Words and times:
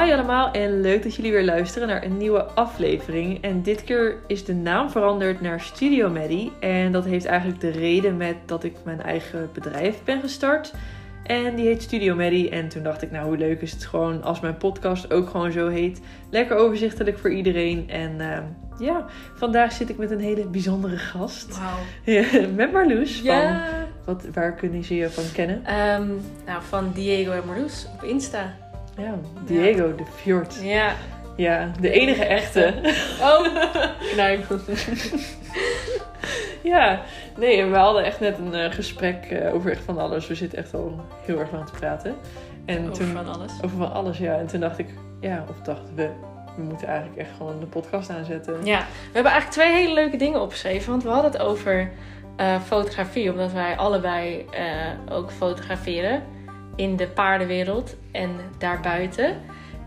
Hoi 0.00 0.12
allemaal 0.12 0.50
en 0.50 0.80
leuk 0.80 1.02
dat 1.02 1.14
jullie 1.14 1.32
weer 1.32 1.44
luisteren 1.44 1.88
naar 1.88 2.04
een 2.04 2.16
nieuwe 2.16 2.42
aflevering. 2.42 3.42
En 3.42 3.62
dit 3.62 3.84
keer 3.84 4.18
is 4.26 4.44
de 4.44 4.54
naam 4.54 4.90
veranderd 4.90 5.40
naar 5.40 5.60
Studio 5.60 6.10
Maddie. 6.10 6.52
En 6.60 6.92
dat 6.92 7.04
heeft 7.04 7.24
eigenlijk 7.24 7.60
de 7.60 7.70
reden 7.70 8.16
met 8.16 8.36
dat 8.46 8.64
ik 8.64 8.76
mijn 8.84 9.02
eigen 9.02 9.50
bedrijf 9.52 10.04
ben 10.04 10.20
gestart. 10.20 10.74
En 11.22 11.54
die 11.54 11.66
heet 11.66 11.82
Studio 11.82 12.14
Maddie. 12.14 12.50
En 12.50 12.68
toen 12.68 12.82
dacht 12.82 13.02
ik, 13.02 13.10
nou 13.10 13.26
hoe 13.26 13.36
leuk 13.36 13.60
is 13.60 13.72
het 13.72 13.84
gewoon 13.84 14.22
als 14.22 14.40
mijn 14.40 14.56
podcast 14.56 15.12
ook 15.12 15.30
gewoon 15.30 15.52
zo 15.52 15.68
heet. 15.68 16.00
Lekker 16.30 16.56
overzichtelijk 16.56 17.18
voor 17.18 17.32
iedereen. 17.32 17.90
En 17.90 18.14
uh, 18.18 18.38
ja, 18.86 19.06
vandaag 19.34 19.72
zit 19.72 19.88
ik 19.88 19.96
met 19.96 20.10
een 20.10 20.20
hele 20.20 20.46
bijzondere 20.46 20.96
gast. 20.96 21.58
Wauw. 21.58 22.48
Met 22.56 22.72
Marloes. 22.72 23.20
Ja. 23.20 23.66
Van, 24.04 24.14
wat, 24.14 24.34
waar 24.34 24.54
kunnen 24.54 24.84
ze 24.84 24.94
je 24.94 25.10
van 25.10 25.24
kennen? 25.32 25.56
Um, 25.56 26.20
nou, 26.46 26.62
van 26.62 26.90
Diego 26.94 27.30
en 27.30 27.46
Marloes 27.46 27.86
op 27.94 28.04
Insta. 28.04 28.69
Ja, 28.96 29.14
Diego 29.46 29.94
de 29.94 30.04
Fjord. 30.16 30.60
Ja. 30.62 30.94
Ja, 31.36 31.70
de 31.80 31.90
enige 31.90 32.24
echte. 32.24 32.74
Oh, 33.20 33.46
nee. 34.16 34.44
ja, 36.72 37.00
nee, 37.36 37.60
en 37.60 37.70
we 37.70 37.76
hadden 37.76 38.04
echt 38.04 38.20
net 38.20 38.38
een 38.38 38.54
uh, 38.54 38.70
gesprek 38.70 39.30
uh, 39.30 39.54
over 39.54 39.70
echt 39.70 39.82
van 39.84 39.98
alles. 39.98 40.26
We 40.26 40.34
zitten 40.34 40.58
echt 40.58 40.74
al 40.74 41.04
heel 41.26 41.38
erg 41.38 41.52
aan 41.52 41.66
te 41.66 41.72
praten. 41.72 42.14
En 42.64 42.80
over 42.80 42.92
toen, 42.92 43.12
van 43.12 43.34
alles? 43.34 43.52
Over 43.64 43.76
van 43.76 43.92
alles, 43.92 44.18
ja. 44.18 44.38
En 44.38 44.46
toen 44.46 44.60
dacht 44.60 44.78
ik, 44.78 44.88
ja, 45.20 45.44
of 45.48 45.56
dachten 45.62 45.94
we, 45.94 46.10
we 46.56 46.62
moeten 46.62 46.86
eigenlijk 46.86 47.18
echt 47.18 47.30
gewoon 47.36 47.60
de 47.60 47.66
podcast 47.66 48.10
aanzetten. 48.10 48.64
Ja, 48.64 48.78
we 48.78 49.12
hebben 49.12 49.32
eigenlijk 49.32 49.62
twee 49.62 49.72
hele 49.72 49.94
leuke 49.94 50.16
dingen 50.16 50.40
opgeschreven. 50.40 50.90
Want 50.90 51.02
we 51.02 51.08
hadden 51.08 51.30
het 51.32 51.40
over 51.40 51.90
uh, 52.40 52.60
fotografie, 52.60 53.30
omdat 53.30 53.52
wij 53.52 53.76
allebei 53.76 54.46
ook 55.08 55.30
fotograferen 55.30 56.22
in 56.76 56.96
de 56.96 57.06
paardenwereld 57.06 57.96
en 58.12 58.30
daarbuiten. 58.58 59.36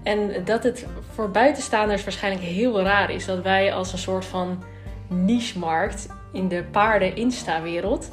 En 0.03 0.31
dat 0.45 0.63
het 0.63 0.87
voor 1.13 1.29
buitenstaanders 1.31 2.03
waarschijnlijk 2.03 2.43
heel 2.45 2.81
raar 2.81 3.11
is 3.11 3.25
dat 3.25 3.41
wij 3.41 3.73
als 3.73 3.91
een 3.91 3.97
soort 3.97 4.25
van 4.25 4.63
niche-markt 5.07 6.07
in 6.31 6.47
de 6.47 6.63
paarden-insta-wereld 6.71 8.09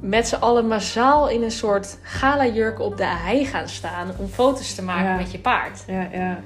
met 0.00 0.28
z'n 0.28 0.34
allen 0.34 0.66
massaal 0.66 1.28
in 1.28 1.42
een 1.42 1.50
soort 1.50 1.98
gala-jurk 2.02 2.80
op 2.80 2.96
de 2.96 3.04
hei 3.06 3.44
gaan 3.46 3.68
staan 3.68 4.10
om 4.18 4.26
foto's 4.26 4.74
te 4.74 4.82
maken 4.82 5.08
Ja. 5.10 5.16
met 5.16 5.32
je 5.32 5.38
paard. 5.38 5.82
Ja, 5.86 6.08
ja. 6.12 6.38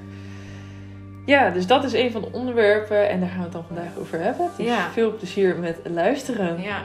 Ja, 1.25 1.49
dus 1.49 1.67
dat 1.67 1.83
is 1.83 1.93
een 1.93 2.11
van 2.11 2.21
de 2.21 2.29
onderwerpen 2.31 3.09
en 3.09 3.19
daar 3.19 3.29
gaan 3.29 3.37
we 3.37 3.43
het 3.43 3.51
dan 3.51 3.63
vandaag 3.67 3.97
over 3.99 4.19
hebben. 4.19 4.49
Dus 4.57 4.65
Ja. 4.65 4.89
veel 4.91 5.15
plezier 5.15 5.55
met 5.55 5.77
luisteren. 5.83 6.61
Ja. 6.61 6.77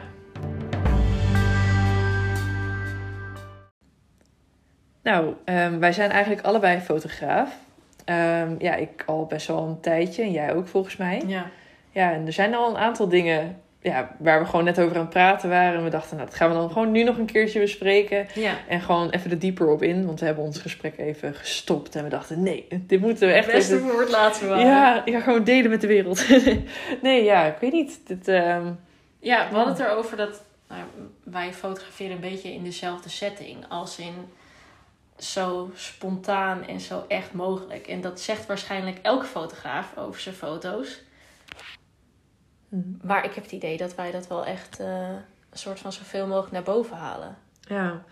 Nou, 5.03 5.35
ehm, 5.45 5.79
wij 5.79 5.93
zijn 5.93 6.11
eigenlijk 6.11 6.47
allebei 6.47 6.81
fotograaf. 6.81 7.55
Ehm, 8.05 8.55
ja, 8.59 8.75
ik 8.75 9.03
al 9.07 9.27
best 9.27 9.47
wel 9.47 9.63
een 9.63 9.81
tijdje 9.81 10.23
en 10.23 10.33
jij 10.33 10.55
ook 10.55 10.69
volgens 10.69 10.97
mij. 10.97 11.23
Ja. 11.27 11.47
Ja, 11.91 12.13
en 12.13 12.27
er 12.27 12.33
zijn 12.33 12.55
al 12.55 12.71
een 12.71 12.77
aantal 12.77 13.09
dingen 13.09 13.61
ja, 13.81 14.17
waar 14.19 14.41
we 14.41 14.47
gewoon 14.47 14.65
net 14.65 14.81
over 14.81 14.97
aan 14.97 15.01
het 15.01 15.11
praten 15.11 15.49
waren. 15.49 15.79
En 15.79 15.85
we 15.85 15.91
dachten, 15.91 16.17
nou, 16.17 16.29
dat 16.29 16.39
gaan 16.39 16.49
we 16.49 16.55
dan 16.55 16.71
gewoon 16.71 16.91
nu 16.91 17.03
nog 17.03 17.19
een 17.19 17.27
keertje 17.27 17.61
bespreken. 17.61 18.27
Ja. 18.35 18.55
En 18.69 18.81
gewoon 18.81 19.11
even 19.11 19.31
er 19.31 19.39
dieper 19.39 19.69
op 19.69 19.83
in. 19.83 20.07
Want 20.07 20.21
we 20.21 20.27
hebben 20.27 20.45
ons 20.45 20.59
gesprek 20.59 20.99
even 20.99 21.35
gestopt. 21.35 21.97
En 21.97 22.05
we 22.05 22.11
dachten, 22.11 22.43
nee, 22.43 22.67
dit 22.71 23.01
moeten 23.01 23.29
we 23.29 23.35
echt 23.35 23.47
Het 23.47 23.55
beste 23.55 23.75
even... 23.75 23.89
voor 23.89 24.01
het 24.01 24.11
laatste 24.11 24.47
ja, 24.47 25.05
gewoon 25.21 25.45
delen 25.45 25.71
met 25.71 25.81
de 25.81 25.87
wereld. 25.87 26.27
nee, 27.03 27.25
ja, 27.25 27.45
ik 27.45 27.57
weet 27.61 27.73
niet. 27.73 28.01
Dit, 28.07 28.29
ehm, 28.29 28.67
Ja, 29.19 29.49
we 29.49 29.55
hadden 29.55 29.75
het 29.75 29.83
erover 29.83 30.17
dat 30.17 30.43
nou, 30.69 30.83
wij 31.23 31.53
fotograferen 31.53 32.13
een 32.13 32.21
beetje 32.21 32.53
in 32.53 32.65
dezelfde 32.65 33.09
setting. 33.09 33.57
Als 33.69 33.99
in 33.99 34.15
zo 35.23 35.71
spontaan 35.75 36.67
en 36.67 36.81
zo 36.81 37.05
echt 37.09 37.33
mogelijk. 37.33 37.87
En 37.87 38.01
dat 38.01 38.21
zegt 38.21 38.47
waarschijnlijk 38.47 38.99
elke 39.03 39.27
fotograaf 39.27 39.97
over 39.97 40.21
zijn 40.21 40.35
foto's. 40.35 41.03
Maar 43.03 43.25
ik 43.25 43.35
heb 43.35 43.45
het 43.45 43.53
idee 43.53 43.77
dat 43.77 43.95
wij 43.95 44.11
dat 44.11 44.29
wel 44.29 44.47
echt 44.47 44.81
eh, 44.81 45.09
een 45.51 45.59
soort 45.59 45.79
van 45.79 45.93
zoveel 45.93 46.27
mogelijk 46.27 46.53
naar 46.53 46.63
boven 46.63 46.97
halen. 46.97 47.37
Ja, 47.61 48.05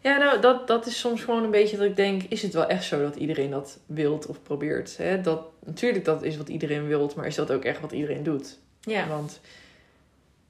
ja 0.00 0.16
nou, 0.16 0.40
dat, 0.40 0.66
dat 0.66 0.86
is 0.86 0.98
soms 0.98 1.22
gewoon 1.24 1.44
een 1.44 1.50
beetje 1.50 1.76
dat 1.76 1.86
ik 1.86 1.96
denk... 1.96 2.22
is 2.22 2.42
het 2.42 2.52
wel 2.52 2.66
echt 2.66 2.84
zo 2.84 3.02
dat 3.02 3.16
iedereen 3.16 3.50
dat 3.50 3.78
wilt 3.86 4.26
of 4.26 4.42
probeert? 4.42 4.96
Hè? 4.96 5.20
Dat, 5.20 5.42
natuurlijk, 5.64 6.04
dat 6.04 6.22
is 6.22 6.36
wat 6.36 6.48
iedereen 6.48 6.86
wilt... 6.86 7.14
maar 7.14 7.26
is 7.26 7.34
dat 7.34 7.52
ook 7.52 7.64
echt 7.64 7.80
wat 7.80 7.92
iedereen 7.92 8.22
doet? 8.22 8.58
Ja, 8.80 9.08
Want, 9.08 9.40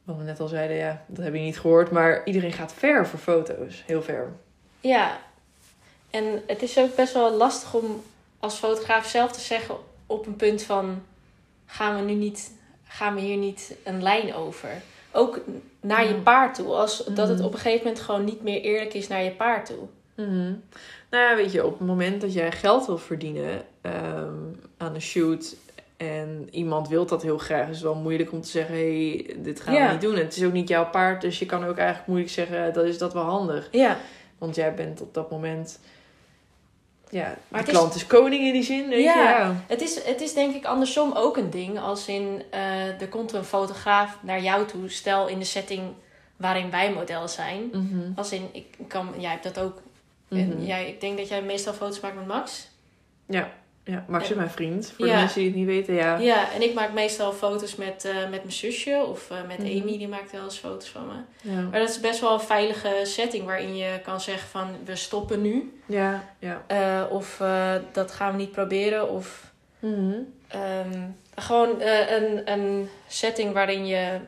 wat 0.04 0.16
we 0.16 0.22
net 0.22 0.40
al 0.40 0.48
zeiden, 0.48 0.76
ja, 0.76 1.04
dat 1.06 1.24
heb 1.24 1.34
je 1.34 1.40
niet 1.40 1.60
gehoord... 1.60 1.90
maar 1.90 2.24
iedereen 2.24 2.52
gaat 2.52 2.72
ver 2.72 3.06
voor 3.06 3.18
foto's. 3.18 3.82
Heel 3.86 4.02
ver. 4.02 4.32
ja. 4.80 5.26
En 6.10 6.42
het 6.46 6.62
is 6.62 6.78
ook 6.78 6.94
best 6.96 7.12
wel 7.12 7.32
lastig 7.36 7.74
om 7.74 8.02
als 8.40 8.54
fotograaf 8.54 9.06
zelf 9.06 9.32
te 9.32 9.40
zeggen 9.40 9.74
op 10.06 10.26
een 10.26 10.36
punt 10.36 10.62
van... 10.62 11.02
gaan 11.66 11.96
we 11.96 12.02
nu 12.12 12.12
niet, 12.18 12.52
gaan 12.84 13.14
we 13.14 13.20
hier 13.20 13.36
niet 13.36 13.74
een 13.84 14.02
lijn 14.02 14.34
over? 14.34 14.68
Ook 15.12 15.40
naar 15.80 16.02
je 16.04 16.14
Ja. 16.14 16.20
paard 16.20 16.54
toe. 16.54 16.66
Als, 16.74 17.04
Dat 17.04 17.28
het 17.28 17.36
Mhm. 17.38 17.46
op 17.46 17.52
een 17.52 17.58
gegeven 17.58 17.86
moment 17.86 18.02
gewoon 18.04 18.24
niet 18.24 18.42
meer 18.42 18.60
eerlijk 18.60 18.94
is 18.94 19.08
naar 19.08 19.22
je 19.22 19.30
paard 19.30 19.66
toe. 19.66 19.86
Mhm. 20.14 20.52
Nou 21.10 21.24
ja, 21.30 21.36
weet 21.36 21.52
je, 21.52 21.64
op 21.66 21.78
het 21.78 21.86
moment 21.88 22.20
dat 22.20 22.32
jij 22.32 22.52
geld 22.52 22.86
wil 22.86 22.98
verdienen 22.98 23.62
ehm, 23.80 24.32
aan 24.76 24.94
een 24.94 25.00
shoot 25.02 25.56
en 25.96 26.48
iemand 26.50 26.88
wil 26.88 27.06
dat 27.06 27.22
heel 27.22 27.38
graag, 27.38 27.68
is 27.68 27.74
het 27.74 27.84
wel 27.84 27.94
moeilijk 27.94 28.32
om 28.32 28.40
te 28.40 28.48
zeggen: 28.48 28.74
hé, 28.74 29.10
hey, 29.10 29.36
dit 29.38 29.60
gaan 29.60 29.74
we 29.74 29.92
niet 29.92 30.00
doen. 30.00 30.14
En 30.14 30.24
het 30.24 30.36
is 30.36 30.44
ook 30.44 30.52
niet 30.52 30.68
jouw 30.68 30.90
paard, 30.90 31.20
dus 31.20 31.38
je 31.38 31.46
kan 31.46 31.64
ook 31.64 31.76
eigenlijk 31.76 32.08
moeilijk 32.08 32.32
zeggen: 32.32 32.72
dat 32.72 32.84
is 32.84 32.98
dat 32.98 33.12
wel 33.12 33.22
handig. 33.22 33.68
Ja, 33.70 33.96
Want 34.38 34.54
jij 34.54 34.74
bent 34.74 35.00
op 35.00 35.14
dat 35.14 35.30
moment, 35.30 35.78
ja, 37.10 37.36
Maar 37.48 37.64
de 37.64 37.70
is- 37.70 37.76
klant 37.78 37.94
is 37.94 38.06
koning 38.06 38.44
in 38.46 38.52
die 38.52 38.62
zin, 38.62 38.88
weet 38.88 39.02
Ja. 39.04 39.14
je? 39.22 39.28
Ja. 39.28 39.54
het 39.66 39.80
is, 39.80 40.04
het 40.04 40.20
is 40.20 40.34
denk 40.34 40.54
ik 40.54 40.64
andersom 40.64 41.12
ook 41.12 41.36
een 41.36 41.50
ding. 41.50 41.78
Als 41.80 42.06
in, 42.08 42.42
eh, 42.50 43.00
er 43.00 43.08
komt 43.08 43.32
een 43.32 43.44
fotograaf 43.44 44.18
naar 44.22 44.42
jou 44.42 44.66
toe. 44.66 44.88
Stel 44.90 45.26
in 45.28 45.38
de 45.38 45.44
setting 45.44 45.82
waarin 46.36 46.70
wij 46.70 46.92
model 46.92 47.28
zijn. 47.28 47.68
Mhm. 47.72 48.10
Als 48.16 48.32
in, 48.32 48.48
ik 48.52 48.66
kan, 48.88 49.14
jij 49.18 49.30
hebt 49.30 49.42
dat 49.42 49.58
ook. 49.58 49.82
Mhm. 50.28 50.40
En 50.40 50.64
jij, 50.66 50.88
ik 50.88 51.00
denk 51.00 51.18
dat 51.18 51.28
jij 51.28 51.42
meestal 51.42 51.72
foto's 51.72 52.00
maakt 52.00 52.14
met 52.16 52.26
Max. 52.26 52.68
ja. 53.26 53.50
Ja, 53.88 54.04
Max 54.08 54.30
is 54.30 54.36
mijn 54.36 54.50
vriend. 54.50 54.92
Voor 54.96 55.06
Ja. 55.06 55.12
de 55.12 55.18
mensen 55.18 55.38
die 55.40 55.48
het 55.48 55.56
niet 55.58 55.66
weten, 55.66 55.94
ja. 55.94 56.16
Ja, 56.18 56.52
en 56.52 56.62
ik 56.62 56.74
maak 56.74 56.92
meestal 56.92 57.32
foto's 57.32 57.76
met, 57.76 58.04
eh, 58.04 58.14
met 58.14 58.30
mijn 58.30 58.52
zusje. 58.52 59.04
Of 59.08 59.30
eh, 59.30 59.36
met 59.46 59.58
Mhm. 59.58 59.66
Amy, 59.80 59.98
die 59.98 60.08
maakt 60.08 60.32
wel 60.32 60.42
eens 60.44 60.58
foto's 60.58 60.88
van 60.88 61.06
me. 61.06 61.50
Ja, 61.50 61.60
Maar 61.70 61.80
dat 61.80 61.88
is 61.88 62.00
best 62.00 62.20
wel 62.20 62.32
een 62.32 62.40
veilige 62.40 63.00
setting 63.02 63.44
waarin 63.44 63.76
je 63.76 64.00
kan 64.02 64.20
zeggen 64.20 64.48
van 64.48 64.68
we 64.84 64.96
stoppen 64.96 65.42
nu. 65.42 65.80
ja. 65.86 66.24
ja. 66.38 66.62
Eh, 66.66 67.12
of 67.12 67.42
dat 67.92 68.12
gaan 68.12 68.32
we 68.32 68.38
niet 68.38 68.52
proberen. 68.52 69.10
Of 69.10 69.52
Mhm. 69.78 70.14
ehm, 70.48 71.00
gewoon 71.34 71.80
een, 71.80 72.52
een 72.52 72.88
setting 73.06 73.52
waarin 73.52 73.86
je. 73.86 74.18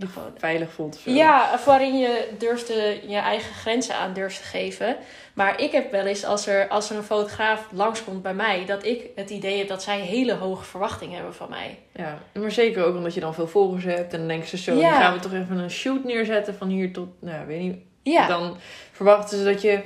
Je 0.00 0.06
gewoon, 0.06 0.32
veilig 0.38 0.72
voelt. 0.72 0.96
zo. 0.96 1.10
ja, 1.10 1.50
of 1.54 1.64
waarin 1.64 1.98
je 1.98 2.28
durft 2.38 2.66
te, 2.66 3.00
je 3.06 3.16
eigen 3.16 3.54
grenzen 3.54 3.94
aan 3.94 4.12
durft 4.12 4.36
te 4.36 4.42
geven. 4.44 4.96
Maar 5.34 5.60
ik 5.60 5.72
heb 5.72 5.90
wel 5.90 6.04
eens, 6.06 6.24
als 6.24 6.46
er, 6.46 6.68
als 6.68 6.90
er 6.90 6.96
een 6.96 7.02
fotograaf 7.02 7.66
langskomt 7.72 8.22
bij 8.22 8.34
mij, 8.34 8.64
dat 8.66 8.84
ik 8.84 9.02
het 9.14 9.30
idee 9.30 9.58
heb 9.58 9.68
dat 9.68 9.82
zij 9.82 10.00
hele 10.00 10.34
hoge 10.34 10.64
verwachtingen 10.64 11.14
hebben 11.14 11.34
van 11.34 11.50
mij. 11.50 11.78
Ja, 11.94 12.18
maar 12.32 12.50
zeker 12.50 12.84
ook 12.84 12.96
omdat 12.96 13.14
je 13.14 13.20
dan 13.20 13.34
veel 13.34 13.48
volgers 13.48 13.84
hebt. 13.84 14.12
En 14.12 14.18
dan 14.18 14.28
denken 14.28 14.48
ze 14.48 14.56
zo, 14.56 14.74
Ja. 14.74 14.90
dan 14.90 15.00
gaan 15.00 15.12
we 15.14 15.20
toch 15.20 15.32
even 15.32 15.58
een 15.58 15.70
shoot 15.70 16.04
neerzetten 16.04 16.54
van 16.54 16.68
hier 16.68 16.92
tot, 16.92 17.08
nou 17.20 17.46
weet 17.46 17.60
niet. 17.60 17.76
Ja, 18.02 18.26
Dan 18.26 18.56
verwachten 18.92 19.38
ze 19.38 19.44
dat 19.44 19.62
je 19.62 19.80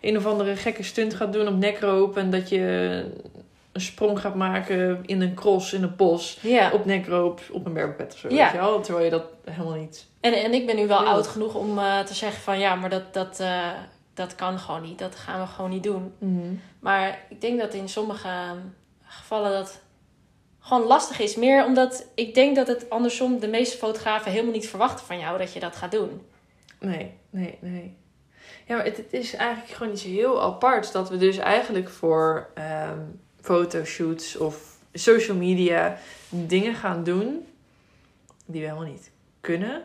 een 0.00 0.16
of 0.16 0.26
andere 0.26 0.56
gekke 0.56 0.82
stunt 0.82 1.14
gaat 1.14 1.32
doen 1.32 1.48
op 1.48 1.54
nekroop. 1.56 2.16
En 2.16 2.30
dat 2.30 2.48
je 2.48 3.04
een 3.78 3.84
sprong 3.84 4.20
gaat 4.20 4.34
maken 4.34 5.00
in 5.06 5.20
een 5.20 5.34
cross 5.34 5.72
in 5.72 5.82
het 5.82 5.96
bos. 5.96 6.38
ja. 6.42 6.70
Op 6.72 6.84
nekroop, 6.84 7.40
op 7.52 7.66
een 7.66 7.72
bergbed 7.72 8.12
of 8.12 8.18
zo. 8.18 8.28
Ja. 8.28 8.42
Weet 8.42 8.52
je 8.52 8.58
wel? 8.58 8.80
Terwijl 8.80 9.04
je 9.04 9.10
dat 9.10 9.24
helemaal 9.44 9.78
niet... 9.78 10.06
En, 10.20 10.32
en 10.32 10.54
ik 10.54 10.66
ben 10.66 10.76
nu 10.76 10.86
wel 10.86 11.06
oud 11.06 11.26
genoeg 11.26 11.54
om 11.54 11.78
eh, 11.78 12.00
te 12.00 12.14
zeggen 12.14 12.42
van 12.42 12.58
ja, 12.58 12.74
maar 12.74 12.90
dat, 12.90 13.14
dat, 13.14 13.40
eh, 13.40 13.68
dat 14.14 14.34
kan 14.34 14.58
gewoon 14.58 14.82
niet. 14.82 14.98
Dat 14.98 15.14
gaan 15.14 15.40
we 15.40 15.46
gewoon 15.46 15.70
niet 15.70 15.82
doen. 15.82 16.12
Maar 16.80 17.18
ik 17.28 17.40
denk 17.40 17.60
dat 17.60 17.74
in 17.74 17.88
sommige 17.88 18.28
gevallen 19.04 19.52
dat 19.52 19.80
gewoon 20.58 20.86
lastig 20.86 21.20
is. 21.20 21.36
Meer 21.36 21.64
omdat 21.64 22.06
ik 22.14 22.34
denk 22.34 22.56
dat 22.56 22.66
het 22.66 22.90
andersom 22.90 23.38
de 23.38 23.48
meeste 23.48 23.76
fotografen 23.76 24.30
helemaal 24.30 24.52
niet 24.52 24.68
verwachten 24.68 25.06
van 25.06 25.18
jou 25.18 25.38
dat 25.38 25.52
je 25.52 25.60
dat 25.60 25.76
gaat 25.76 25.90
doen. 25.90 26.22
Nee, 26.80 27.14
nee, 27.30 27.58
nee. 27.60 27.96
Ja, 28.66 28.76
maar 28.76 28.84
het, 28.84 28.96
het 28.96 29.12
is 29.12 29.34
eigenlijk 29.34 29.72
gewoon 29.74 29.92
iets 29.92 30.02
heel 30.02 30.42
aparts. 30.42 30.92
Dat 30.92 31.08
we 31.10 31.16
dus 31.16 31.38
eigenlijk 31.38 31.88
voor 31.88 32.50
ehm, 32.54 33.00
fotoshoots 33.48 34.36
of 34.36 34.76
social 34.92 35.36
media 35.36 35.98
dingen 36.28 36.74
gaan 36.74 37.04
doen 37.04 37.46
die 38.46 38.60
we 38.60 38.66
helemaal 38.66 38.90
niet 38.90 39.10
kunnen. 39.40 39.82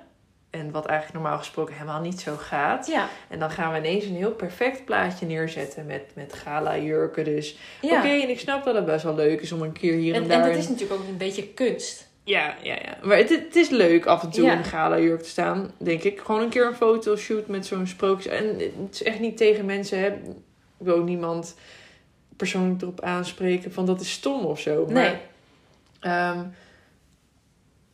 En 0.50 0.72
wat 0.72 0.86
eigenlijk 0.86 1.20
normaal 1.22 1.38
gesproken 1.40 1.74
helemaal 1.74 2.02
niet 2.02 2.20
zo 2.20 2.36
gaat. 2.36 2.88
Ja, 2.88 3.10
En 3.30 3.40
dan 3.40 3.52
gaan 3.52 3.72
we 3.72 3.78
ineens 3.78 4.06
een 4.06 4.16
heel 4.16 4.32
perfect 4.32 4.86
plaatje 4.86 5.26
neerzetten 5.26 5.86
met, 5.86 6.02
met 6.16 6.34
gala 6.34 6.78
jurken. 6.78 7.24
Dus 7.24 7.58
ja. 7.82 7.98
oké, 7.98 8.08
en 8.08 8.30
ik 8.30 8.40
snap 8.40 8.64
dat 8.64 8.76
het 8.76 8.86
best 8.86 9.04
wel 9.04 9.16
leuk 9.16 9.42
is 9.42 9.52
om 9.52 9.62
een 9.62 9.72
keer 9.72 9.94
hier 9.94 10.16
en, 10.16 10.22
en, 10.22 10.28
daar... 10.28 10.42
en 10.44 10.50
dat 10.50 10.58
is 10.58 10.70
natuurlijk 10.70 11.02
ook 11.02 11.08
een 11.08 11.18
beetje 11.18 11.48
kunst. 11.48 12.12
Ja, 12.24 12.56
ja, 12.62 12.74
ja. 12.74 12.98
Maar 13.04 13.18
het, 13.18 13.30
het 13.30 13.56
is 13.56 13.70
leuk 13.70 14.06
af 14.06 14.24
en 14.24 14.30
toe 14.30 14.44
Ja. 14.44 14.52
in 14.52 14.58
een 14.58 14.64
gala 14.64 15.00
jurk 15.00 15.22
te 15.22 15.30
staan, 15.30 15.72
denk 15.78 16.04
ik. 16.04 16.20
Gewoon 16.20 16.42
een 16.42 16.50
keer 16.50 16.66
een 16.66 16.76
fotoshoot 16.76 17.48
met 17.48 17.66
zo'n 17.66 17.88
sprookjes. 17.88 18.34
En 18.34 18.60
het 18.60 18.94
is 18.94 19.04
echt 19.04 19.20
niet 19.20 19.38
tegen 19.38 19.66
mensen, 19.66 20.00
hè. 20.00 20.08
Ik 20.08 20.90
wil 20.90 20.96
ook 20.96 21.06
niemand 21.06 21.56
persoonlijk 22.38 22.82
erop 22.82 23.02
aanspreken 23.02 23.74
van 23.74 23.86
dat 23.86 24.02
is 24.02 24.12
stom 24.12 24.46
of 24.46 24.60
zo. 24.60 24.86
Maar, 24.86 24.94
Nee. 24.94 25.18
ehm, 26.00 26.40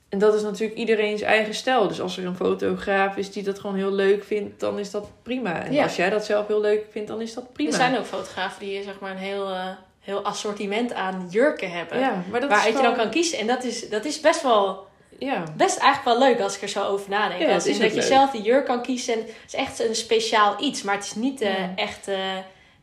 en 0.10 0.20
dat 0.20 0.34
is 0.34 0.42
natuurlijk 0.42 0.80
iedereen's 0.80 1.22
eigen 1.22 1.54
stijl. 1.54 1.88
Dus 1.88 2.02
als 2.02 2.18
er 2.18 2.26
een 2.26 2.36
fotograaf 2.36 3.18
is 3.18 3.32
die 3.32 3.44
dat 3.44 3.60
gewoon 3.60 3.76
heel 3.76 3.92
leuk 3.92 4.24
vindt, 4.24 4.60
dan 4.60 4.80
is 4.80 4.92
dat 4.92 5.10
prima. 5.24 5.64
En 5.66 5.74
Ja. 5.74 5.84
als 5.84 5.96
jij 5.96 6.10
dat 6.10 6.26
zelf 6.26 6.48
heel 6.48 6.62
leuk 6.62 6.86
vindt, 6.92 7.08
dan 7.08 7.22
is 7.22 7.34
dat 7.34 7.54
prima. 7.54 7.70
Er 7.70 7.76
zijn 7.76 7.98
ook 7.98 8.06
fotografen 8.06 8.60
die 8.66 8.84
zeg 8.84 9.00
maar 9.00 9.12
een 9.12 9.18
heel, 9.18 9.50
eh, 9.50 9.68
heel 10.00 10.22
assortiment 10.22 10.94
aan 10.94 11.28
jurken 11.30 11.72
hebben. 11.72 12.00
ja, 12.00 12.24
maar 12.32 12.40
dat 12.40 12.50
waaruit 12.50 12.74
is 12.74 12.80
je 12.82 12.86
dan 12.88 12.96
kan 12.96 13.10
kiezen. 13.10 13.40
En 13.40 13.48
dat 13.48 13.64
is, 13.64 13.90
dat 13.90 14.06
is 14.06 14.20
best 14.20 14.42
wel 14.44 14.88
Ja, 15.20 15.44
best 15.58 15.78
eigenlijk 15.78 16.20
wel 16.20 16.30
leuk 16.30 16.40
als 16.42 16.56
ik 16.56 16.62
er 16.62 16.68
zo 16.70 16.84
over 16.84 17.10
nadenk. 17.10 17.42
Ja, 17.42 17.48
dat 17.48 17.66
is 17.66 17.80
dat 17.80 17.96
je 17.96 18.02
zelf 18.02 18.32
die 18.32 18.42
jurk 18.42 18.66
kan 18.66 18.82
kiezen. 18.82 19.14
En 19.14 19.20
het 19.20 19.30
is 19.48 19.54
echt 19.54 19.80
een 19.80 19.96
speciaal 19.96 20.56
iets. 20.62 20.82
Maar 20.84 20.96
het 20.96 21.04
is 21.04 21.16
niet 21.16 21.40
de 21.40 21.46
Ja. 21.46 21.72
echte, 21.76 22.16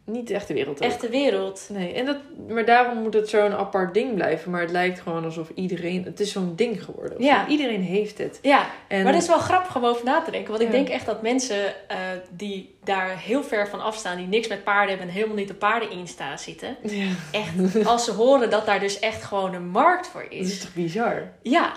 niet 0.07 0.29
de 0.29 0.35
echte 0.35 0.53
wereld. 0.55 0.77
ook. 0.83 0.91
echte 0.91 1.09
wereld. 1.09 1.67
Nee, 1.73 1.93
en 1.93 2.07
dat, 2.07 2.17
maar 2.49 2.65
daarom 2.65 3.03
moet 3.03 3.15
het 3.15 3.29
zo'n 3.29 3.53
apart 3.53 3.95
ding 3.95 4.15
blijven. 4.15 4.51
Maar 4.51 4.61
het 4.61 4.71
lijkt 4.71 5.01
gewoon 5.01 5.25
alsof 5.25 5.49
iedereen... 5.55 6.05
Het 6.05 6.21
is 6.21 6.33
zo'n 6.33 6.53
ding 6.57 6.85
geworden. 6.85 7.23
Ja. 7.23 7.45
zo. 7.45 7.51
Iedereen 7.51 7.83
heeft 7.83 8.19
het. 8.19 8.39
Ja, 8.43 8.67
En, 8.89 9.03
maar 9.03 9.13
dat 9.13 9.23
is 9.23 9.29
wel 9.29 9.39
grappig 9.39 9.77
om 9.77 9.85
over 9.85 10.05
na 10.05 10.23
te 10.23 10.31
denken. 10.31 10.51
Want 10.51 10.63
ik 10.63 10.69
Ja. 10.69 10.75
denk 10.75 10.89
echt 10.89 11.07
dat 11.07 11.23
mensen 11.23 11.89
eh, 11.89 11.97
die 12.31 12.75
daar 12.85 13.19
heel 13.19 13.43
ver 13.43 13.69
van 13.69 13.81
afstaan... 13.81 14.17
die 14.17 14.27
niks 14.27 14.49
met 14.49 14.65
paarden 14.65 14.89
hebben 14.89 15.07
en 15.09 15.13
helemaal 15.15 15.37
niet 15.37 15.51
op 15.51 15.59
paarden 15.59 15.91
Insta 15.91 16.37
zitten... 16.37 16.77
Ja, 16.83 17.07
echt, 17.31 17.85
als 17.87 18.05
ze 18.05 18.13
horen 18.13 18.51
dat 18.51 18.67
daar 18.67 18.81
dus 18.81 18.99
echt 18.99 19.23
gewoon 19.25 19.55
een 19.55 19.69
markt 19.69 20.07
voor 20.09 20.23
dat 20.23 20.33
is 20.33 20.51
is. 20.53 20.61
toch 20.61 20.75
bizar? 20.75 21.33
Ja, 21.43 21.73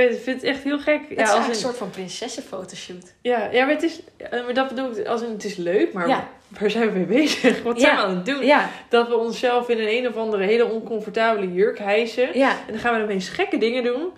Ja, 0.00 0.08
ik 0.08 0.20
vind 0.22 0.40
het 0.40 0.50
echt 0.50 0.62
heel 0.62 0.78
gek. 0.78 1.00
het 1.08 1.18
ja, 1.18 1.24
is 1.24 1.30
als 1.30 1.48
een 1.48 1.54
soort 1.54 1.76
van 1.76 1.90
prinsessenfotoshoot. 1.90 3.14
ja, 3.22 3.48
ja, 3.52 3.64
maar 3.64 3.74
het 3.74 3.82
is... 3.82 4.00
eh, 4.16 4.44
Maar 4.44 4.54
dat 4.54 4.68
bedoel 4.68 4.96
ik, 4.98 5.06
als 5.06 5.22
in, 5.22 5.30
het 5.32 5.44
is 5.44 5.56
leuk, 5.56 5.92
maar 5.92 6.08
Ja. 6.08 6.28
waar 6.60 6.70
zijn 6.70 6.86
we 6.92 6.98
mee 6.98 7.04
bezig? 7.22 7.62
Wat 7.62 7.80
zijn 7.80 7.92
Ja. 7.96 8.00
we 8.02 8.06
aan 8.08 8.16
het 8.16 8.26
doen? 8.26 8.44
Ja, 8.44 8.70
Dat 8.88 9.08
we 9.08 9.16
onszelf 9.16 9.68
in 9.68 9.78
een 9.78 9.88
een 9.88 10.08
of 10.08 10.16
andere 10.16 10.44
hele 10.44 10.66
oncomfortabele 10.70 11.52
jurk 11.52 11.78
hijsen. 11.78 12.38
ja. 12.38 12.50
En 12.50 12.72
dan 12.72 12.78
gaan 12.78 12.94
we 12.98 13.02
ineens 13.04 13.28
gekke 13.28 13.58
dingen 13.58 13.84
doen. 13.84 14.08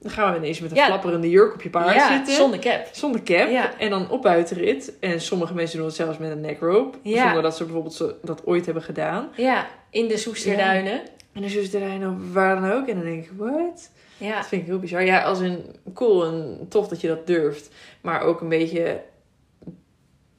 Dan 0.00 0.10
gaan 0.10 0.32
we 0.32 0.38
ineens 0.38 0.60
met 0.60 0.70
een 0.70 0.76
flapperende 0.76 1.30
jurk 1.30 1.54
op 1.54 1.62
je 1.62 1.70
paard 1.70 2.02
zitten. 2.12 2.34
zonder 2.34 2.58
cap. 2.58 2.88
Zonder 2.92 3.22
cap. 3.22 3.50
Ja. 3.50 3.78
En 3.78 3.90
dan 3.90 4.10
op 4.10 4.22
buitenrit. 4.22 4.92
En 5.00 5.20
sommige 5.20 5.54
mensen 5.54 5.76
doen 5.76 5.86
het 5.86 5.94
zelfs 5.96 6.18
met 6.18 6.30
een 6.30 6.40
neckrope. 6.40 6.98
Zonder 7.04 7.42
dat 7.42 7.56
ze 7.56 7.64
bijvoorbeeld 7.64 8.14
dat 8.22 8.46
ooit 8.46 8.64
hebben 8.64 8.82
gedaan. 8.82 9.28
Ja, 9.36 9.66
in 9.90 10.08
de 10.08 10.16
Soesterduinen. 10.16 11.00
En 11.32 11.42
er 11.44 11.98
nou 11.98 12.16
waar 12.32 12.60
dan 12.60 12.72
ook. 12.72 12.86
En 12.88 12.94
dan 12.94 13.04
denk 13.04 13.24
ik, 13.24 13.30
what? 13.36 13.90
Ja. 14.16 14.36
Dat 14.36 14.46
vind 14.46 14.62
ik 14.62 14.68
heel 14.68 14.78
bizar. 14.78 15.04
Ja, 15.04 15.22
als 15.22 15.38
een 15.38 15.76
cool 15.94 16.24
en 16.24 16.66
tof 16.68 16.88
dat 16.88 17.00
je 17.00 17.08
dat 17.08 17.26
durft. 17.26 17.68
Maar 18.00 18.20
ook 18.22 18.40
een 18.40 18.48
beetje 18.48 19.00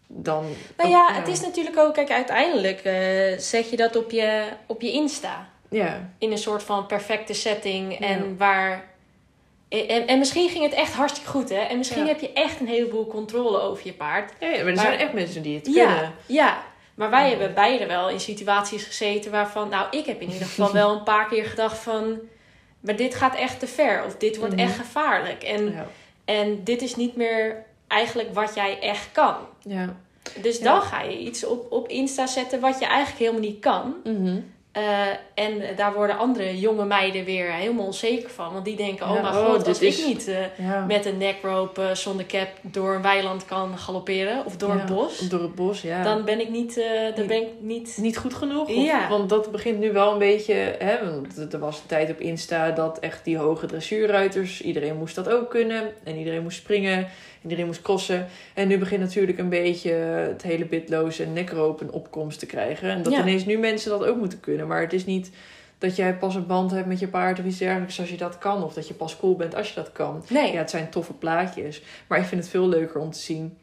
dan... 0.07 0.43
Nou 0.77 0.89
ook- 0.89 0.95
ja, 0.95 1.13
het 1.13 1.27
is 1.27 1.41
natuurlijk 1.41 1.77
ook, 1.79 1.93
kijk, 1.93 2.11
uiteindelijk 2.11 2.79
eh, 2.79 3.37
zet 3.37 3.69
je 3.69 3.75
dat 3.77 3.95
op 3.95 4.11
je, 4.11 4.43
op 4.67 4.81
je 4.81 4.91
Insta. 4.91 5.49
Ja, 5.69 6.09
In 6.17 6.31
een 6.31 6.37
soort 6.37 6.63
van 6.63 6.85
perfecte 6.85 7.33
setting. 7.33 7.99
Ja. 7.99 8.05
En 8.05 8.37
waar. 8.37 8.91
En, 9.69 10.07
en 10.07 10.19
misschien 10.19 10.49
ging 10.49 10.63
het 10.63 10.73
echt 10.73 10.93
hartstikke 10.93 11.29
goed, 11.29 11.49
hè? 11.49 11.59
En 11.59 11.77
misschien 11.77 12.07
heb 12.07 12.19
je 12.19 12.33
echt 12.33 12.59
een 12.59 12.67
heleboel 12.67 13.07
controle 13.07 13.59
over 13.61 13.85
je 13.85 13.93
paard. 13.93 14.31
ja, 14.39 14.47
maar 14.47 14.57
er 14.57 14.65
Maar- 14.65 14.77
zijn 14.77 14.99
echt 14.99 15.13
mensen 15.13 15.41
die 15.41 15.55
het 15.55 15.63
kunnen. 15.63 15.83
Ja, 16.01 16.11
ja. 16.25 16.63
Maar 16.95 17.09
wij 17.09 17.29
hebben 17.29 17.53
beide 17.53 17.85
wel 17.85 18.09
in 18.09 18.19
situaties 18.19 18.83
gezeten 18.83 19.31
waarvan. 19.31 19.69
Nou, 19.69 19.87
ik 19.91 20.05
heb 20.05 20.21
in 20.21 20.31
ieder 20.31 20.47
geval 20.47 20.71
wel 20.81 20.91
een 20.95 21.03
paar 21.03 21.27
keer 21.27 21.45
gedacht 21.45 21.77
van. 21.77 22.19
Maar 22.83 22.95
dit 22.95 23.15
gaat 23.15 23.35
echt 23.35 23.59
te 23.59 23.67
ver. 23.67 24.03
Of 24.05 24.15
dit 24.17 24.37
wordt 24.37 24.53
Mhm. 24.55 24.63
echt 24.63 24.75
gevaarlijk. 24.77 25.43
En, 25.43 25.71
Ja. 25.71 25.87
en 26.25 26.63
dit 26.63 26.81
is 26.81 26.95
niet 26.95 27.15
meer 27.15 27.63
eigenlijk 27.87 28.33
wat 28.33 28.55
jij 28.55 28.79
echt 28.79 29.11
kan. 29.11 29.35
ja. 29.61 29.95
Dus 30.41 30.59
dan 30.59 30.81
ga 30.81 31.01
je 31.01 31.17
iets 31.19 31.45
op, 31.45 31.71
op 31.71 31.87
Insta 31.87 32.27
zetten 32.27 32.59
wat 32.59 32.79
je 32.79 32.85
eigenlijk 32.85 33.19
helemaal 33.19 33.49
niet 33.49 33.59
kan. 33.59 33.95
Mhm. 34.03 34.39
Eh, 34.73 35.07
en 35.33 35.61
daar 35.75 35.93
worden 35.93 36.17
andere 36.17 36.59
jonge 36.59 36.85
meiden 36.85 37.25
weer 37.25 37.51
helemaal 37.51 37.85
onzeker 37.85 38.29
van. 38.29 38.53
Want 38.53 38.65
die 38.65 38.75
denken, 38.75 39.05
oh 39.05 39.11
mijn 39.21 39.25
oh, 39.25 39.45
god, 39.45 39.67
als 39.67 39.79
is- 39.79 39.99
ik 39.99 40.05
niet 40.07 40.27
eh, 40.27 40.35
ja. 40.57 40.85
met 40.85 41.05
een 41.05 41.17
neckrope 41.17 41.81
eh, 41.81 41.95
zonder 41.95 42.25
cap 42.25 42.47
door 42.61 42.93
een 42.95 43.01
weiland 43.01 43.45
kan 43.45 43.77
galopperen. 43.77 44.45
Of 44.45 44.57
door 44.57 44.75
Ja, 44.75 44.79
een 44.79 44.85
bos. 44.95 45.17
Door 45.19 45.41
het 45.41 45.55
bos, 45.55 45.81
ja. 45.81 46.03
Dan 46.03 46.25
ben 46.25 46.39
ik 46.39 46.49
niet... 46.49 46.75
dan 46.75 47.13
Niet- 47.17 47.27
ben 47.27 47.41
ik 47.41 47.47
niet... 47.59 47.97
niet 48.01 48.17
goed 48.17 48.33
genoeg. 48.33 48.69
Of-. 48.69 49.07
Want 49.09 49.29
dat 49.29 49.51
begint 49.51 49.79
nu 49.79 49.91
wel 49.91 50.11
een 50.11 50.17
beetje. 50.19 50.53
Hè, 50.79 51.09
want 51.11 51.53
er 51.53 51.59
was 51.59 51.77
een 51.79 51.85
tijd 51.87 52.09
op 52.11 52.19
Insta 52.19 52.71
dat 52.71 52.99
echt 52.99 53.23
die 53.25 53.37
hoge 53.37 53.65
dressuurruiters. 53.65 54.61
Iedereen 54.61 54.97
moest 54.97 55.15
dat 55.15 55.29
ook 55.29 55.49
kunnen. 55.49 55.91
En 56.03 56.15
iedereen 56.17 56.43
moest 56.43 56.57
springen. 56.57 57.07
Iedereen 57.43 57.65
moest 57.65 57.81
crossen. 57.81 58.27
En 58.53 58.67
nu 58.67 58.77
begint 58.77 59.01
natuurlijk 59.01 59.37
een 59.37 59.49
beetje 59.49 59.91
het 59.91 60.41
hele 60.41 60.65
bitloze 60.65 61.25
nekrope 61.25 61.83
een 61.83 61.91
opkomst 61.91 62.39
te 62.39 62.45
krijgen. 62.45 62.89
En 62.89 63.03
dat 63.03 63.13
Ja. 63.13 63.19
ineens 63.21 63.45
nu 63.45 63.57
mensen 63.57 63.89
dat 63.89 64.03
ook 64.05 64.17
moeten 64.17 64.39
kunnen. 64.39 64.67
Maar 64.67 64.81
het 64.81 64.93
is 64.93 65.05
niet 65.05 65.29
dat 65.77 65.95
jij 65.95 66.15
pas 66.15 66.35
een 66.35 66.47
band 66.47 66.71
hebt 66.71 66.87
met 66.87 66.99
je 66.99 67.07
paard 67.07 67.39
of 67.39 67.45
iets 67.45 67.57
dergelijks 67.57 67.99
als 67.99 68.09
je 68.09 68.17
dat 68.17 68.37
kan. 68.37 68.63
Of 68.63 68.73
dat 68.73 68.87
je 68.87 68.93
pas 68.93 69.17
cool 69.17 69.35
bent 69.35 69.55
als 69.55 69.69
je 69.69 69.75
dat 69.75 69.91
kan. 69.91 70.23
Nee. 70.29 70.51
Ja, 70.51 70.57
het 70.57 70.69
zijn 70.69 70.89
toffe 70.89 71.13
plaatjes. 71.13 71.81
Maar 72.07 72.19
ik 72.19 72.25
vind 72.25 72.41
het 72.41 72.49
veel 72.49 72.67
leuker 72.67 73.01
om 73.01 73.11
te 73.11 73.19
zien 73.19 73.57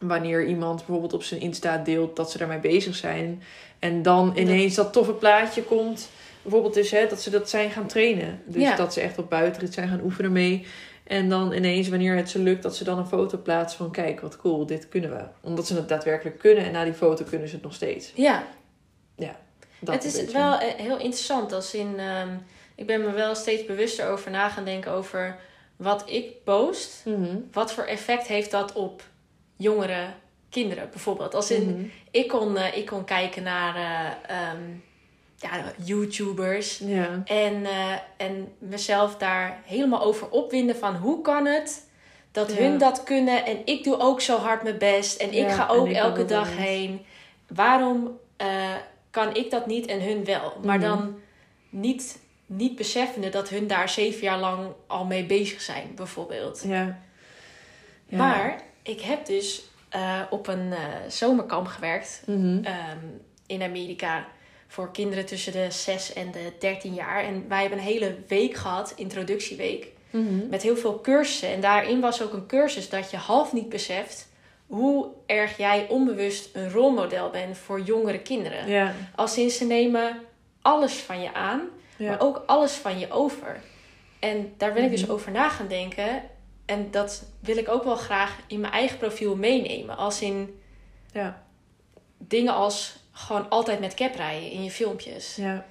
wanneer 0.00 0.46
iemand 0.46 0.76
bijvoorbeeld 0.76 1.12
op 1.12 1.22
zijn 1.22 1.40
Insta 1.40 1.76
deelt 1.76 2.16
dat 2.16 2.30
ze 2.30 2.38
daarmee 2.38 2.58
bezig 2.58 2.94
zijn. 2.94 3.42
En 3.78 4.02
dan 4.02 4.32
ineens 4.36 4.74
dat 4.74 4.92
toffe 4.92 5.12
plaatje 5.12 5.62
komt. 5.62 6.10
Bijvoorbeeld 6.42 6.74
dus 6.74 6.90
hè, 6.90 7.06
dat 7.08 7.20
ze 7.20 7.30
dat 7.30 7.50
zijn 7.50 7.70
gaan 7.70 7.86
trainen. 7.86 8.40
Dus 8.44 8.62
Ja. 8.62 8.76
dat 8.76 8.92
ze 8.92 9.00
echt 9.00 9.18
op 9.18 9.30
buitenrit 9.30 9.74
zijn 9.74 9.88
gaan 9.88 10.00
oefenen 10.04 10.32
mee. 10.32 10.66
En 11.08 11.28
dan 11.28 11.52
ineens, 11.52 11.88
wanneer 11.88 12.16
het 12.16 12.30
ze 12.30 12.38
lukt, 12.38 12.62
dat 12.62 12.76
ze 12.76 12.84
dan 12.84 12.98
een 12.98 13.06
foto 13.06 13.38
plaatsen 13.38 13.78
van... 13.78 13.90
kijk, 13.90 14.20
wat 14.20 14.36
cool, 14.36 14.66
dit 14.66 14.88
kunnen 14.88 15.10
we. 15.10 15.24
Omdat 15.40 15.66
ze 15.66 15.74
het 15.74 15.88
daadwerkelijk 15.88 16.38
kunnen. 16.38 16.64
En 16.64 16.72
na 16.72 16.84
die 16.84 16.92
foto 16.92 17.24
kunnen 17.24 17.48
ze 17.48 17.54
het 17.54 17.64
nog 17.64 17.74
steeds. 17.74 18.12
Ja, 18.14 18.46
Dat 19.80 19.94
het 19.94 20.04
is 20.04 20.32
wel 20.32 20.58
eh, 20.58 20.74
heel 20.74 20.98
interessant. 20.98 21.52
Als 21.52 21.74
in, 21.74 21.94
ehm, 21.98 22.28
ik 22.74 22.86
ben 22.86 23.00
me 23.00 23.10
wel 23.10 23.34
steeds 23.34 23.64
bewuster 23.66 24.08
over 24.08 24.30
na 24.30 24.48
gaan 24.48 24.64
denken 24.64 24.92
over 24.92 25.38
wat 25.76 26.02
ik 26.06 26.44
post. 26.44 27.02
Mhm. 27.04 27.36
Wat 27.52 27.72
voor 27.72 27.84
effect 27.84 28.26
heeft 28.26 28.50
dat 28.50 28.72
op 28.72 29.02
jongere 29.56 30.06
kinderen 30.50 30.88
bijvoorbeeld? 30.90 31.34
Als 31.34 31.50
in, 31.50 31.68
Mhm. 31.70 31.84
ik, 32.10 32.28
kon, 32.28 32.56
eh, 32.56 32.76
ik 32.76 32.86
kon 32.86 33.04
kijken 33.04 33.42
naar 33.42 33.76
eh, 33.76 34.36
ehm, 34.36 34.62
ja, 35.38 35.50
YouTubers. 35.84 36.78
Ja. 36.78 37.22
En, 37.24 37.64
eh, 37.66 37.92
en 38.16 38.52
mezelf 38.58 39.16
daar 39.16 39.60
helemaal 39.64 40.02
over 40.02 40.30
opwinden 40.30 40.76
van 40.76 40.96
hoe 40.96 41.20
kan 41.22 41.46
het 41.46 41.86
dat 42.32 42.52
Ja. 42.52 42.56
hun 42.62 42.78
dat 42.78 43.02
kunnen 43.02 43.44
en 43.46 43.58
ik 43.64 43.84
doe 43.84 43.98
ook 43.98 44.20
zo 44.20 44.36
hard 44.38 44.62
mijn 44.62 44.78
best 44.78 45.20
en 45.20 45.32
ik 45.32 45.48
ga 45.50 45.66
ook 45.68 45.88
ik 45.88 45.96
elke 45.96 46.24
dag 46.24 46.56
heen. 46.56 47.04
Waarom 47.54 48.18
eh, 48.36 48.74
kan 49.10 49.34
ik 49.34 49.50
dat 49.50 49.66
niet 49.66 49.86
en 49.86 50.02
hun 50.02 50.24
wel? 50.24 50.52
Maar 50.64 50.78
Mhm. 50.78 50.86
dan 50.88 51.18
niet, 51.70 52.20
niet 52.46 52.76
beseffende 52.76 53.28
dat 53.28 53.48
hun 53.48 53.66
daar 53.66 53.88
zeven 53.88 54.22
jaar 54.22 54.38
lang 54.38 54.66
al 54.86 55.04
mee 55.04 55.24
bezig 55.24 55.60
zijn, 55.60 55.92
bijvoorbeeld. 55.94 56.62
Ja. 56.66 56.98
Ja. 58.06 58.16
Maar 58.16 58.60
ik 58.82 59.00
heb 59.00 59.26
dus 59.26 59.62
eh, 59.88 60.20
op 60.30 60.46
een 60.46 60.74
zomerkamp 61.08 61.66
gewerkt 61.66 62.22
Mhm. 62.26 62.64
ehm, 62.64 62.98
in 63.46 63.62
Amerika 63.62 64.26
voor 64.70 64.90
kinderen 64.92 65.26
tussen 65.26 65.52
de 65.52 65.70
6 65.70 66.12
en 66.12 66.30
de 66.32 66.52
13 66.58 66.94
jaar. 66.94 67.24
En 67.24 67.48
wij 67.48 67.60
hebben 67.60 67.78
een 67.78 67.84
hele 67.84 68.16
week 68.28 68.54
gehad, 68.54 68.92
introductieweek, 68.96 69.86
Mhm. 70.10 70.48
met 70.48 70.62
heel 70.62 70.76
veel 70.76 71.00
cursussen. 71.00 71.48
En 71.48 71.60
daarin 71.60 72.00
was 72.00 72.22
ook 72.22 72.32
een 72.32 72.46
cursus 72.46 72.88
dat 72.88 73.10
je 73.10 73.16
half 73.16 73.52
niet 73.52 73.68
beseft 73.68 74.28
hoe 74.66 75.06
erg 75.26 75.56
jij 75.56 75.86
onbewust 75.88 76.48
een 76.52 76.70
rolmodel 76.70 77.30
bent 77.30 77.58
voor 77.58 77.80
jongere 77.80 78.18
kinderen. 78.20 78.68
Ja. 78.68 78.94
Als 79.14 79.32
sinds 79.32 79.56
ze 79.56 79.64
nemen 79.64 80.20
alles 80.62 80.92
van 80.94 81.20
je 81.20 81.34
aan, 81.34 81.60
Ja. 81.96 82.08
maar 82.08 82.20
ook 82.20 82.42
alles 82.46 82.72
van 82.72 82.98
je 82.98 83.10
over. 83.10 83.60
En 84.18 84.52
daar 84.56 84.72
ben 84.72 84.84
ik 84.84 84.90
dus 84.90 85.02
Mhm. 85.02 85.10
over 85.10 85.30
na 85.32 85.48
gaan 85.48 85.68
denken. 85.68 86.22
En 86.66 86.90
dat 86.90 87.24
wil 87.40 87.56
ik 87.56 87.68
ook 87.68 87.84
wel 87.84 87.96
graag 87.96 88.36
in 88.46 88.60
mijn 88.60 88.72
eigen 88.72 88.98
profiel 88.98 89.36
meenemen. 89.36 89.96
Als 89.96 90.20
in 90.20 90.60
Ja. 91.12 91.42
dingen 92.18 92.54
als 92.54 92.97
gewoon 93.26 93.48
altijd 93.48 93.80
met 93.80 93.94
cap 93.94 94.14
rijden 94.14 94.50
in 94.50 94.64
je 94.64 94.70
filmpjes. 94.70 95.36
Ja. 95.36 95.64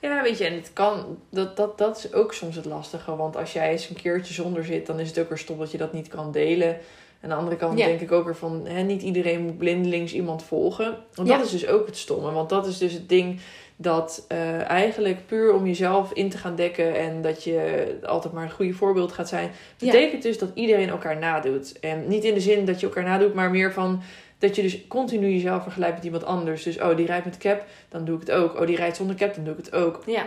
Ja, 0.00 0.22
weet 0.22 0.38
je, 0.38 0.44
en 0.44 0.54
het 0.54 0.70
kan, 0.72 1.18
dat, 1.30 1.56
dat, 1.56 1.78
dat 1.78 1.96
is 1.98 2.12
ook 2.12 2.32
soms 2.34 2.56
het 2.56 2.64
lastige. 2.64 3.16
Want 3.16 3.36
als 3.36 3.52
jij 3.52 3.70
eens 3.70 3.88
een 3.88 3.96
keertje 3.96 4.34
zonder 4.34 4.64
zit, 4.64 4.86
dan 4.86 5.00
is 5.00 5.08
het 5.08 5.18
ook 5.18 5.28
weer 5.28 5.38
stom 5.38 5.58
dat 5.58 5.70
je 5.70 5.78
dat 5.78 5.92
niet 5.92 6.08
kan 6.08 6.32
delen. 6.32 6.78
Aan 7.22 7.28
de 7.28 7.34
andere 7.36 7.56
kant 7.56 7.78
Ja. 7.78 7.86
denk 7.86 8.00
ik 8.00 8.12
ook 8.12 8.24
weer 8.24 8.36
van, 8.36 8.66
hè, 8.66 8.82
niet 8.82 9.02
iedereen 9.02 9.42
moet 9.42 9.58
blindelings 9.58 10.12
iemand 10.12 10.42
volgen. 10.42 10.96
Want 11.14 11.28
Ja. 11.28 11.36
dat 11.36 11.44
is 11.46 11.50
dus 11.52 11.66
ook 11.66 11.86
het 11.86 11.96
stomme. 11.96 12.30
Want 12.32 12.48
dat 12.48 12.66
is 12.66 12.78
dus 12.78 12.92
het 12.92 13.08
ding 13.08 13.40
dat 13.76 14.24
eh, 14.28 14.60
eigenlijk 14.70 15.26
puur 15.26 15.54
om 15.54 15.66
jezelf 15.66 16.12
in 16.12 16.30
te 16.30 16.38
gaan 16.38 16.56
dekken 16.56 16.98
en 16.98 17.22
dat 17.22 17.44
je 17.44 17.86
altijd 18.02 18.34
maar 18.34 18.44
een 18.44 18.50
goede 18.50 18.72
voorbeeld 18.72 19.12
gaat 19.12 19.28
zijn, 19.28 19.50
Ja. 19.78 19.86
betekent 19.86 20.22
dus 20.22 20.38
dat 20.38 20.50
iedereen 20.54 20.88
elkaar 20.88 21.16
nadoet. 21.18 21.78
En 21.80 22.08
niet 22.08 22.24
in 22.24 22.34
de 22.34 22.40
zin 22.40 22.64
dat 22.64 22.80
je 22.80 22.86
elkaar 22.86 23.04
nadoet, 23.04 23.34
maar 23.34 23.50
meer 23.50 23.72
van 23.72 24.02
dat 24.46 24.56
je 24.56 24.62
dus 24.62 24.86
continu 24.86 25.28
jezelf 25.30 25.62
vergelijkt 25.62 25.94
met 25.96 26.04
iemand 26.04 26.24
anders. 26.24 26.62
Dus, 26.62 26.80
oh, 26.80 26.96
die 26.96 27.06
rijdt 27.06 27.24
met 27.24 27.36
cap, 27.36 27.64
dan 27.88 28.04
doe 28.04 28.14
ik 28.14 28.20
het 28.20 28.30
ook. 28.30 28.60
Oh, 28.60 28.66
die 28.66 28.76
rijdt 28.76 28.96
zonder 28.96 29.16
cap, 29.16 29.34
dan 29.34 29.44
doe 29.44 29.52
ik 29.52 29.64
het 29.64 29.74
ook. 29.74 30.02
Ja, 30.06 30.26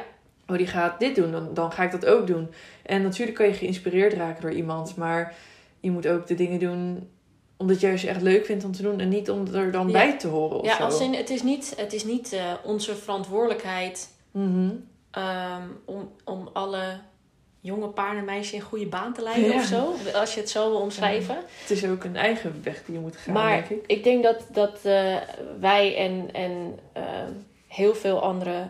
Oh, 0.49 0.57
die 0.57 0.67
gaat 0.67 0.99
dit 0.99 1.15
doen, 1.15 1.31
dan, 1.31 1.53
dan 1.53 1.71
ga 1.71 1.83
ik 1.83 1.91
dat 1.91 2.05
ook 2.05 2.27
doen. 2.27 2.47
En 2.83 3.01
natuurlijk 3.01 3.37
kan 3.37 3.47
je 3.47 3.53
geïnspireerd 3.53 4.13
raken 4.13 4.41
door 4.41 4.51
iemand, 4.53 4.95
maar 4.95 5.35
je 5.79 5.91
moet 5.91 6.07
ook 6.07 6.27
de 6.27 6.35
dingen 6.35 6.59
doen 6.59 7.09
omdat 7.57 7.79
je 7.79 7.87
juist 7.87 8.05
echt 8.05 8.21
leuk 8.21 8.45
vindt 8.45 8.63
om 8.63 8.71
te 8.71 8.81
doen 8.81 8.99
en 8.99 9.09
niet 9.09 9.29
om 9.29 9.45
er 9.53 9.71
dan 9.71 9.85
Ja. 9.87 9.91
bij 9.93 10.17
te 10.17 10.27
horen 10.27 10.59
of 10.59 10.65
Ja, 10.65 10.75
zo. 10.75 10.83
als 10.83 10.99
in, 11.01 11.13
het 11.13 11.29
is 11.29 11.43
niet, 11.43 11.73
het 11.77 11.93
is 11.93 12.03
niet 12.03 12.33
eh, 12.33 12.53
onze 12.63 12.95
verantwoordelijkheid 12.95 14.09
Mhm. 14.31 14.69
ehm, 15.11 15.61
om, 15.85 16.11
om 16.25 16.49
alle 16.53 16.99
jonge 17.59 17.87
paarden 17.87 18.19
en 18.19 18.25
meisjes 18.25 18.53
in 18.53 18.61
goede 18.61 18.85
baan 18.87 19.13
te 19.13 19.21
leiden 19.21 19.49
Ja. 19.49 19.55
of 19.55 19.63
zo. 19.63 19.93
Als 20.13 20.33
je 20.33 20.39
het 20.39 20.49
zo 20.49 20.69
wil 20.69 20.79
omschrijven. 20.79 21.35
Het 21.61 21.69
is 21.71 21.85
ook 21.85 22.03
een 22.03 22.15
eigen 22.15 22.59
weg 22.63 22.83
die 22.85 22.95
je 22.95 23.01
moet 23.01 23.17
gaan, 23.17 23.33
maar 23.33 23.51
denk 23.55 23.69
ik. 23.69 23.83
ik 23.87 24.03
denk 24.03 24.23
dat, 24.23 24.45
dat 24.51 24.79
eh, 24.83 25.15
wij 25.59 25.97
en, 25.97 26.29
en 26.33 26.79
ehm, 26.93 27.31
heel 27.67 27.95
veel 27.95 28.21
andere 28.21 28.69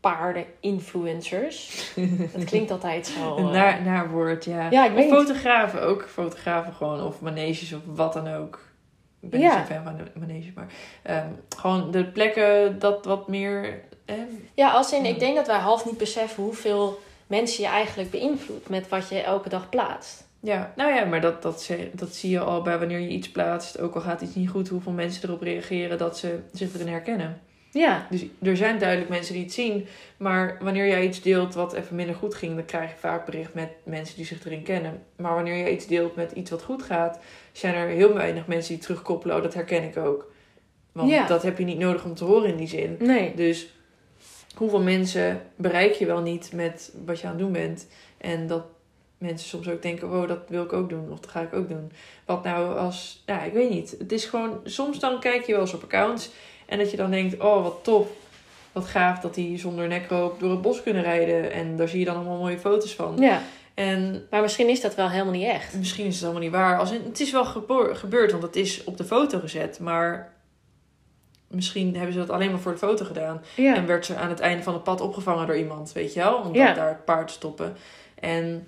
paarden-influencers. 0.00 1.90
dat 2.34 2.44
klinkt 2.44 2.70
altijd 2.70 3.06
zo. 3.06 3.36
Eh, 3.36 3.50
naar, 3.50 3.82
naar 3.82 4.10
woord, 4.10 4.44
ja. 4.44 4.70
Ja, 4.70 4.86
ik 4.86 4.92
weet 4.92 5.10
fotografen 5.10 5.82
ook. 5.82 6.02
Fotografen 6.08 6.72
gewoon. 6.74 7.02
Of 7.06 7.20
maneges 7.20 7.72
of 7.72 7.80
wat 7.94 8.12
dan 8.12 8.28
ook. 8.28 8.60
Ik 9.20 9.30
ben 9.30 9.40
Ja. 9.40 9.46
niet 9.58 9.66
zo'n 9.66 9.76
fan 9.76 9.84
van 9.84 9.96
de. 9.96 10.50
Maar 10.54 10.66
ehm, 11.02 11.26
gewoon 11.56 11.90
de 11.90 12.04
plekken 12.04 12.78
dat 12.78 13.04
wat 13.04 13.28
meer... 13.28 13.80
Eh, 14.04 14.14
Ja, 14.54 14.70
als 14.70 14.92
in, 14.92 15.02
Ja. 15.04 15.08
ik 15.08 15.18
denk 15.18 15.36
dat 15.36 15.46
wij 15.46 15.58
half 15.58 15.84
niet 15.84 15.98
beseffen 15.98 16.42
hoeveel 16.42 17.00
mensen 17.30 17.62
je 17.62 17.68
eigenlijk 17.68 18.10
beïnvloedt 18.10 18.68
met 18.68 18.88
wat 18.88 19.08
je 19.08 19.20
elke 19.20 19.48
dag 19.48 19.68
plaatst. 19.68 20.24
ja, 20.40 20.72
nou 20.76 20.94
ja, 20.94 21.04
maar 21.04 21.20
dat, 21.20 21.42
dat, 21.42 21.62
zie- 21.62 21.90
dat 21.92 22.14
zie 22.14 22.30
je 22.30 22.40
al 22.40 22.62
bij 22.62 22.78
wanneer 22.78 22.98
je 23.00 23.08
iets 23.08 23.30
plaatst. 23.30 23.80
Ook 23.80 23.94
al 23.94 24.00
gaat 24.00 24.20
iets 24.20 24.34
niet 24.34 24.48
goed, 24.48 24.68
hoeveel 24.68 24.92
mensen 24.92 25.28
erop 25.28 25.42
reageren 25.42 25.98
dat 25.98 26.18
ze 26.18 26.38
zich 26.52 26.74
erin 26.74 26.88
herkennen. 26.88 27.40
Ja, 27.72 28.06
Dus 28.10 28.24
er 28.42 28.56
zijn 28.56 28.78
duidelijk 28.78 29.10
mensen 29.10 29.34
die 29.34 29.42
het 29.42 29.52
zien. 29.52 29.86
Maar 30.16 30.58
wanneer 30.60 30.86
jij 30.86 31.04
iets 31.04 31.22
deelt 31.22 31.54
wat 31.54 31.72
even 31.72 31.96
minder 31.96 32.14
goed 32.14 32.34
ging, 32.34 32.54
dan 32.54 32.64
krijg 32.64 32.90
je 32.90 32.96
vaak 32.98 33.24
bericht 33.24 33.54
met 33.54 33.68
mensen 33.84 34.16
die 34.16 34.24
zich 34.24 34.44
erin 34.44 34.62
kennen. 34.62 35.02
Maar 35.16 35.34
wanneer 35.34 35.54
je 35.54 35.72
iets 35.72 35.86
deelt 35.86 36.16
met 36.16 36.32
iets 36.32 36.50
wat 36.50 36.62
goed 36.62 36.82
gaat, 36.82 37.18
zijn 37.52 37.74
er 37.74 37.88
heel 37.88 38.14
weinig 38.14 38.46
mensen 38.46 38.74
die 38.74 38.82
terugkoppelen. 38.82 39.36
Oh, 39.36 39.42
dat 39.42 39.54
herken 39.54 39.82
ik 39.82 39.96
ook. 39.96 40.32
Want 40.92 41.10
Ja. 41.10 41.26
dat 41.26 41.42
heb 41.42 41.58
je 41.58 41.64
niet 41.64 41.78
nodig 41.78 42.04
om 42.04 42.14
te 42.14 42.24
horen 42.24 42.48
in 42.50 42.56
die 42.56 42.68
zin. 42.68 42.96
nee. 42.98 43.34
Dus 43.34 43.66
hoeveel 44.54 44.80
mensen 44.80 45.42
bereik 45.56 45.94
je 45.94 46.06
wel 46.06 46.20
niet 46.20 46.52
met 46.52 46.92
wat 47.04 47.20
je 47.20 47.26
aan 47.26 47.32
het 47.32 47.42
doen 47.42 47.52
bent. 47.52 47.86
En 48.18 48.46
dat 48.46 48.62
mensen 49.18 49.48
soms 49.48 49.68
ook 49.68 49.82
denken, 49.82 50.10
oh, 50.10 50.28
dat 50.28 50.38
wil 50.48 50.62
ik 50.62 50.72
ook 50.72 50.88
doen. 50.88 51.10
Of 51.10 51.20
dat 51.20 51.30
ga 51.30 51.40
ik 51.40 51.52
ook 51.52 51.68
doen. 51.68 51.92
Wat 52.24 52.44
nou 52.44 52.78
als, 52.78 53.22
ja, 53.26 53.42
ik 53.42 53.52
weet 53.52 53.70
niet. 53.70 53.94
Het 53.98 54.12
is 54.12 54.24
gewoon, 54.24 54.60
soms 54.64 54.98
dan 54.98 55.20
kijk 55.20 55.46
je 55.46 55.52
wel 55.52 55.60
eens 55.60 55.74
op 55.74 55.82
accounts. 55.82 56.30
En 56.66 56.78
dat 56.78 56.90
je 56.90 56.96
dan 56.96 57.10
denkt, 57.10 57.40
oh, 57.40 57.62
wat 57.62 57.78
tof. 57.82 58.08
Wat 58.72 58.86
gaaf 58.86 59.18
dat 59.20 59.34
die 59.34 59.58
zonder 59.58 59.88
nekroop 59.88 60.40
door 60.40 60.50
het 60.50 60.62
bos 60.62 60.82
kunnen 60.82 61.02
rijden. 61.02 61.52
En 61.52 61.76
daar 61.76 61.88
zie 61.88 61.98
je 61.98 62.04
dan 62.04 62.16
allemaal 62.16 62.38
mooie 62.38 62.58
foto's 62.58 62.94
van. 62.94 63.16
Ja, 63.18 63.42
En 63.74 64.26
maar 64.30 64.42
misschien 64.42 64.68
is 64.68 64.80
dat 64.80 64.94
wel 64.94 65.08
helemaal 65.08 65.32
niet 65.32 65.48
echt. 65.48 65.74
misschien 65.74 66.06
is 66.06 66.14
het 66.14 66.24
allemaal 66.24 66.42
niet 66.42 66.52
waar. 66.52 66.78
Als 66.78 66.90
in, 66.90 67.02
het 67.04 67.20
is 67.20 67.32
wel 67.32 67.44
gebeurd, 67.44 68.30
want 68.30 68.42
het 68.42 68.56
is 68.56 68.84
op 68.84 68.96
de 68.96 69.04
foto 69.04 69.38
gezet. 69.38 69.78
Maar 69.80 70.32
misschien 71.50 71.94
hebben 71.96 72.12
ze 72.12 72.18
dat 72.18 72.30
alleen 72.30 72.50
maar 72.50 72.60
voor 72.60 72.72
de 72.72 72.78
foto 72.78 73.04
gedaan. 73.04 73.42
Ja, 73.56 73.74
En 73.76 73.86
werd 73.86 74.06
ze 74.06 74.16
aan 74.16 74.28
het 74.28 74.40
einde 74.40 74.62
van 74.62 74.74
het 74.74 74.82
pad 74.82 75.00
opgevangen 75.00 75.46
door 75.46 75.56
iemand, 75.56 75.92
weet 75.92 76.14
je 76.14 76.20
wel? 76.20 76.34
Om 76.36 76.54
Ja. 76.54 76.74
daar 76.74 76.88
het 76.88 77.04
paard 77.04 77.26
te 77.28 77.32
stoppen. 77.32 77.76
En 78.20 78.66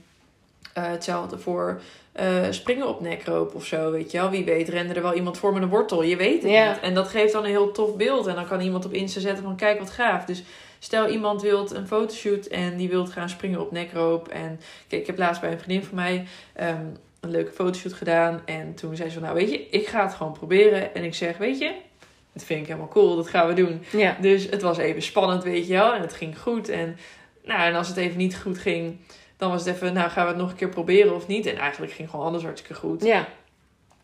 eh, 0.73 0.85
hetzelfde 0.87 1.39
voor 1.39 1.81
eh, 2.13 2.27
springen 2.51 2.89
op 2.89 3.01
nekroop 3.01 3.55
of 3.55 3.65
zo, 3.65 3.91
weet 3.91 4.11
je 4.11 4.19
wel? 4.19 4.31
Wie 4.31 4.45
weet 4.45 4.69
rende 4.69 4.95
er 4.95 5.03
wel 5.03 5.15
iemand 5.15 5.39
voor 5.39 5.53
met 5.53 5.63
een 5.63 5.69
wortel, 5.69 6.03
je 6.03 6.17
weet 6.17 6.43
het 6.43 6.53
Ja. 6.53 6.69
niet. 6.73 6.81
En 6.81 6.95
dat 6.95 7.09
geeft 7.09 7.33
dan 7.33 7.45
een 7.45 7.51
heel 7.51 7.73
tof 7.73 7.97
beeld. 7.97 8.27
En 8.27 8.35
dan 8.35 8.47
kan 8.47 8.61
iemand 8.61 8.85
op 8.85 8.93
Insta 8.93 9.21
zetten 9.21 9.45
van 9.45 9.57
kijk 9.57 9.79
wat 9.79 9.91
gaaf. 9.91 10.25
Dus 10.25 10.43
stel 10.79 11.09
iemand 11.09 11.43
wilt 11.43 11.71
een 11.71 11.87
fotoshoot 11.87 12.47
en 12.47 12.77
die 12.77 12.89
wilt 12.89 13.11
gaan 13.13 13.29
springen 13.29 13.61
op 13.61 13.71
nekroop. 13.73 14.29
En 14.29 14.61
kijk, 14.89 15.01
ik 15.01 15.07
heb 15.07 15.19
laatst 15.19 15.41
bij 15.41 15.53
een 15.53 15.59
vriendin 15.61 15.85
van 15.87 15.95
mij 15.95 16.27
ehm, 16.53 16.85
een 17.21 17.31
leuke 17.31 17.53
fotoshoot 17.53 17.93
gedaan. 17.93 18.41
En 18.45 18.75
toen 18.75 18.97
zei 18.97 19.09
ze 19.09 19.15
van 19.15 19.23
nou 19.23 19.35
weet 19.35 19.51
je, 19.51 19.69
ik 19.69 19.87
ga 19.87 20.03
het 20.03 20.15
gewoon 20.15 20.33
proberen. 20.33 20.95
En 20.95 21.05
ik 21.05 21.15
zeg 21.15 21.37
weet 21.39 21.59
je, 21.59 21.73
dat 22.33 22.45
vind 22.45 22.61
ik 22.61 22.67
helemaal 22.67 22.89
cool, 22.89 23.17
dat 23.17 23.29
gaan 23.29 23.49
we 23.49 23.55
doen. 23.55 23.85
ja. 23.91 24.17
Dus 24.21 24.51
het 24.51 24.63
was 24.63 24.79
even 24.79 25.03
spannend, 25.03 25.45
weet 25.45 25.67
je 25.67 25.73
wel. 25.73 25.95
En 25.95 26.01
het 26.01 26.13
ging 26.13 26.39
goed. 26.39 26.69
En, 26.69 26.97
nou, 27.45 27.61
en 27.61 27.75
als 27.75 27.89
het 27.89 27.97
even 27.97 28.19
niet 28.19 28.37
goed 28.37 28.59
ging, 28.59 28.97
dan 29.37 29.51
was 29.51 29.65
het 29.65 29.75
even, 29.75 29.93
nou 29.93 30.11
gaan 30.11 30.25
we 30.25 30.31
het 30.31 30.41
nog 30.41 30.51
een 30.51 30.57
keer 30.57 30.69
proberen 30.69 31.15
of 31.15 31.27
niet. 31.27 31.47
En 31.47 31.57
eigenlijk 31.57 31.93
ging 31.93 32.11
gewoon 32.11 32.27
alles 32.27 32.43
hartstikke 32.43 32.81
goed. 32.81 33.05
ja. 33.05 33.29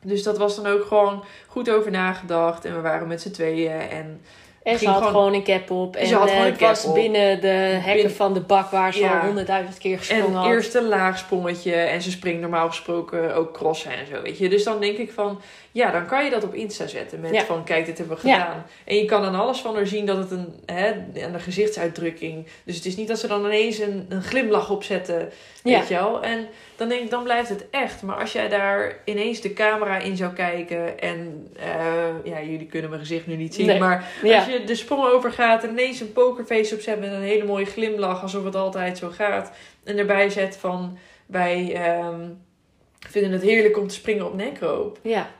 Dus 0.02 0.22
dat 0.22 0.38
was 0.38 0.56
dan 0.56 0.66
ook 0.66 0.84
gewoon 0.84 1.24
goed 1.46 1.70
over 1.70 1.90
nagedacht. 1.90 2.64
En 2.64 2.74
we 2.74 2.80
waren 2.80 3.08
met 3.08 3.20
z'n 3.22 3.30
tweeën. 3.30 3.80
En 3.80 4.20
En 4.68 4.78
ze 4.78 4.86
had 4.88 4.96
gewoon- 4.96 5.12
gewoon 5.12 5.34
een 5.34 5.44
cap 5.44 5.70
op. 5.70 5.96
En 5.96 6.06
Ze 6.06 6.14
had 6.14 6.24
eh, 6.26 6.30
gewoon 6.30 6.46
een 6.46 6.52
het 6.52 6.60
was 6.60 6.80
cap 6.80 6.88
op. 6.90 6.94
binnen 6.94 7.40
de 7.40 7.46
hekken 7.46 7.92
Binnen- 7.94 8.12
van 8.14 8.34
de 8.34 8.40
bak 8.40 8.70
waar 8.70 8.92
ze 8.92 9.00
Ja. 9.00 9.18
al 9.18 9.26
honderdduizend 9.26 9.78
keer 9.78 9.98
gesprongen 9.98 10.26
En 10.26 10.32
had. 10.34 10.46
eerst 10.50 10.74
een 10.74 10.88
laag 10.88 11.18
sprongetje. 11.18 11.74
En 11.74 12.02
ze 12.02 12.10
springt 12.10 12.40
normaal 12.40 12.68
gesproken 12.68 13.34
ook 13.34 13.52
crossen 13.52 13.90
en 13.90 14.06
zo, 14.06 14.22
weet 14.22 14.38
je. 14.38 14.48
Dus 14.48 14.64
dan 14.64 14.80
denk 14.80 14.96
ik 14.98 15.12
van, 15.12 15.40
ja, 15.72 15.90
dan 15.90 16.06
kan 16.06 16.24
je 16.24 16.30
dat 16.30 16.44
op 16.44 16.54
Insta 16.54 16.86
zetten. 16.86 17.20
Met 17.20 17.34
Ja. 17.34 17.44
van, 17.44 17.64
kijk, 17.64 17.86
dit 17.86 17.98
hebben 17.98 18.16
we 18.16 18.20
gedaan. 18.22 18.64
En 18.84 18.96
je 18.96 19.04
kan 19.04 19.22
dan 19.22 19.34
alles 19.34 19.58
van 19.58 19.74
haar 19.74 19.86
zien 19.86 20.06
dat 20.06 20.16
het 20.16 20.30
een, 20.30 20.54
hè, 20.66 20.92
de 21.12 21.38
gezichtsuitdrukking. 21.38 22.46
Dus 22.64 22.76
het 22.76 22.84
is 22.84 22.96
niet 22.96 23.08
dat 23.08 23.18
ze 23.18 23.26
dan 23.26 23.44
ineens 23.44 23.78
een, 23.78 24.06
een 24.08 24.22
glimlach 24.22 24.70
opzetten, 24.70 25.30
Ja. 25.62 25.78
weet 25.78 25.88
je 25.88 25.94
wel. 25.94 26.22
En 26.22 26.46
dan 26.76 26.88
denk 26.88 27.00
ik, 27.00 27.10
dan 27.10 27.22
blijft 27.22 27.48
het 27.48 27.66
echt. 27.70 28.02
Maar 28.02 28.16
als 28.16 28.32
jij 28.32 28.48
daar 28.48 28.96
ineens 29.04 29.40
de 29.40 29.52
camera 29.52 29.98
in 29.98 30.16
zou 30.16 30.32
kijken. 30.32 31.00
En, 31.00 31.48
eh, 31.58 31.66
ja, 32.32 32.40
jullie 32.42 32.66
kunnen 32.66 32.90
mijn 32.90 33.02
gezicht 33.02 33.26
nu 33.26 33.36
niet 33.36 33.54
zien. 33.54 33.66
Nee. 33.66 33.78
Maar 33.78 34.04
als 34.22 34.46
je 34.46 34.57
de 34.66 34.74
sprong 34.74 35.04
overgaat 35.04 35.64
en 35.64 35.70
ineens 35.70 36.00
een 36.00 36.12
pokerface 36.12 36.74
opzet 36.74 37.00
met 37.00 37.12
een 37.12 37.22
hele 37.22 37.44
mooie 37.44 37.64
glimlach, 37.64 38.22
alsof 38.22 38.44
het 38.44 38.54
altijd 38.54 38.98
zo 38.98 39.08
gaat. 39.08 39.50
En 39.84 39.98
erbij 39.98 40.30
zet 40.30 40.56
van 40.56 40.98
wij 41.26 41.74
ehm, 41.74 42.28
vinden 43.08 43.32
het 43.32 43.42
heerlijk 43.42 43.78
om 43.78 43.86
te 43.88 43.94
springen 43.94 44.26
op 44.26 44.34
nekroop 44.34 44.98
Ja, 45.02 45.30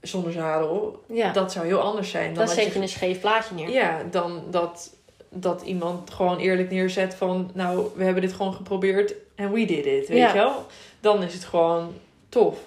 zonder 0.00 0.32
zadel. 0.32 1.04
ja. 1.08 1.32
Dat 1.32 1.52
zou 1.52 1.66
heel 1.66 1.80
anders 1.80 2.10
zijn 2.10 2.34
dan 2.34 2.46
dat 2.46 2.54
zet 2.54 2.64
je, 2.66 2.72
je 2.72 2.78
een 2.80 2.88
scheef 2.88 3.20
plaatje 3.20 3.54
neer. 3.54 3.70
ja, 3.70 4.02
dan 4.10 4.42
dat, 4.50 4.94
dat 5.28 5.62
iemand 5.62 6.10
gewoon 6.10 6.38
eerlijk 6.38 6.70
neerzet 6.70 7.14
van 7.14 7.50
nou, 7.54 7.86
we 7.94 8.04
hebben 8.04 8.22
dit 8.22 8.32
gewoon 8.32 8.54
geprobeerd 8.54 9.14
en 9.34 9.52
we 9.52 9.64
did 9.64 9.86
it, 9.86 10.08
weet 10.08 10.18
Ja. 10.18 10.28
je 10.28 10.34
wel? 10.34 10.66
Dan 11.00 11.22
is 11.22 11.32
het 11.34 11.44
gewoon 11.44 11.94
tof. 12.28 12.58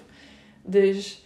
Dus 0.62 1.22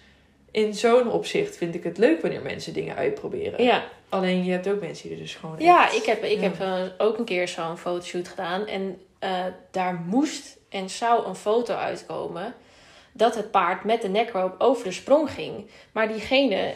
in 0.51 0.75
zo'n 0.75 1.11
opzicht 1.11 1.57
vind 1.57 1.75
ik 1.75 1.85
het 1.85 1.99
leuk 1.99 2.21
wanneer 2.23 2.43
mensen 2.43 2.73
dingen 2.73 2.97
uitproberen. 2.97 3.65
Ja, 3.65 3.85
Alleen 4.09 4.45
je 4.45 4.51
hebt 4.53 4.69
ook 4.69 4.81
mensen 4.81 5.09
die 5.09 5.19
dus 5.19 5.35
gewoon. 5.35 5.57
ja 5.59 5.85
echt- 5.85 5.95
ik 5.97 6.05
heb, 6.05 6.23
ik 6.25 6.37
Ja. 6.41 6.43
heb 6.43 6.61
eh, 6.61 6.83
ook 7.07 7.19
een 7.19 7.25
keer 7.25 7.49
zo'n 7.49 7.77
fotoshoot 7.79 8.29
gedaan. 8.29 8.67
En 8.67 9.01
eh, 9.19 9.31
daar 9.71 9.95
moest 10.07 10.57
en 10.69 10.91
zou 10.91 11.27
een 11.27 11.35
foto 11.35 11.75
uitkomen 11.75 12.55
dat 13.13 13.35
het 13.35 13.51
paard 13.51 13.85
met 13.85 14.03
de 14.03 14.09
nekroop 14.09 14.55
over 14.59 14.85
de 14.85 14.93
sprong 14.93 15.31
ging. 15.31 15.71
Maar 15.93 16.09
diegene, 16.09 16.75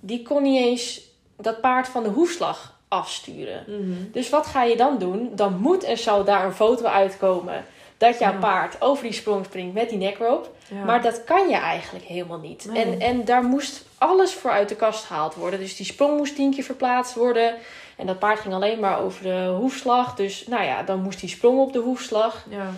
die 0.00 0.22
kon 0.22 0.42
niet 0.42 0.60
eens 0.64 1.00
dat 1.36 1.60
paard 1.60 1.88
van 1.88 2.02
de 2.02 2.08
hoefslag 2.08 2.80
afsturen. 2.88 3.64
Mhm. 3.66 4.10
Dus 4.12 4.28
wat 4.30 4.46
ga 4.46 4.62
je 4.62 4.76
dan 4.76 4.98
doen? 4.98 5.30
Dan 5.34 5.58
moet 5.58 5.84
en 5.84 5.98
zal 5.98 6.24
daar 6.24 6.44
een 6.44 6.52
foto 6.54 6.84
uitkomen 6.84 7.64
dat 7.96 8.18
jouw 8.18 8.32
Ja. 8.32 8.38
paard 8.38 8.76
over 8.82 9.04
die 9.04 9.12
sprong 9.12 9.44
springt 9.44 9.74
met 9.74 9.88
die 9.88 9.98
nekroop. 9.98 10.50
Ja. 10.68 10.84
Maar 10.84 11.02
dat 11.02 11.24
kan 11.24 11.48
je 11.48 11.56
eigenlijk 11.56 12.04
helemaal 12.04 12.38
niet. 12.38 12.66
Nee. 12.70 12.82
En, 12.84 13.00
en 13.00 13.24
daar 13.24 13.42
moest 13.42 13.84
alles 14.02 14.34
voor 14.34 14.50
uit 14.50 14.68
de 14.68 14.76
kast 14.76 15.04
gehaald 15.04 15.34
worden. 15.34 15.58
Dus 15.58 15.76
die 15.76 15.86
sprong 15.86 16.16
moest 16.16 16.34
tien 16.34 16.54
keer 16.54 16.64
verplaatst 16.64 17.14
worden. 17.14 17.54
En 17.96 18.06
dat 18.06 18.18
paard 18.18 18.40
ging 18.40 18.54
alleen 18.54 18.80
maar 18.80 19.00
over 19.00 19.22
de 19.22 19.54
hoefslag. 19.58 20.14
Dus 20.14 20.46
nou 20.46 20.64
ja, 20.64 20.82
dan 20.82 21.02
moest 21.02 21.20
die 21.20 21.28
sprong 21.28 21.58
op 21.58 21.72
de 21.72 21.78
hoefslag. 21.78 22.44
ja. 22.48 22.70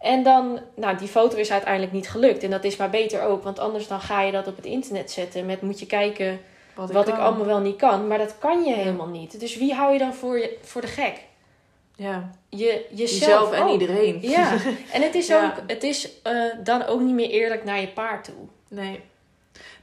En 0.00 0.22
dan, 0.22 0.60
nou, 0.76 0.96
die 0.96 1.08
foto 1.08 1.36
is 1.36 1.50
uiteindelijk 1.52 1.92
niet 1.92 2.10
gelukt. 2.10 2.42
En 2.42 2.50
dat 2.50 2.64
is 2.64 2.76
maar 2.76 2.90
beter 2.90 3.22
ook. 3.22 3.42
Want 3.44 3.58
anders 3.58 3.86
dan 3.88 4.00
ga 4.00 4.22
je 4.22 4.32
dat 4.32 4.46
op 4.46 4.56
het 4.56 4.64
internet 4.64 5.10
zetten. 5.10 5.46
Met 5.46 5.62
moet 5.62 5.80
je 5.80 5.86
kijken 5.86 6.40
wat, 6.74 6.90
wat 6.90 7.08
ik 7.08 7.14
allemaal 7.18 7.46
wel 7.46 7.58
niet 7.60 7.76
kan. 7.76 8.06
Maar 8.06 8.18
dat 8.18 8.34
kan 8.38 8.64
je 8.64 8.74
helemaal 8.74 9.06
niet. 9.06 9.40
Dus 9.40 9.56
wie 9.56 9.74
hou 9.74 9.92
je 9.92 9.98
dan 9.98 10.14
voor, 10.14 10.38
je, 10.38 10.58
voor 10.62 10.80
de 10.80 10.86
gek? 10.86 11.20
Ja, 11.96 12.30
Je, 12.48 12.86
jezelf, 12.90 13.20
jezelf 13.20 13.52
en 13.52 13.62
ook. 13.62 13.72
iedereen. 13.72 14.18
Ja, 14.22 14.52
en 14.92 15.02
het 15.02 15.14
is, 15.14 15.26
Ja. 15.34 15.44
ook, 15.44 15.62
het 15.70 15.82
is 15.82 16.22
eh, 16.22 16.34
dan 16.64 16.86
ook 16.86 17.00
niet 17.00 17.14
meer 17.14 17.30
eerlijk 17.30 17.64
naar 17.64 17.80
je 17.80 17.88
paard 17.88 18.24
toe. 18.24 18.34
Nee. 18.68 19.00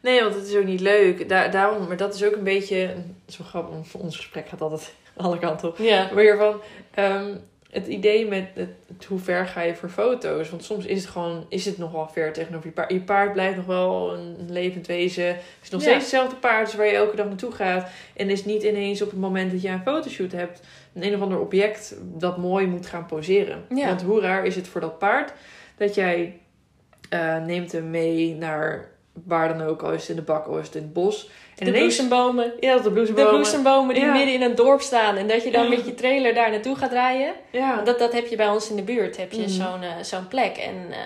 Nee, 0.01 0.21
want 0.21 0.35
het 0.35 0.47
is 0.47 0.55
ook 0.55 0.65
niet 0.65 0.79
leuk. 0.79 1.29
Da 1.29 1.47
daarom, 1.47 1.87
maar 1.87 1.97
dat 1.97 2.15
is 2.15 2.23
ook 2.23 2.35
een 2.35 2.43
beetje. 2.43 2.93
Zo 3.27 3.43
grappig, 3.43 3.93
ons 3.95 4.15
gesprek 4.15 4.47
gaat 4.47 4.61
altijd 4.61 4.93
alle 5.17 5.39
kanten 5.39 5.67
op. 5.67 5.77
Ja. 5.77 6.09
Maar 6.13 6.23
hiervan, 6.23 6.61
ehm, 6.93 7.35
het 7.71 7.87
idee 7.87 8.27
met 8.27 8.45
het, 8.53 8.69
het 8.87 9.05
hoe 9.05 9.19
ver 9.19 9.45
ga 9.47 9.61
je 9.61 9.75
voor 9.75 9.89
foto's. 9.89 10.49
Want 10.49 10.63
soms 10.63 10.85
is 10.85 11.01
het 11.01 11.09
gewoon, 11.11 11.45
is 11.49 11.65
het 11.65 11.77
nog 11.77 11.91
wel 11.91 12.09
ver 12.11 12.33
tegenover 12.33 12.65
je 12.65 12.71
paard. 12.73 12.91
Je 12.91 12.99
paard 13.01 13.33
blijft 13.33 13.55
nog 13.55 13.65
wel 13.65 14.13
een, 14.13 14.35
levend 14.49 14.87
wezen. 14.87 15.25
Het 15.27 15.43
is 15.63 15.69
nog 15.69 15.81
Ja. 15.81 15.87
steeds 15.87 16.01
hetzelfde 16.03 16.35
paard 16.35 16.65
als 16.65 16.75
waar 16.75 16.85
je 16.85 16.91
elke 16.91 17.15
dag 17.15 17.25
naartoe 17.27 17.51
gaat. 17.51 17.89
En 18.15 18.29
is 18.29 18.45
niet 18.45 18.63
ineens 18.63 19.01
op 19.01 19.09
het 19.09 19.19
moment 19.19 19.51
dat 19.51 19.61
je 19.61 19.69
een 19.69 19.81
fotoshoot 19.81 20.31
hebt, 20.31 20.61
een 20.93 21.03
een 21.05 21.15
of 21.15 21.21
ander 21.21 21.39
object 21.39 21.95
dat 22.03 22.37
mooi 22.37 22.67
moet 22.67 22.85
gaan 22.87 23.05
poseren. 23.05 23.65
Ja. 23.75 23.87
Want 23.87 24.01
hoe 24.01 24.21
raar 24.21 24.45
is 24.45 24.55
het 24.55 24.67
voor 24.67 24.81
dat 24.81 24.99
paard 24.99 25.33
dat 25.77 25.95
jij 25.95 26.39
eh, 27.09 27.43
neemt 27.45 27.71
hem 27.71 27.89
mee 27.89 28.35
naar 28.35 28.89
waar 29.25 29.57
dan 29.57 29.67
ook, 29.67 29.81
al 29.81 29.91
is 29.91 29.99
het 30.01 30.09
in 30.09 30.15
de 30.15 30.21
bak, 30.21 30.45
al 30.47 30.57
is 30.57 30.65
het 30.65 30.75
in 30.75 30.81
het 30.81 30.93
bos. 30.93 31.29
En 31.57 31.65
De 31.65 31.71
bloesembomen. 31.71 32.53
ja, 32.59 32.75
de 32.75 32.81
De 32.81 32.91
bloesembomen. 32.91 33.31
bloesembomen 33.33 33.95
die 33.95 34.03
Ja. 34.05 34.11
midden 34.11 34.33
in 34.33 34.41
een 34.41 34.55
dorp 34.55 34.81
staan. 34.81 35.15
En 35.15 35.27
dat 35.27 35.43
je 35.43 35.51
dan 35.51 35.63
Ja. 35.63 35.69
met 35.69 35.85
je 35.85 35.93
trailer 35.93 36.33
daar 36.33 36.51
naartoe 36.51 36.75
gaat 36.75 36.91
rijden. 36.91 37.33
Ja. 37.51 37.81
Dat, 37.81 37.99
dat 37.99 38.13
heb 38.13 38.27
je 38.27 38.35
bij 38.35 38.47
ons 38.49 38.69
in 38.69 38.75
de 38.75 38.81
buurt. 38.81 39.17
Heb 39.17 39.31
je 39.31 39.41
Mhm. 39.41 39.49
zo'n 39.49 39.81
eh, 39.81 39.89
zo'n 40.01 40.27
plek. 40.27 40.57
En 40.57 40.75
eh, 40.91 40.97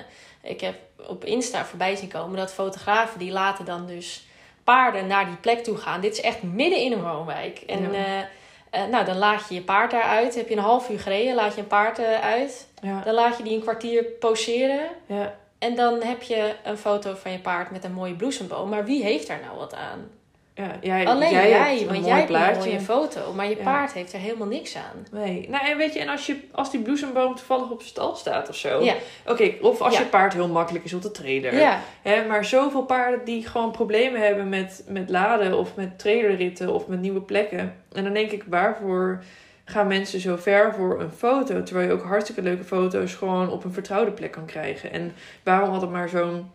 Ik 0.51 0.61
heb 0.61 0.75
op 1.07 1.25
Insta 1.25 1.65
voorbij 1.65 1.95
zien 1.95 2.09
komen 2.09 2.37
dat 2.37 2.53
fotografen 2.53 3.19
die 3.19 3.31
laten 3.31 3.65
dan 3.65 3.87
dus 3.87 4.27
paarden 4.63 5.07
naar 5.07 5.25
die 5.25 5.35
plek 5.35 5.63
toe 5.63 5.77
gaan. 5.77 6.01
Dit 6.01 6.11
is 6.13 6.21
echt 6.21 6.43
midden 6.43 6.79
in 6.79 6.91
een 6.91 7.01
woonwijk. 7.03 7.59
En 7.67 7.89
eh, 7.93 8.85
nou, 8.91 9.05
dan 9.05 9.17
laat 9.17 9.45
je 9.49 9.55
je 9.55 9.61
paard 9.61 9.91
daaruit. 9.91 10.35
Heb 10.35 10.47
je 10.49 10.55
een 10.55 10.61
half 10.61 10.89
uur 10.89 10.99
gereden, 10.99 11.35
laat 11.35 11.55
je 11.55 11.61
een 11.61 11.67
paard 11.67 11.99
uit. 12.21 12.67
Ja, 12.81 13.01
Dan 13.05 13.13
laat 13.13 13.37
je 13.37 13.43
die 13.43 13.53
een 13.55 13.61
kwartier 13.61 14.03
poseren. 14.03 14.79
ja, 15.05 15.35
En 15.61 15.75
dan 15.75 16.01
heb 16.03 16.21
je 16.21 16.55
een 16.63 16.77
foto 16.77 17.13
van 17.15 17.31
je 17.31 17.39
paard 17.39 17.71
met 17.71 17.83
een 17.83 17.93
mooie 17.93 18.13
bloesemboom. 18.13 18.69
Maar 18.69 18.85
wie 18.85 19.03
heeft 19.03 19.27
daar 19.27 19.39
nou 19.45 19.57
wat 19.57 19.73
aan? 19.73 20.09
ja. 20.55 20.75
Jij, 20.81 21.05
Alleen 21.07 21.31
jij, 21.31 21.85
want 21.87 22.05
jij 22.05 22.09
hebt 22.17 22.19
een 22.21 22.25
plaatje. 22.35 22.69
mooie 22.69 22.79
foto. 22.81 23.33
Maar 23.33 23.49
je 23.49 23.55
Ja. 23.57 23.63
paard 23.63 23.93
heeft 23.93 24.13
er 24.13 24.19
helemaal 24.19 24.47
niks 24.47 24.75
aan. 24.75 25.07
Nee. 25.11 25.49
Nou, 25.49 25.65
en 25.65 25.77
weet 25.77 25.93
je, 25.93 25.99
en 25.99 26.09
als, 26.09 26.25
je, 26.25 26.39
als 26.51 26.71
die 26.71 26.81
bloesemboom 26.81 27.35
toevallig 27.35 27.69
op 27.69 27.81
stal 27.81 28.15
staat 28.15 28.49
of 28.49 28.55
zo. 28.55 28.83
Ja, 28.83 28.93
Oké, 29.27 29.51
of 29.61 29.81
als 29.81 29.97
je 29.97 30.03
paard 30.05 30.33
heel 30.33 30.47
makkelijk 30.47 30.85
is 30.85 30.93
op 30.93 31.01
de 31.01 31.11
trailer. 31.11 31.55
ja, 31.55 31.79
Hè, 32.01 32.25
maar 32.25 32.45
zoveel 32.45 32.83
paarden 32.83 33.25
die 33.25 33.47
gewoon 33.47 33.71
problemen 33.71 34.21
hebben 34.21 34.49
met, 34.49 34.83
met 34.87 35.09
laden 35.09 35.57
of 35.57 35.75
met 35.75 35.99
trailerritten 35.99 36.73
of 36.73 36.87
met 36.87 36.99
nieuwe 36.99 37.21
plekken. 37.21 37.75
En 37.91 38.03
dan 38.03 38.13
denk 38.13 38.31
ik, 38.31 38.43
waarvoor 38.47 39.23
gaan 39.71 39.87
mensen 39.87 40.19
zo 40.19 40.35
ver 40.35 40.73
voor 40.73 41.01
een 41.01 41.11
foto? 41.11 41.63
Terwijl 41.63 41.87
je 41.87 41.93
ook 41.93 42.03
hartstikke 42.03 42.41
leuke 42.41 42.63
foto's 42.63 43.13
gewoon 43.13 43.49
op 43.49 43.63
een 43.63 43.73
vertrouwde 43.73 44.11
plek 44.11 44.31
kan 44.31 44.45
krijgen. 44.45 44.91
En 44.91 45.13
waarom 45.43 45.69
altijd 45.73 45.91
maar 45.91 46.09
zo'n 46.09 46.51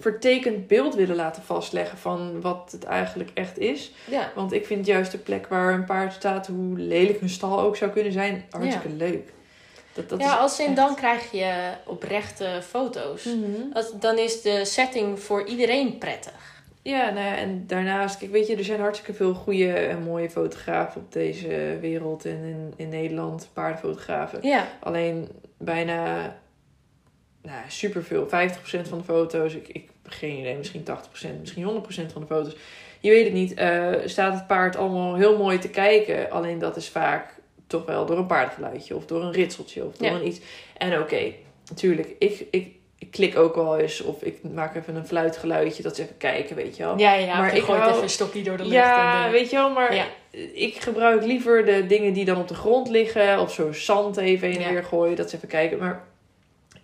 vertekend 0.00 0.66
beeld 0.66 0.94
willen 0.94 1.16
laten 1.16 1.42
vastleggen 1.42 1.98
van 1.98 2.40
wat 2.40 2.68
het 2.72 2.84
eigenlijk 2.84 3.30
echt 3.34 3.58
is? 3.58 3.92
ja. 4.04 4.30
Want 4.34 4.52
ik 4.52 4.66
vind 4.66 4.86
juist 4.86 5.12
de 5.12 5.18
plek 5.18 5.46
waar 5.46 5.74
een 5.74 5.84
paard 5.84 6.12
staat, 6.12 6.46
hoe 6.46 6.78
lelijk 6.78 7.20
een 7.20 7.28
stal 7.28 7.60
ook 7.60 7.76
zou 7.76 7.90
kunnen 7.90 8.12
zijn, 8.12 8.44
hartstikke 8.50 8.88
leuk. 8.96 9.32
Dat, 9.92 10.08
dat 10.08 10.20
ja, 10.20 10.36
als 10.36 10.60
in 10.60 10.66
echt- 10.66 10.76
dan 10.76 10.94
krijg 10.94 11.30
je 11.32 11.52
oprechte 11.86 12.60
foto's. 12.68 13.24
Mhm. 13.24 13.82
Dan 14.00 14.18
is 14.18 14.42
de 14.42 14.64
setting 14.64 15.20
voor 15.20 15.46
iedereen 15.46 15.98
prettig. 15.98 16.39
Ja, 16.90 17.10
nou 17.10 17.26
ja, 17.26 17.36
en 17.36 17.64
daarnaast, 17.66 18.18
kijk, 18.18 18.30
weet 18.30 18.46
je, 18.46 18.56
er 18.56 18.64
zijn 18.64 18.80
hartstikke 18.80 19.14
veel 19.14 19.34
goede 19.34 19.72
en 19.72 20.02
mooie 20.02 20.30
fotografen 20.30 21.00
op 21.00 21.12
deze 21.12 21.78
wereld 21.80 22.24
en 22.24 22.42
in, 22.44 22.72
in 22.76 22.88
Nederland, 22.88 23.48
paardenfotografen. 23.52 24.38
Ja, 24.42 24.68
Alleen 24.80 25.28
bijna, 25.58 26.36
nou, 27.42 27.58
superveel, 27.68 28.26
50% 28.26 28.28
van 28.88 28.98
de 28.98 29.04
foto's, 29.04 29.54
ik, 29.54 29.68
ik 29.68 29.88
geen 30.04 30.38
idee, 30.38 30.56
misschien 30.56 30.80
80%, 30.80 31.40
misschien 31.40 31.82
100% 32.08 32.12
van 32.12 32.20
de 32.20 32.26
foto's. 32.26 32.56
Je 33.00 33.10
weet 33.10 33.24
het 33.24 33.32
niet, 33.32 33.54
eh, 33.54 33.92
staat 34.04 34.34
het 34.34 34.46
paard 34.46 34.76
allemaal 34.76 35.14
heel 35.14 35.38
mooi 35.38 35.58
te 35.58 35.68
kijken. 35.70 36.30
Alleen 36.30 36.58
dat 36.58 36.76
is 36.76 36.88
vaak 36.88 37.34
toch 37.66 37.84
wel 37.86 38.06
door 38.06 38.18
een 38.18 38.26
paardgeluidje 38.26 38.96
of 38.96 39.06
door 39.06 39.22
een 39.22 39.32
ritseltje 39.32 39.84
of 39.84 39.96
door 39.96 40.08
Ja. 40.08 40.14
een 40.14 40.26
iets. 40.26 40.40
En 40.76 41.00
oké, 41.00 41.32
natuurlijk, 41.68 42.14
ik, 42.18 42.46
ik, 42.50 42.74
ik 43.10 43.16
klik 43.16 43.36
ook 43.36 43.54
wel 43.54 43.78
eens 43.78 44.00
of 44.02 44.22
ik 44.22 44.38
maak 44.54 44.74
even 44.76 44.94
een 44.96 45.06
fluitgeluidje, 45.06 45.82
dat 45.82 45.96
ze 45.96 46.02
even 46.02 46.16
kijken, 46.16 46.56
weet 46.56 46.76
je 46.76 46.82
wel. 46.82 46.98
ja, 46.98 47.12
ja. 47.14 47.38
Maar 47.38 47.56
ik 47.56 47.62
gooi 47.62 47.78
hou- 47.78 47.90
even 47.90 48.02
een 48.02 48.08
stokje 48.10 48.42
door 48.42 48.56
de 48.56 48.62
lucht. 48.62 48.74
Ja, 48.74 49.20
en 49.24 49.32
de- 49.32 49.38
weet 49.38 49.50
je 49.50 49.56
wel, 49.56 49.70
maar 49.70 49.94
Ja. 49.94 50.04
ik 50.52 50.76
gebruik 50.80 51.24
liever 51.24 51.64
de 51.64 51.86
dingen 51.86 52.12
die 52.12 52.24
dan 52.24 52.36
op 52.40 52.48
de 52.48 52.54
grond 52.54 52.88
liggen. 52.88 53.40
Of 53.40 53.52
zo 53.52 53.72
zand 53.72 54.16
even 54.16 54.48
heen 54.48 54.56
en 54.56 54.62
Ja. 54.66 54.72
weer 54.72 54.84
gooien, 54.84 55.16
dat 55.16 55.30
ze 55.30 55.36
even 55.36 55.48
kijken. 55.48 55.78
Maar 55.78 56.02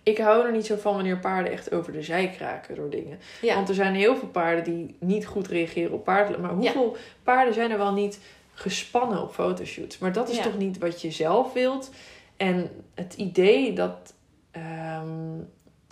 ik 0.03 0.17
hou 0.17 0.45
er 0.45 0.51
niet 0.51 0.65
zo 0.65 0.75
van 0.75 0.93
wanneer 0.93 1.17
paarden 1.19 1.51
echt 1.51 1.71
over 1.73 1.91
de 1.93 2.01
zij 2.01 2.29
kraken 2.37 2.75
door 2.75 2.89
dingen. 2.89 3.19
ja. 3.41 3.55
Want 3.55 3.69
er 3.69 3.75
zijn 3.75 3.95
heel 3.95 4.15
veel 4.17 4.27
paarden 4.27 4.63
die 4.63 4.95
niet 4.99 5.25
goed 5.25 5.47
reageren 5.47 5.91
op 5.93 6.03
paarden. 6.03 6.41
Maar 6.41 6.51
hoeveel 6.53 6.95
paarden 7.23 7.53
zijn 7.53 7.71
er 7.71 7.77
wel 7.77 7.93
niet 7.93 8.19
gespannen 8.53 9.21
op 9.21 9.33
fotoshoots? 9.33 9.97
Maar 9.97 10.13
dat 10.13 10.29
is 10.29 10.39
toch 10.39 10.57
niet 10.57 10.77
wat 10.77 11.01
je 11.01 11.11
zelf 11.11 11.53
wilt? 11.53 11.91
En 12.37 12.69
het 12.95 13.13
idee 13.13 13.73
dat... 13.73 14.13
ehm, 14.51 15.39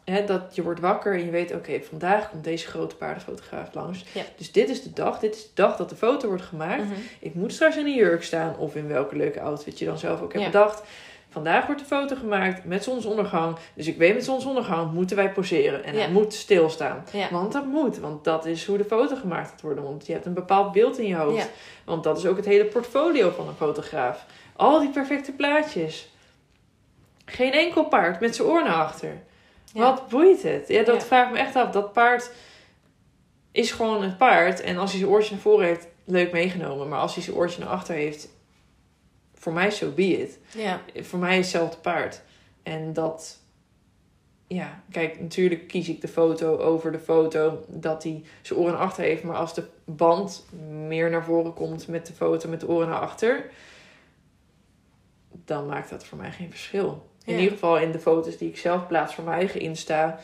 Hè, 0.06 0.26
dat 0.26 0.56
je 0.56 0.64
wordt 0.64 0.80
wakker 0.80 1.14
en 1.14 1.26
je 1.26 1.32
weet, 1.32 1.54
oké, 1.54 1.82
vandaag 1.82 2.30
komt 2.30 2.44
deze 2.44 2.68
grote 2.68 2.96
paardenfotograaf 2.96 3.74
langs. 3.74 4.06
Ja. 4.12 4.22
Dus 4.38 4.52
dit 4.52 4.70
is 4.70 4.84
de 4.84 4.94
dag, 4.94 5.20
dit 5.20 5.36
is 5.36 5.42
de 5.44 5.50
dag 5.54 5.76
dat 5.76 5.90
de 5.90 5.96
foto 5.96 6.28
wordt 6.28 6.44
gemaakt. 6.44 6.84
Mhm. 6.84 6.94
Ik 7.20 7.34
moet 7.34 7.54
straks 7.54 7.78
in 7.78 7.86
een 7.86 7.96
jurk 7.96 8.24
staan 8.24 8.58
of 8.58 8.76
in 8.76 8.88
welke 8.88 9.16
leuke 9.16 9.42
outfit 9.42 9.80
je 9.80 9.86
dan 9.86 9.98
zelf 9.98 10.22
ook 10.22 10.34
hebt 10.34 10.46
Ja. 10.46 10.52
bedacht. 10.52 10.84
Vandaag 11.30 11.66
wordt 11.66 11.82
de 11.82 11.88
foto 11.88 12.16
gemaakt 12.16 12.66
met 12.66 12.84
zonsondergang. 12.84 13.56
Dus 13.74 13.88
ik 13.88 13.98
weet 13.98 14.14
met 14.14 14.26
zonsondergang 14.26 14.92
moeten 14.94 15.16
wij 15.16 15.32
poseren. 15.32 15.84
En 15.84 15.94
Ja. 15.94 16.00
hij 16.00 16.12
moet 16.12 16.34
stilstaan. 16.34 17.06
Want 17.32 17.52
dat 17.52 17.66
moet. 17.66 17.98
Want 18.00 18.24
dat 18.24 18.46
is 18.46 18.66
hoe 18.66 18.78
de 18.78 18.86
foto 18.86 19.16
gemaakt 19.16 19.50
gaat 19.50 19.62
worden. 19.62 19.84
Want 19.84 20.08
je 20.08 20.14
hebt 20.14 20.26
een 20.26 20.34
bepaald 20.34 20.72
beeld 20.72 20.98
in 21.00 21.08
je 21.08 21.16
hoofd. 21.16 21.50
Want 21.86 22.04
dat 22.04 22.18
is 22.18 22.26
ook 22.26 22.36
het 22.38 22.46
hele 22.46 22.66
portfolio 22.66 23.30
van 23.30 23.48
een 23.48 23.56
fotograaf. 23.56 24.26
Al 24.56 24.80
die 24.80 24.90
perfecte 24.90 25.32
plaatjes. 25.32 26.10
Geen 27.26 27.52
enkel 27.52 27.86
paard 27.86 28.20
met 28.20 28.36
zijn 28.36 28.48
oor 28.48 28.64
naar 28.64 28.74
achter. 28.84 29.22
Ja. 29.76 29.82
Wat 29.82 30.10
boeit 30.10 30.44
het? 30.44 30.68
Ja, 30.68 30.84
dat 30.84 31.02
Ja. 31.02 31.06
vraagt 31.08 31.32
me 31.32 31.38
echt 31.38 31.56
af. 31.56 31.70
Dat 31.72 31.94
paard 31.94 32.32
is 33.52 33.72
gewoon 33.72 34.04
een 34.04 34.16
paard. 34.18 34.62
En 34.62 34.78
als 34.78 34.90
hij 34.92 35.00
zijn 35.00 35.12
oortje 35.12 35.32
naar 35.32 35.42
voren 35.42 35.66
heeft, 35.68 35.88
leuk 36.04 36.32
meegenomen. 36.32 36.90
Maar 36.90 37.00
als 37.00 37.14
hij 37.16 37.24
zijn 37.24 37.36
oortje 37.36 37.60
naar 37.60 37.70
achter 37.70 37.96
heeft, 37.96 38.30
voor 39.34 39.54
mij 39.54 39.72
so 39.72 39.92
be 39.92 40.04
it. 40.22 40.40
ja. 40.54 40.82
Voor 40.96 41.20
mij 41.20 41.38
is 41.38 41.46
hetzelfde 41.52 41.78
paard. 41.78 42.22
En 42.64 42.94
dat, 42.94 43.40
ja, 44.48 44.84
kijk, 44.92 45.20
natuurlijk 45.20 45.68
kies 45.68 45.90
ik 45.90 46.02
de 46.02 46.08
foto 46.08 46.58
over 46.58 46.92
de 46.92 47.00
foto 47.00 47.64
dat 47.68 48.04
hij 48.04 48.24
zijn 48.42 48.60
oren 48.60 48.72
naar 48.74 48.82
achter 48.82 49.04
heeft. 49.04 49.24
Maar 49.24 49.36
als 49.36 49.54
de 49.54 49.64
band 49.86 50.46
meer 50.88 51.10
naar 51.10 51.24
voren 51.24 51.54
komt 51.54 51.88
met 51.88 52.06
de 52.06 52.14
foto 52.14 52.50
met 52.50 52.60
de 52.60 52.68
oren 52.68 52.88
naar 52.90 53.00
achter, 53.00 53.50
dan 55.32 55.66
maakt 55.66 55.90
dat 55.90 56.06
voor 56.06 56.18
mij 56.18 56.32
geen 56.32 56.50
verschil. 56.50 57.10
In 57.26 57.34
Ja. 57.34 57.40
ieder 57.40 57.54
geval 57.54 57.78
in 57.78 57.92
de 57.92 58.00
foto's 58.00 58.38
die 58.38 58.50
ik 58.50 58.58
zelf 58.58 58.88
plaats 58.88 59.16
voor 59.16 59.24
mijn 59.24 59.38
eigen 59.38 59.60
Insta. 59.60 60.20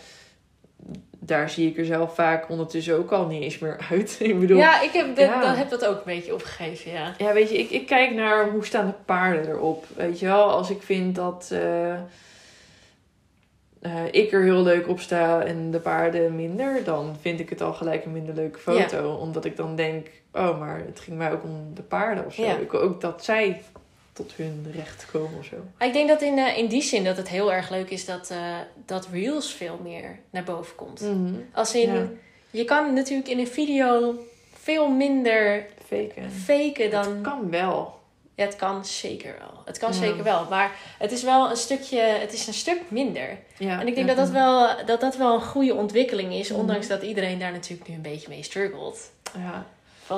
Daar 1.20 1.50
zie 1.50 1.70
ik 1.70 1.78
er 1.78 1.86
zelf 1.86 2.16
vaak 2.16 2.50
ondertussen 2.50 2.98
ook 2.98 3.12
al 3.12 3.26
niet 3.28 3.42
eens 3.42 3.60
meer 3.60 3.78
uit. 3.92 4.18
ik 4.20 4.40
bedoel, 4.40 4.58
ja, 4.58 4.82
ik 4.82 4.92
heb, 4.92 5.18
Ja. 5.18 5.42
dan 5.42 5.56
heb 5.56 5.70
dat 5.70 5.86
ook 5.86 5.96
een 5.98 6.02
beetje 6.16 6.34
opgegeven, 6.34 6.92
ja. 6.92 7.14
ja, 7.18 7.34
weet 7.34 7.50
je, 7.50 7.58
ik, 7.60 7.70
ik 7.70 7.86
kijk 7.88 8.14
naar 8.14 8.50
hoe 8.50 8.66
staan 8.66 8.86
de 8.86 8.94
paarden 9.06 9.50
erop. 9.50 9.86
Weet 9.96 10.20
je 10.20 10.26
wel, 10.26 10.50
als 10.50 10.70
ik 10.70 10.82
vind 10.82 11.16
dat 11.16 11.50
eh, 11.52 11.94
eh, 11.94 12.00
ik 14.12 14.32
er 14.32 14.42
heel 14.42 14.64
leuk 14.64 14.88
op 14.88 15.00
sta 15.00 15.44
en 15.44 15.72
de 15.72 15.80
paarden 15.80 16.36
minder, 16.36 16.84
dan 16.84 17.16
vind 17.22 17.40
ik 17.40 17.50
het 17.50 17.62
al 17.62 17.74
gelijk 17.74 18.06
een 18.06 18.12
minder 18.12 18.36
leuke 18.36 18.60
foto. 18.60 19.14
Omdat 19.14 19.46
ik 19.46 19.56
dan 19.58 19.76
denk, 19.76 20.08
oh, 20.34 20.60
maar 20.60 20.78
het 20.86 21.00
ging 21.00 21.18
mij 21.18 21.32
ook 21.32 21.44
om 21.44 21.72
de 21.74 21.82
paarden 21.82 22.26
of 22.26 22.34
zo. 22.34 22.42
Ja. 22.44 22.58
Ik 22.58 22.72
wil 22.72 22.82
ook 22.82 23.02
dat 23.02 23.24
zij 23.24 23.62
tot 24.14 24.34
hun 24.36 24.66
recht 24.76 25.06
komen 25.12 25.40
of 25.40 25.46
zo. 25.46 25.56
Ik 25.86 25.94
denk 25.94 26.08
dat 26.08 26.22
in, 26.22 26.38
eh, 26.38 26.58
in 26.58 26.68
die 26.68 26.82
zin 26.82 27.04
dat 27.04 27.18
het 27.18 27.30
heel 27.30 27.54
erg 27.54 27.70
leuk 27.70 27.90
is 27.90 28.06
dat, 28.06 28.30
eh, 28.30 28.56
dat 28.86 29.08
Reels 29.12 29.54
veel 29.54 29.80
meer 29.84 30.20
naar 30.30 30.44
boven 30.44 30.76
komt. 30.76 31.02
Mhm. 31.02 31.34
Als 31.54 31.74
in, 31.76 31.94
Ja. 31.94 32.08
je 32.50 32.66
kan 32.66 32.94
natuurlijk 32.94 33.28
in 33.30 33.40
een 33.40 33.48
video 33.48 34.16
veel 34.62 34.90
minder 34.90 35.66
Faken. 35.88 36.32
faken 36.32 36.92
dan... 36.92 37.04
Het 37.14 37.22
kan 37.22 37.50
wel. 37.50 38.00
Ja, 38.36 38.46
het 38.46 38.56
kan 38.56 38.86
zeker 38.86 39.36
wel. 39.40 39.62
Het 39.66 39.78
kan 39.78 39.92
Ja. 39.92 39.98
zeker 39.98 40.24
wel. 40.24 40.46
Maar 40.50 40.72
het 40.98 41.12
is 41.12 41.24
wel 41.24 41.50
een 41.50 41.56
stukje, 41.58 42.00
het 42.00 42.34
is 42.34 42.48
een 42.48 42.54
stuk 42.54 42.80
minder. 42.88 43.38
Ja, 43.58 43.80
En 43.80 43.88
ik 43.88 43.96
denk 43.96 44.08
ja. 44.10 44.16
dat, 44.16 44.26
dat, 44.26 44.34
wel, 44.34 44.86
dat 44.86 45.02
dat 45.02 45.18
wel 45.18 45.34
een 45.34 45.42
goede 45.42 45.76
ontwikkeling 45.76 46.34
is. 46.34 46.50
Mhm. 46.50 46.60
Ondanks 46.60 46.88
dat 46.88 47.02
iedereen 47.04 47.40
daar 47.40 47.52
natuurlijk 47.52 47.90
nu 47.90 47.96
een 47.96 48.02
beetje 48.02 48.30
mee 48.30 48.44
struggelt. 48.44 49.12
Ja, 49.38 49.66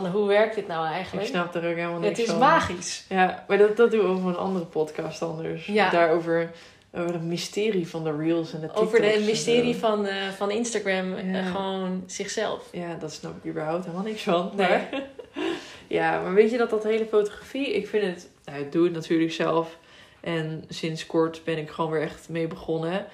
Van 0.01 0.07
hoe 0.07 0.27
werkt 0.27 0.55
dit 0.55 0.67
nou 0.67 0.87
ik 0.87 0.91
eigenlijk? 0.93 1.27
snap 1.27 1.55
er 1.55 1.69
ook 1.69 1.75
helemaal 1.75 1.99
niks 1.99 2.09
Het 2.09 2.19
is 2.27 2.29
van. 2.33 2.39
magisch. 2.39 3.05
Ja, 3.09 3.43
maar 3.47 3.57
dat, 3.57 3.77
dat 3.77 3.91
doen 3.91 3.99
we 3.99 4.05
over 4.07 4.29
een 4.29 4.37
andere 4.37 4.65
podcast 4.65 5.21
anders. 5.21 5.65
Ja. 5.65 5.89
Daarover 5.89 6.51
over 6.95 7.13
het 7.13 7.23
mysterie 7.23 7.87
van 7.87 8.03
de 8.03 8.15
reels 8.17 8.53
en 8.53 8.59
de 8.59 8.65
TikToks. 8.65 8.87
Over 8.87 9.01
de- 9.01 9.07
het 9.07 9.25
mysterie 9.25 9.75
van, 9.75 10.05
eh, 10.05 10.27
van 10.29 10.51
Instagram. 10.51 11.13
eh, 11.13 11.33
Ja. 11.33 11.43
gewoon 11.43 12.03
zichzelf. 12.05 12.69
Ja, 12.71 12.95
dat 12.95 13.11
snap 13.13 13.37
ik 13.43 13.49
überhaupt 13.49 13.85
helemaal 13.85 14.05
niks 14.05 14.23
van. 14.23 14.51
Nee. 14.55 14.67
Maar, 14.67 14.89
ja, 15.87 16.21
maar 16.21 16.33
weet 16.33 16.51
je 16.51 16.57
dat 16.57 16.69
dat 16.69 16.83
hele 16.83 17.05
fotografie... 17.05 17.73
Ik 17.73 17.87
vind 17.87 18.03
het... 18.05 18.29
Nou, 18.45 18.59
ik 18.59 18.71
doe 18.71 18.83
het 18.83 18.93
natuurlijk 18.93 19.31
zelf. 19.31 19.77
En 20.21 20.63
sinds 20.69 21.05
kort 21.05 21.41
ben 21.43 21.57
ik 21.57 21.69
gewoon 21.69 21.91
weer 21.91 22.01
echt 22.01 22.29
mee 22.29 22.47
begonnen. 22.47 23.05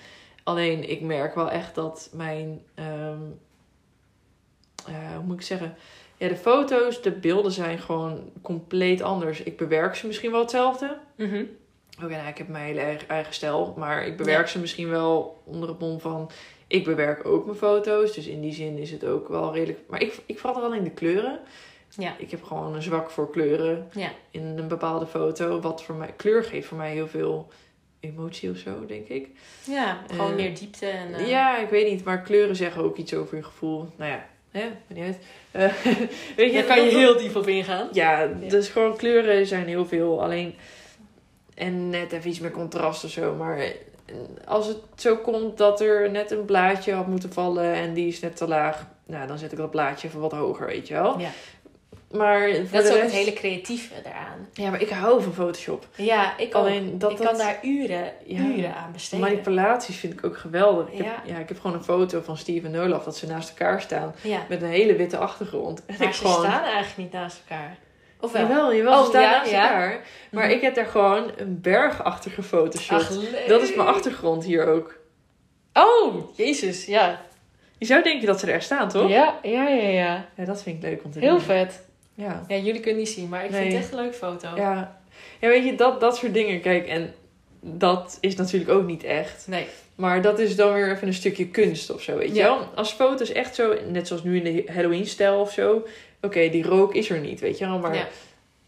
Alleen, 0.43 0.89
ik 0.89 1.01
merk 1.01 1.35
wel 1.35 1.49
echt 1.51 1.75
dat 1.75 2.09
mijn... 2.13 2.61
ehm, 2.75 3.21
eh, 4.87 5.15
hoe 5.15 5.23
moet 5.25 5.35
ik 5.39 5.45
zeggen... 5.45 5.75
Ja, 6.19 6.27
de 6.27 6.35
foto's, 6.35 7.01
de 7.01 7.11
beelden 7.11 7.51
zijn 7.51 7.79
gewoon 7.79 8.31
compleet 8.41 9.01
anders. 9.01 9.43
Ik 9.43 9.57
bewerk 9.57 9.95
ze 9.95 10.07
misschien 10.07 10.31
wel 10.31 10.39
hetzelfde. 10.41 10.97
Mhm. 11.15 11.43
Oké, 12.03 12.15
nou, 12.15 12.27
ik 12.27 12.37
heb 12.37 12.47
mijn 12.47 12.65
hele 12.65 12.79
eigen, 12.79 13.09
eigen 13.09 13.33
stijl. 13.33 13.73
Maar 13.77 14.05
ik 14.05 14.17
bewerk 14.17 14.47
ze 14.47 14.59
misschien 14.59 14.89
wel 14.89 15.41
onder 15.43 15.69
het 15.69 15.79
mom 15.79 15.99
van... 15.99 16.29
Ik 16.67 16.83
bewerk 16.83 17.25
ook 17.25 17.45
mijn 17.45 17.57
foto's. 17.57 18.13
Dus 18.13 18.27
in 18.27 18.41
die 18.41 18.53
zin 18.53 18.77
is 18.77 18.91
het 18.91 19.05
ook 19.05 19.27
wel 19.27 19.53
redelijk... 19.53 19.79
Maar 19.87 20.01
ik, 20.01 20.19
ik 20.25 20.39
verander 20.39 20.63
alleen 20.63 20.83
de 20.83 20.89
kleuren. 20.91 21.39
Ja. 21.97 22.15
Ik 22.17 22.31
heb 22.31 22.43
gewoon 22.43 22.75
een 22.75 22.81
zwak 22.81 23.09
voor 23.09 23.29
kleuren 23.31 23.89
Ja. 23.93 24.09
in 24.31 24.41
een 24.57 24.67
bepaalde 24.67 25.05
foto. 25.07 25.59
Wat 25.59 25.83
voor 25.83 25.95
mij... 25.95 26.13
Kleur 26.15 26.43
geeft 26.43 26.67
voor 26.67 26.77
mij 26.77 26.91
heel 26.91 27.07
veel 27.07 27.47
emotie 27.99 28.49
of 28.51 28.57
zo, 28.57 28.85
denk 28.85 29.07
ik. 29.07 29.27
Ja, 29.63 30.03
gewoon 30.11 30.29
Eh, 30.29 30.35
meer 30.35 30.55
diepte. 30.55 30.85
En, 30.85 31.13
eh, 31.13 31.29
Ja, 31.29 31.57
ik 31.57 31.69
weet 31.69 31.91
niet. 31.91 32.03
Maar 32.03 32.21
kleuren 32.21 32.55
zeggen 32.55 32.83
ook 32.83 32.97
iets 32.97 33.13
over 33.13 33.37
je 33.37 33.43
gevoel. 33.43 33.87
Nou 33.95 34.11
ja, 34.11 34.25
hè, 34.51 34.65
niet 34.87 35.03
uit. 35.03 35.17
Eh, 35.51 35.73
weet 36.35 36.53
Daar 36.53 36.63
kan 36.63 36.83
je 36.83 36.89
heel 36.89 37.17
diep 37.17 37.35
op 37.35 37.47
ingaan. 37.47 37.87
ja, 37.91 38.27
dus 38.47 38.67
gewoon 38.67 38.97
kleuren 38.97 39.45
zijn 39.45 39.67
heel 39.67 39.85
veel. 39.85 40.23
Alleen. 40.23 40.55
En 41.55 41.89
net 41.89 42.11
even 42.11 42.29
iets 42.29 42.39
meer 42.39 42.51
contrast 42.51 43.03
of 43.03 43.11
zo. 43.11 43.35
Maar 43.35 43.73
als 44.45 44.67
het 44.67 44.77
zo 44.95 45.15
komt 45.15 45.57
dat 45.57 45.81
er 45.81 46.11
net 46.11 46.31
een 46.31 46.45
blaadje 46.45 46.93
had 46.93 47.07
moeten 47.07 47.33
vallen 47.33 47.73
en 47.73 47.93
die 47.93 48.07
is 48.07 48.19
net 48.19 48.35
te 48.35 48.47
laag, 48.47 48.85
nou, 49.05 49.27
dan 49.27 49.37
zet 49.37 49.51
ik 49.51 49.57
dat 49.57 49.71
blaadje 49.71 50.07
even 50.07 50.19
wat 50.19 50.31
hoger, 50.31 50.67
weet 50.67 50.87
je 50.87 50.93
wel. 50.93 51.19
Ja. 51.19 51.29
Maar 52.11 52.47
Dat 52.71 52.83
is 52.83 52.89
ook 52.89 52.95
rest... 52.95 53.01
het 53.01 53.11
hele 53.11 53.33
creatieve 53.33 53.93
eraan. 54.05 54.47
Ja, 54.53 54.69
maar 54.69 54.81
ik 54.81 54.89
hou 54.89 55.21
van 55.23 55.33
Photoshop. 55.33 55.85
Ja, 55.95 56.37
ik 56.37 56.55
ook. 56.55 56.63
Dat 56.99 57.11
ik 57.11 57.17
dat... 57.17 57.27
kan 57.27 57.37
daar 57.37 57.59
uren, 57.61 58.11
Ja. 58.25 58.39
uren 58.39 58.75
aan 58.75 58.91
besteden. 58.91 59.25
Manipulaties 59.25 59.97
vind 59.97 60.13
ik 60.13 60.25
ook 60.25 60.37
geweldig. 60.37 60.87
Ik 60.87 60.97
heb, 60.97 61.05
Ja. 61.05 61.21
ja. 61.33 61.37
ik 61.37 61.47
heb 61.49 61.59
gewoon 61.59 61.75
een 61.77 61.83
foto 61.83 62.21
van 62.21 62.37
Steve 62.37 62.67
en 62.67 62.79
Olaf 62.79 63.03
dat 63.03 63.17
ze 63.17 63.27
naast 63.27 63.49
elkaar 63.49 63.81
staan 63.81 64.15
Ja. 64.21 64.39
met 64.49 64.61
een 64.61 64.67
hele 64.69 64.95
witte 64.95 65.17
achtergrond. 65.17 65.85
En 65.85 65.95
Maar 65.99 66.07
ik 66.07 66.13
ze 66.13 66.21
gewoon... 66.25 66.45
staan 66.45 66.63
eigenlijk 66.63 66.97
niet 66.97 67.11
naast 67.11 67.41
elkaar. 67.47 67.77
Of 68.21 68.31
wel? 68.31 68.41
Jawel, 68.41 68.75
jawel, 68.75 68.93
Oh, 68.97 69.03
ze 69.03 69.09
staan 69.09 69.21
ja, 69.21 69.31
naast 69.31 69.51
ja. 69.51 69.61
elkaar. 69.63 70.01
Maar 70.31 70.45
Mhm. 70.45 70.53
ik 70.55 70.61
heb 70.61 70.75
daar 70.75 70.85
gewoon 70.85 71.31
een 71.37 71.61
berg 71.61 72.03
achter 72.03 72.31
gefotoshopt. 72.31 73.01
Ach, 73.01 73.09
leuk. 73.11 73.47
Dat 73.47 73.61
is 73.61 73.75
mijn 73.75 73.87
achtergrond 73.87 74.43
hier 74.43 74.67
ook. 74.67 74.97
Oh, 75.73 76.15
jezus, 76.37 76.85
ja. 76.85 77.21
Je 77.77 77.85
zou 77.85 78.03
denken 78.03 78.27
dat 78.27 78.39
ze 78.39 78.51
er 78.51 78.61
staan, 78.61 78.89
toch? 78.89 79.09
Ja, 79.09 79.39
ja, 79.43 79.67
ja, 79.67 79.87
ja. 79.89 80.25
Ja, 80.35 80.45
dat 80.45 80.63
vind 80.63 80.75
ik 80.83 80.89
leuk 80.89 81.03
om 81.03 81.11
te 81.11 81.19
Heel 81.19 81.29
doen. 81.29 81.41
vet. 81.41 81.87
Ja. 82.19 82.45
Ja, 82.47 82.55
jullie 82.55 82.81
kunnen 82.81 82.99
niet 82.99 83.09
zien, 83.09 83.29
maar 83.29 83.45
ik 83.45 83.51
vind 83.51 83.63
het 83.73 83.81
echt 83.81 83.91
een 83.91 83.99
leuke 83.99 84.13
foto. 84.13 84.47
Ja. 84.55 84.99
ja, 85.39 85.47
weet 85.47 85.65
je, 85.65 85.75
dat, 85.75 85.99
dat 85.99 86.17
soort 86.17 86.33
dingen. 86.33 86.61
Kijk, 86.61 86.87
en 86.87 87.13
dat 87.61 88.17
is 88.21 88.35
natuurlijk 88.35 88.71
ook 88.71 88.85
niet 88.85 89.03
echt. 89.03 89.47
Nee. 89.47 89.65
Maar 89.95 90.21
dat 90.21 90.39
is 90.39 90.55
dan 90.55 90.73
weer 90.73 90.91
even 90.91 91.07
een 91.07 91.13
stukje 91.13 91.47
kunst 91.47 91.89
of 91.93 92.01
zo, 92.01 92.17
weet 92.17 92.27
je 92.29 92.35
Ja. 92.35 92.43
wel? 92.43 92.67
Als 92.75 92.91
foto's 92.93 93.31
echt 93.31 93.55
zo, 93.55 93.75
net 93.89 94.07
zoals 94.07 94.23
nu 94.23 94.41
in 94.41 94.43
de 94.65 94.71
Halloween-stijl 94.73 95.39
of 95.39 95.51
zo. 95.51 95.85
Oké, 96.21 96.49
die 96.49 96.63
rook 96.63 96.93
is 96.95 97.09
er 97.09 97.19
niet, 97.19 97.39
weet 97.39 97.57
je 97.57 97.65
wel? 97.65 97.79
Maar 97.79 97.95
Ja. 97.95 98.07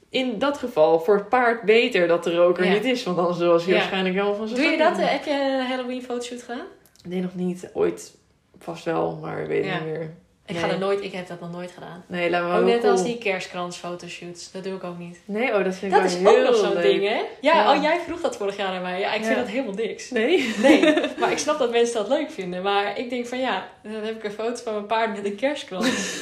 in 0.10 0.40
dat 0.40 0.58
geval, 0.58 1.00
voor 1.00 1.16
het 1.16 1.30
paard 1.30 1.62
beter 1.64 2.08
dat 2.08 2.24
de 2.24 2.36
rook 2.36 2.58
er 2.58 2.66
Ja. 2.66 2.74
niet 2.74 2.84
is. 2.86 3.04
Want 3.04 3.18
anders 3.18 3.40
was 3.40 3.66
hij 3.66 3.74
waarschijnlijk 3.74 4.16
helemaal 4.16 4.36
van 4.36 4.48
zijn 4.48 4.62
Doe 4.62 4.72
je 4.72 4.78
dat? 4.78 4.98
eh, 4.98 5.06
Heb 5.12 5.26
je 5.26 5.32
een 5.60 5.66
Halloween 5.68 6.04
fotoshoot 6.04 6.42
gedaan? 6.42 6.66
Nee, 7.08 7.22
nog 7.22 7.36
niet. 7.36 7.70
Ooit 7.74 8.16
vast 8.60 8.86
wel, 8.86 9.18
maar 9.22 9.48
weet 9.48 9.66
ik 9.66 9.72
niet 9.74 9.84
meer. 9.86 10.14
Ik 10.46 10.54
Nee. 10.58 10.64
ga 10.66 10.70
er 10.70 10.80
nooit, 10.80 11.04
ik 11.04 11.12
heb 11.12 11.28
dat 11.28 11.40
nog 11.40 11.52
nooit 11.52 11.72
gedaan. 11.72 12.04
Nee, 12.08 12.30
laat 12.30 12.44
me 12.44 12.58
Ook 12.60 12.66
net 12.66 12.84
als 12.84 13.04
die 13.04 13.18
kerstkrans 13.18 13.78
fotoshoots. 13.78 14.52
Dat 14.52 14.64
doe 14.64 14.76
ik 14.76 14.84
ook 14.84 14.98
niet. 14.98 15.20
Nee, 15.26 15.48
oh, 15.56 15.64
dat 15.64 15.76
vind 15.76 15.82
ik 15.96 16.02
Dat 16.02 16.12
wel 16.14 16.22
is 16.22 16.28
ook 16.28 16.36
heel 16.36 16.46
nog 16.46 16.56
zo'n 16.56 16.82
ding, 16.82 17.08
hè? 17.08 17.16
Ja, 17.16 17.26
Ja. 17.42 17.76
oh, 17.76 17.82
jij 17.82 18.00
vroeg 18.00 18.22
dat 18.22 18.38
vorig 18.38 18.58
jaar 18.58 18.74
aan 18.76 18.82
mij. 18.82 19.00
Ja, 19.00 19.14
ik 19.14 19.24
vind 19.24 19.36
dat 19.38 19.48
helemaal 19.48 19.74
niks. 19.74 20.10
Nee? 20.10 20.54
Nee, 20.62 20.96
maar 21.20 21.32
ik 21.32 21.38
snap 21.38 21.60
dat 21.60 21.72
mensen 21.72 21.96
dat 21.96 22.08
leuk 22.08 22.32
vinden. 22.32 22.64
Maar 22.64 22.98
ik 22.98 23.10
denk 23.10 23.26
van 23.28 23.40
ja, 23.40 23.68
dan 23.84 23.92
heb 23.92 24.16
ik 24.16 24.24
een 24.24 24.32
foto 24.32 24.64
van 24.64 24.74
mijn 24.74 24.86
paard 24.86 25.16
met 25.16 25.26
een 25.26 25.36
kerstkrans. 25.36 25.90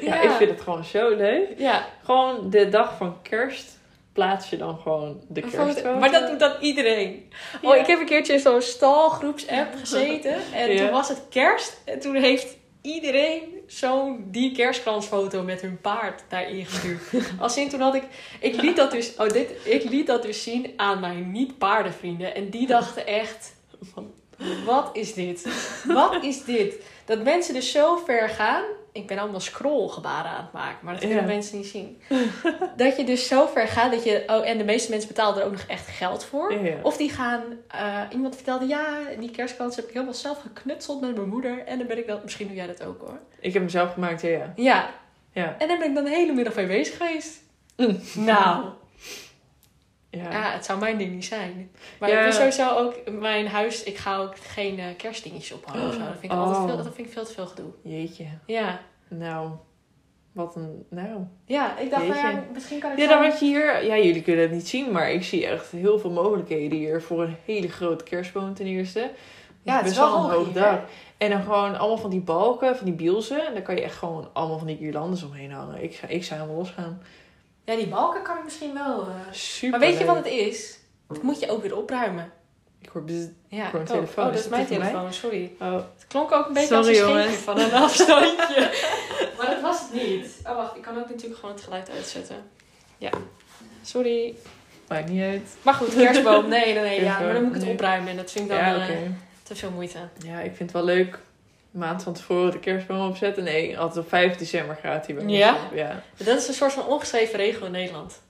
Ja, 0.00 0.20
ik 0.22 0.30
vind 0.30 0.50
het 0.50 0.60
gewoon 0.60 0.84
zo 0.84 1.16
leuk. 1.16 1.48
Ja, 1.58 1.86
Gewoon 2.04 2.50
de 2.50 2.68
dag 2.68 2.96
van 2.96 3.22
kerst 3.22 3.78
plaats 4.12 4.50
je 4.50 4.56
dan 4.56 4.78
gewoon 4.82 5.20
de 5.28 5.40
kerstfoto. 5.40 5.72
foto. 5.72 5.98
Maar 5.98 6.10
dat 6.12 6.28
doet 6.28 6.38
dan 6.40 6.52
iedereen. 6.60 7.32
Oh, 7.62 7.76
ik 7.76 7.86
heb 7.86 8.00
een 8.00 8.06
keertje 8.06 8.32
in 8.32 8.38
zo'n 8.40 8.62
stalgroepsapp 8.62 9.74
gezeten. 9.80 10.36
En 10.52 10.76
toen 10.76 10.90
was 10.90 11.08
het 11.08 11.22
kerst. 11.30 11.80
En 11.84 12.00
toen 12.00 12.14
heeft 12.14 12.56
iedereen 12.84 13.42
zo'n 13.66 14.24
die 14.30 14.52
kerstkransfoto 14.52 15.42
met 15.42 15.60
hun 15.60 15.80
paard 15.80 16.22
daarin 16.28 16.66
gestuurd. 16.66 17.30
Als 17.40 17.56
in 17.56 17.68
toen 17.68 17.80
had 17.80 17.94
ik... 17.94 18.02
Ik 18.40 18.62
liet 18.62 18.76
dat 18.76 18.90
dus, 18.90 19.14
oh, 19.16 19.28
dit, 19.28 19.50
ik 19.64 19.84
liet 19.84 20.06
dat 20.06 20.22
dus 20.22 20.42
zien 20.42 20.72
aan 20.76 21.00
mijn 21.00 21.30
niet-paardenvrienden. 21.30 22.34
En 22.34 22.50
die 22.50 22.66
dachten 22.66 23.06
echt... 23.06 23.54
Van, 23.80 24.12
wat 24.64 24.90
is 24.92 25.14
dit? 25.14 25.46
Wat 25.86 26.24
is 26.24 26.44
dit? 26.44 26.82
Dat 27.04 27.22
mensen 27.22 27.54
dus 27.54 27.70
zo 27.70 27.96
ver 27.96 28.28
gaan... 28.28 28.64
Ik 28.94 29.06
ben 29.06 29.18
allemaal 29.18 29.40
scrollgebaren 29.40 30.30
aan 30.30 30.42
het 30.42 30.52
maken, 30.52 30.78
maar 30.82 30.92
dat 30.94 31.02
kunnen 31.02 31.20
Ja. 31.20 31.26
mensen 31.28 31.56
niet 31.56 31.66
zien. 31.66 32.00
Dat 32.76 32.96
je 32.96 33.04
dus 33.04 33.26
zo 33.28 33.46
ver 33.46 33.68
gaat 33.68 33.92
dat 33.92 34.04
je... 34.04 34.22
Oh, 34.26 34.48
en 34.48 34.58
de 34.58 34.64
meeste 34.64 34.90
mensen 34.90 35.08
betalen 35.08 35.40
er 35.40 35.46
ook 35.46 35.52
nog 35.52 35.64
echt 35.68 35.86
geld 35.86 36.24
voor. 36.24 36.52
Ja. 36.64 36.74
Of 36.82 36.96
die 36.96 37.10
gaan, 37.10 37.42
eh, 37.68 38.00
iemand 38.10 38.34
vertelde, 38.34 38.66
ja, 38.66 38.98
die 39.18 39.30
kerstkans 39.30 39.76
heb 39.76 39.84
ik 39.86 39.92
helemaal 39.92 40.14
zelf 40.14 40.40
geknutseld 40.40 41.00
met 41.00 41.16
mijn 41.16 41.28
moeder. 41.28 41.64
En 41.66 41.78
dan 41.78 41.86
ben 41.86 41.98
ik 41.98 42.06
dat, 42.06 42.22
misschien 42.22 42.46
doe 42.46 42.56
jij 42.56 42.66
dat 42.66 42.84
ook 42.84 43.00
hoor. 43.00 43.18
Ik 43.40 43.52
heb 43.52 43.62
hem 43.62 43.70
zelf 43.70 43.92
gemaakt, 43.92 44.20
ja, 44.22 44.52
ja. 44.56 44.90
Ja, 45.32 45.54
en 45.58 45.68
daar 45.68 45.78
ben 45.78 45.88
ik 45.88 45.94
dan 45.94 46.04
de 46.04 46.10
hele 46.10 46.32
middag 46.32 46.54
mee 46.54 46.66
bezig 46.66 46.96
geweest. 46.96 47.42
Mm. 47.76 48.00
Nou, 48.14 48.64
ja. 50.16 50.30
ja, 50.30 50.50
het 50.52 50.64
zou 50.64 50.78
mijn 50.78 50.98
ding 50.98 51.12
niet 51.12 51.24
zijn. 51.24 51.70
Maar 51.98 52.08
Ja. 52.08 52.26
ik 52.26 52.32
sowieso 52.32 52.76
ook, 52.76 52.94
mijn 53.10 53.46
huis, 53.46 53.82
ik 53.82 53.96
ga 53.96 54.16
ook 54.18 54.34
geen 54.38 54.78
eh, 54.78 54.84
kerstdingetjes 54.96 55.52
ophangen 55.52 55.88
of 55.88 55.92
zo. 55.92 55.98
Dat 55.98 56.08
vind 56.20 56.32
ik, 56.32 56.32
Oh. 56.32 56.38
altijd 56.46 56.66
veel, 56.66 56.76
dat 56.76 56.94
vind 56.94 57.06
ik 57.06 57.12
veel 57.12 57.24
te 57.24 57.32
veel 57.32 57.46
gedoe. 57.46 57.70
Jeetje. 57.82 58.24
Ja, 58.46 58.80
Nou, 59.08 59.50
wat 60.32 60.56
een... 60.56 60.84
Nou... 60.90 61.20
ja 61.44 61.78
ik 61.78 61.90
dacht, 61.90 62.06
nou 62.06 62.18
ja, 62.18 62.44
misschien 62.52 62.78
kan 62.78 62.92
ik 62.92 62.98
Ja, 62.98 63.08
dan 63.08 63.22
had 63.24 63.38
je 63.38 63.44
hier... 63.44 63.84
Ja, 63.84 63.96
jullie 63.96 64.22
kunnen 64.22 64.42
het 64.42 64.52
niet 64.52 64.68
zien, 64.68 64.92
maar 64.92 65.10
ik 65.10 65.22
zie 65.24 65.46
echt 65.46 65.70
heel 65.70 65.98
veel 65.98 66.10
mogelijkheden 66.10 66.78
hier 66.78 67.02
voor 67.02 67.22
een 67.22 67.36
hele 67.44 67.68
grote 67.68 68.04
kerstboom 68.04 68.54
ten 68.54 68.66
eerste. 68.66 69.10
Ja, 69.62 69.76
het 69.76 69.90
is 69.90 69.96
wel 69.96 70.24
een 70.24 70.30
hoog 70.30 70.52
dak. 70.52 70.80
En 71.18 71.30
dan 71.30 71.42
gewoon 71.42 71.78
allemaal 71.78 71.98
van 71.98 72.10
die 72.10 72.20
balken, 72.20 72.76
van 72.76 72.86
die 72.86 72.94
bielsen. 72.94 73.46
En 73.46 73.52
daar 73.52 73.62
kan 73.62 73.74
je 73.74 73.82
echt 73.82 73.96
gewoon 73.96 74.28
allemaal 74.32 74.58
van 74.58 74.66
die 74.66 74.76
guirlandes 74.76 75.22
omheen 75.22 75.52
hangen. 75.52 75.82
Ik, 75.82 75.94
ga, 75.94 76.06
ik 76.06 76.24
zou 76.24 76.40
helemaal 76.40 76.60
losgaan. 76.60 77.02
Ja, 77.64 77.76
die 77.76 77.86
balken 77.86 78.22
kan 78.22 78.36
ik 78.38 78.44
misschien 78.44 78.74
wel. 78.74 79.00
eh. 79.00 79.14
Super 79.32 79.70
Maar 79.70 79.88
weet 79.88 79.98
je 79.98 80.04
wat 80.04 80.16
het 80.16 80.26
is? 80.26 80.78
Dat 81.08 81.22
moet 81.22 81.40
je 81.40 81.50
ook 81.50 81.62
weer 81.62 81.76
opruimen. 81.76 82.32
Ik 82.80 82.88
hoor 82.88 83.02
bzz. 83.02 83.26
Ja, 83.48 83.70
Voor 83.70 83.80
een 83.80 83.84
ik 83.86 83.90
ook. 83.92 83.96
telefoon. 83.96 84.24
Oh, 84.26 84.30
dat 84.32 84.40
Is 84.40 84.48
mijn 84.48 84.66
mij? 84.68 84.78
telefoon, 84.78 85.12
sorry. 85.12 85.52
Oh, 85.60 85.74
Het 85.74 86.06
klonk 86.08 86.32
ook 86.32 86.46
een 86.46 86.52
beetje 86.52 86.82
Sorry, 86.82 87.02
als 87.02 87.26
een 87.26 87.32
van 87.32 87.58
een 87.60 87.72
afstandje. 87.84 88.70
maar 89.38 89.46
dat 89.46 89.60
was 89.60 89.80
het 89.80 89.92
niet. 90.02 90.26
Oh, 90.46 90.56
wacht. 90.56 90.76
Ik 90.76 90.82
kan 90.82 90.98
ook 90.98 91.08
natuurlijk 91.08 91.40
gewoon 91.40 91.54
het 91.54 91.64
geluid 91.64 91.90
uitzetten. 91.90 92.36
Ja. 92.98 93.10
Sorry. 93.82 94.34
maakt 94.88 95.08
niet 95.08 95.22
uit. 95.22 95.48
Maar 95.62 95.74
goed, 95.74 95.94
kerstboom. 95.94 96.48
Nee, 96.48 96.74
nee, 96.74 96.82
nee. 96.82 97.02
Ja, 97.10 97.20
maar 97.20 97.32
dan 97.32 97.42
moet 97.44 97.54
ik 97.54 97.60
het 97.62 97.70
opruimen. 97.70 98.08
En 98.10 98.16
dat 98.16 98.30
vind 98.30 98.44
ik 98.44 98.50
dan 98.50 98.60
Ja, 98.60 98.74
eh, 98.76 98.82
oké. 98.82 99.14
te 99.42 99.56
veel 99.56 99.70
moeite. 99.70 99.98
Ja, 100.24 100.38
ik 100.40 100.54
vind 100.56 100.58
het 100.58 100.72
wel 100.72 100.84
leuk. 100.84 101.18
Maand 101.74 102.02
van 102.02 102.12
tevoren 102.12 102.50
de 102.52 102.58
kerstboom 102.60 103.08
opzetten. 103.08 103.44
Nee, 103.44 103.78
altijd 103.78 104.04
op 104.04 104.08
5 104.10 104.36
december 104.36 104.76
gaat 104.76 105.06
hij 105.06 105.14
bij 105.14 105.24
ons 105.24 105.32
Ja? 105.34 105.54
op. 105.54 105.74
Ja, 105.74 106.02
Dat 106.16 106.26
is 106.38 106.48
een 106.48 106.54
soort 106.54 106.72
van 106.72 106.86
ongeschreven 106.86 107.36
regel 107.36 107.66
in 107.66 107.72
Nederland. 107.72 108.22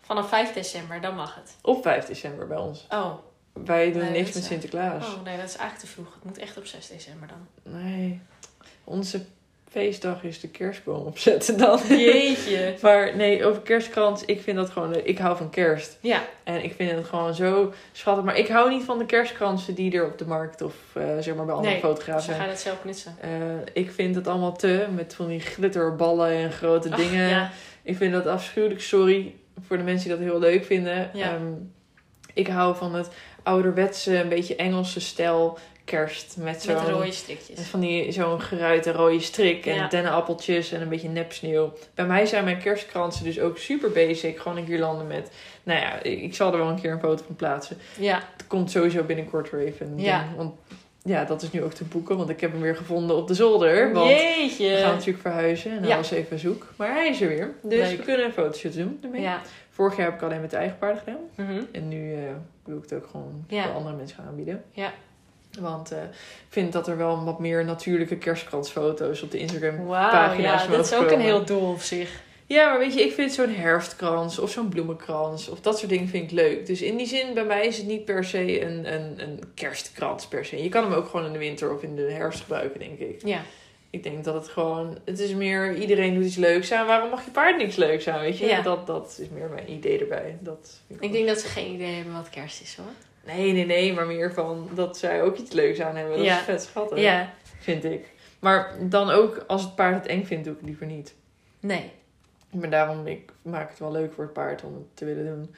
Vanaf 0.00 0.28
5 0.28 0.52
december, 0.52 1.00
dan 1.00 1.14
mag 1.14 1.34
het. 1.34 1.56
op 1.62 1.82
5 1.82 2.04
december 2.06 2.46
bij 2.46 2.56
ons. 2.56 2.86
Oh, 2.88 3.14
Wij 3.64 3.92
doen 3.92 4.02
Nee, 4.02 4.10
niks 4.10 4.32
met 4.32 4.44
Sinterklaas. 4.44 5.06
oh 5.14 5.22
nee, 5.22 5.36
dat 5.36 5.48
is 5.48 5.56
eigenlijk 5.56 5.78
te 5.78 5.86
vroeg. 5.86 6.14
Het 6.14 6.24
moet 6.24 6.38
echt 6.38 6.56
op 6.56 6.66
6 6.66 6.86
december 6.88 7.28
dan. 7.28 7.72
Nee, 7.82 8.20
onze 8.84 9.24
feestdag 9.74 10.22
is 10.22 10.40
de 10.40 10.48
kerstboom 10.48 11.06
opzetten 11.06 11.58
dan. 11.58 11.80
Jeetje. 11.88 12.74
Maar 12.82 13.16
nee, 13.16 13.44
over 13.44 13.62
kerstkrans, 13.62 14.24
ik 14.24 14.40
vind 14.40 14.56
dat 14.56 14.70
gewoon. 14.70 14.94
Ik 15.04 15.18
hou 15.18 15.36
van 15.36 15.50
kerst. 15.50 15.98
Ja, 16.00 16.22
En 16.44 16.64
ik 16.64 16.74
vind 16.74 16.90
het 16.90 17.06
gewoon 17.06 17.34
zo 17.34 17.72
schattig. 17.92 18.24
Maar 18.24 18.38
ik 18.38 18.48
hou 18.48 18.70
niet 18.70 18.84
van 18.84 18.98
de 18.98 19.06
kerstkransen 19.06 19.74
die 19.74 19.92
er 19.92 20.06
op 20.06 20.18
de 20.18 20.26
markt 20.26 20.62
of 20.62 20.74
eh, 20.92 21.02
zeg 21.20 21.34
maar 21.34 21.44
bij 21.44 21.54
andere 21.54 21.72
Nee, 21.72 21.82
fotografen 21.82 22.14
dus 22.16 22.26
dan 22.26 22.34
zijn. 22.34 22.36
ga 22.36 22.44
je 22.44 22.50
dat 22.50 22.60
zelf 22.60 22.80
knutsen. 22.80 23.16
Eh, 23.20 23.30
ik 23.82 23.90
vind 23.90 24.14
het 24.14 24.28
allemaal 24.28 24.56
te, 24.56 24.86
met 24.94 25.14
van 25.14 25.28
die 25.28 25.40
glitterballen 25.40 26.30
en 26.30 26.52
grote 26.52 26.90
Ach, 26.90 26.96
dingen. 26.96 27.28
Ja. 27.28 27.50
Ik 27.82 27.96
vind 27.96 28.12
dat 28.12 28.26
afschuwelijk, 28.26 28.80
sorry 28.80 29.34
voor 29.66 29.76
de 29.76 29.82
mensen 29.82 30.08
die 30.08 30.18
dat 30.18 30.26
heel 30.26 30.38
leuk 30.38 30.64
vinden. 30.64 31.10
Ja. 31.12 31.26
Ehm, 31.34 31.52
ik 32.34 32.46
hou 32.46 32.76
van 32.76 32.94
het 32.94 33.08
ouderwetse, 33.42 34.16
een 34.18 34.28
beetje 34.28 34.56
Engelse 34.56 35.00
stijl 35.00 35.58
kerst. 35.84 36.36
Met 36.36 36.44
Met 36.44 36.62
zo'n 36.62 36.74
rode 36.90 37.04
met 37.04 37.14
strikjes. 37.14 37.60
van 37.66 37.80
die 37.80 38.12
zo'n 38.12 38.40
geruite 38.40 38.92
rode 38.92 39.20
strik 39.20 39.66
en 39.66 39.74
Ja. 39.74 39.88
dennenappeltjes 39.88 40.72
en 40.72 40.80
een 40.80 40.88
beetje 40.88 41.08
nepsneeuw. 41.08 41.72
Bij 41.94 42.06
mij 42.06 42.26
zijn 42.26 42.44
mijn 42.44 42.58
kerstkransen 42.58 43.24
dus 43.24 43.40
ook 43.40 43.58
super 43.58 43.90
basic. 43.90 44.38
Gewoon 44.38 44.58
een 44.58 44.66
guirlande 44.66 45.04
met, 45.04 45.30
nou 45.62 45.80
ja, 45.80 46.02
ik, 46.02 46.34
zal 46.34 46.52
er 46.52 46.58
wel 46.58 46.68
een 46.68 46.80
keer 46.80 46.92
een 46.92 47.00
foto 47.00 47.24
van 47.26 47.36
plaatsen. 47.36 47.76
Ja, 47.98 48.22
Het 48.36 48.46
komt 48.46 48.70
sowieso 48.70 49.02
binnenkort 49.02 49.50
weer 49.50 49.60
even. 49.66 49.92
Ja. 49.98 50.18
ding, 50.24 50.36
Want 50.36 50.54
ja, 51.02 51.24
dat 51.24 51.42
is 51.42 51.50
nu 51.50 51.62
ook 51.62 51.72
te 51.72 51.84
boeken, 51.84 52.16
want 52.16 52.28
ik 52.28 52.40
heb 52.40 52.52
hem 52.52 52.60
weer 52.60 52.76
gevonden 52.76 53.16
op 53.16 53.28
de 53.28 53.34
zolder. 53.34 53.92
Want 53.92 54.10
Jeetje. 54.10 54.68
we 54.68 54.76
gaan 54.76 54.92
natuurlijk 54.92 55.20
verhuizen 55.20 55.70
en 55.70 55.78
hij 55.78 55.88
Ja. 55.88 55.96
was 55.96 56.10
even 56.10 56.38
zoek. 56.38 56.66
Maar 56.76 56.92
hij 56.92 57.08
is 57.08 57.20
er 57.20 57.28
weer. 57.28 57.54
Dus 57.62 57.88
Leuk. 57.88 57.96
we 57.96 58.02
kunnen 58.02 58.26
een 58.26 58.32
fotoshoot 58.32 58.74
doen 58.74 58.98
ermee. 59.02 59.20
Ja. 59.20 59.40
Vorig 59.70 59.96
jaar 59.96 60.06
heb 60.06 60.14
ik 60.14 60.22
alleen 60.22 60.40
met 60.40 60.50
de 60.50 60.56
eigen 60.56 60.78
paarden 60.78 60.98
gedaan. 60.98 61.20
Mhm. 61.48 61.62
En 61.72 61.88
nu 61.88 62.14
eh, 62.14 62.18
wil 62.64 62.76
ik 62.76 62.82
het 62.82 62.92
ook 62.94 63.06
gewoon 63.10 63.44
voor 63.48 63.72
andere 63.74 63.96
mensen 63.96 64.16
gaan 64.16 64.26
aanbieden. 64.26 64.64
Ja. 64.72 64.92
Want 65.60 65.92
eh, 65.92 66.02
ik 66.02 66.48
vind 66.48 66.72
dat 66.72 66.88
er 66.88 66.96
wel 66.96 67.24
wat 67.24 67.38
meer 67.38 67.64
natuurlijke 67.64 68.16
kerstkransfoto's 68.16 69.22
op 69.22 69.30
de 69.30 69.38
Instagram. 69.38 69.84
Wauw, 69.84 70.10
Pagina's 70.10 70.64
ja, 70.64 70.70
dat 70.70 70.86
is 70.86 70.94
ook 70.94 71.10
een 71.10 71.20
heel 71.20 71.44
doel 71.44 71.70
op 71.70 71.80
zich. 71.80 72.22
Ja, 72.46 72.68
maar 72.68 72.78
weet 72.78 72.94
je, 72.94 73.00
ik 73.00 73.12
vind 73.12 73.32
zo'n 73.32 73.54
herfstkrans 73.54 74.38
of 74.38 74.50
zo'n 74.50 74.68
bloemenkrans 74.68 75.48
of 75.48 75.60
dat 75.60 75.78
soort 75.78 75.90
dingen 75.90 76.08
vind 76.08 76.24
ik 76.24 76.30
leuk. 76.30 76.66
Dus 76.66 76.82
in 76.82 76.96
die 76.96 77.06
zin, 77.06 77.34
bij 77.34 77.44
mij 77.44 77.66
is 77.66 77.76
het 77.76 77.86
niet 77.86 78.04
per 78.04 78.24
se 78.24 78.62
een, 78.62 78.94
een, 78.94 79.22
een 79.22 79.40
kerstkrans 79.54 80.26
per 80.26 80.44
se. 80.44 80.62
Je 80.62 80.68
kan 80.68 80.84
hem 80.84 80.92
ook 80.92 81.08
gewoon 81.08 81.26
in 81.26 81.32
de 81.32 81.38
winter 81.38 81.74
of 81.74 81.82
in 81.82 81.96
de 81.96 82.10
herfst 82.10 82.40
gebruiken, 82.40 82.80
denk 82.80 82.98
ik. 82.98 83.20
Ja. 83.24 83.42
Ik 83.90 84.02
denk 84.02 84.24
dat 84.24 84.34
het 84.34 84.48
gewoon, 84.48 84.98
het 85.04 85.18
is 85.18 85.34
meer, 85.34 85.74
iedereen 85.74 86.14
doet 86.14 86.24
iets 86.24 86.36
leuks 86.36 86.72
aan. 86.72 86.86
Waarom 86.86 87.10
mag 87.10 87.24
je 87.24 87.30
paard 87.30 87.56
niks 87.56 87.76
leuks 87.76 88.08
aan, 88.08 88.20
weet 88.20 88.38
je? 88.38 88.46
Ja. 88.46 88.62
Dat, 88.62 88.86
dat 88.86 89.18
is 89.20 89.28
meer 89.28 89.48
mijn 89.48 89.70
idee 89.72 89.98
erbij. 89.98 90.36
Dat 90.40 90.80
vind 90.86 91.02
Ik 91.02 91.12
denk 91.12 91.26
dat 91.26 91.40
ze 91.40 91.46
geen 91.46 91.74
idee 91.74 91.94
hebben 91.94 92.12
wat 92.12 92.30
kerst 92.30 92.62
is 92.62 92.76
hoor. 92.76 92.92
Nee, 93.26 93.52
nee, 93.52 93.66
nee, 93.66 93.92
maar 93.92 94.06
meer 94.06 94.32
van 94.32 94.68
dat 94.74 94.98
zij 94.98 95.22
ook 95.22 95.36
iets 95.36 95.52
leuks 95.52 95.80
aan 95.80 95.96
hebben. 95.96 96.16
Dat 96.16 96.26
Ja. 96.26 96.38
is 96.38 96.44
vet 96.44 96.62
schattig, 96.62 96.98
Ja. 96.98 97.32
vind 97.58 97.84
ik. 97.84 98.12
Maar 98.38 98.74
dan 98.80 99.10
ook, 99.10 99.44
als 99.46 99.62
het 99.62 99.74
paard 99.74 99.94
het 99.94 100.06
eng 100.06 100.24
vindt, 100.24 100.44
doe 100.44 100.52
ik 100.52 100.58
het 100.58 100.68
liever 100.68 100.86
niet. 100.86 101.14
Nee. 101.60 101.90
Maar 102.50 102.70
daarom, 102.70 103.06
ik 103.06 103.32
maak 103.42 103.68
het 103.70 103.78
wel 103.78 103.92
leuk 103.92 104.12
voor 104.12 104.24
het 104.24 104.32
paard 104.32 104.64
om 104.64 104.74
het 104.74 104.84
te 104.96 105.04
willen 105.04 105.24
doen. 105.24 105.54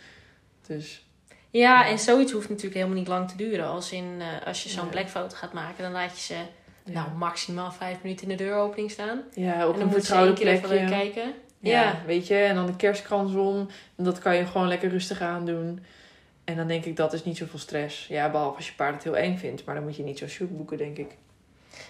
Dus, 0.67 1.05
Ja, 1.51 1.87
en 1.89 1.99
zoiets 1.99 2.33
hoeft 2.33 2.49
natuurlijk 2.49 2.75
helemaal 2.75 2.97
niet 2.99 3.09
lang 3.09 3.29
te 3.31 3.37
duren. 3.37 3.67
Als, 3.67 3.93
in, 3.93 4.17
eh, 4.19 4.47
als 4.47 4.63
je 4.63 4.69
zo'n 4.69 4.83
Nee. 4.83 4.91
blackfoto 4.91 5.37
gaat 5.37 5.53
maken, 5.53 5.83
dan 5.83 5.93
laat 5.93 6.11
je 6.17 6.21
ze 6.35 6.35
Ja. 6.83 6.93
nou, 6.93 7.09
maximaal 7.17 7.73
vijf 7.73 8.03
minuten 8.03 8.31
in 8.31 8.37
de 8.37 8.45
deuropening 8.45 8.91
staan. 8.91 9.23
Ja, 9.35 9.67
op 9.69 9.73
en 9.73 9.79
dan 9.79 9.89
een 9.89 9.95
vertrouwde 9.95 10.27
één 10.27 10.35
keer 10.39 10.47
even 10.47 10.69
plekje. 10.69 10.89
kijken. 10.89 11.33
Ja, 11.61 11.83
Ja. 11.83 12.03
weet 12.07 12.27
je, 12.27 12.35
en 12.37 12.55
dan 12.55 12.67
de 12.67 12.77
kerstkrans 12.77 13.35
om. 13.35 13.69
En 13.97 14.05
dat 14.05 14.19
kan 14.19 14.37
je 14.37 14.47
gewoon 14.47 14.69
lekker 14.69 14.89
rustig 14.91 15.21
aandoen. 15.21 15.85
En 16.47 16.57
dan 16.57 16.67
denk 16.67 16.85
ik, 16.85 16.97
dat 16.97 17.13
is 17.13 17.25
niet 17.25 17.37
zoveel 17.37 17.59
stress. 17.59 18.07
Ja, 18.07 18.31
behalve 18.31 18.57
als 18.57 18.67
je 18.67 18.73
paard 18.75 18.95
het 18.95 19.03
heel 19.05 19.17
eng 19.17 19.37
vindt. 19.37 19.65
Maar 19.65 19.75
dan 19.75 19.85
moet 19.85 19.97
je 19.97 20.03
niet 20.03 20.19
zo'n 20.19 20.29
shoot 20.29 20.57
boeken, 20.57 20.77
denk 20.79 20.99
ik. 20.99 21.11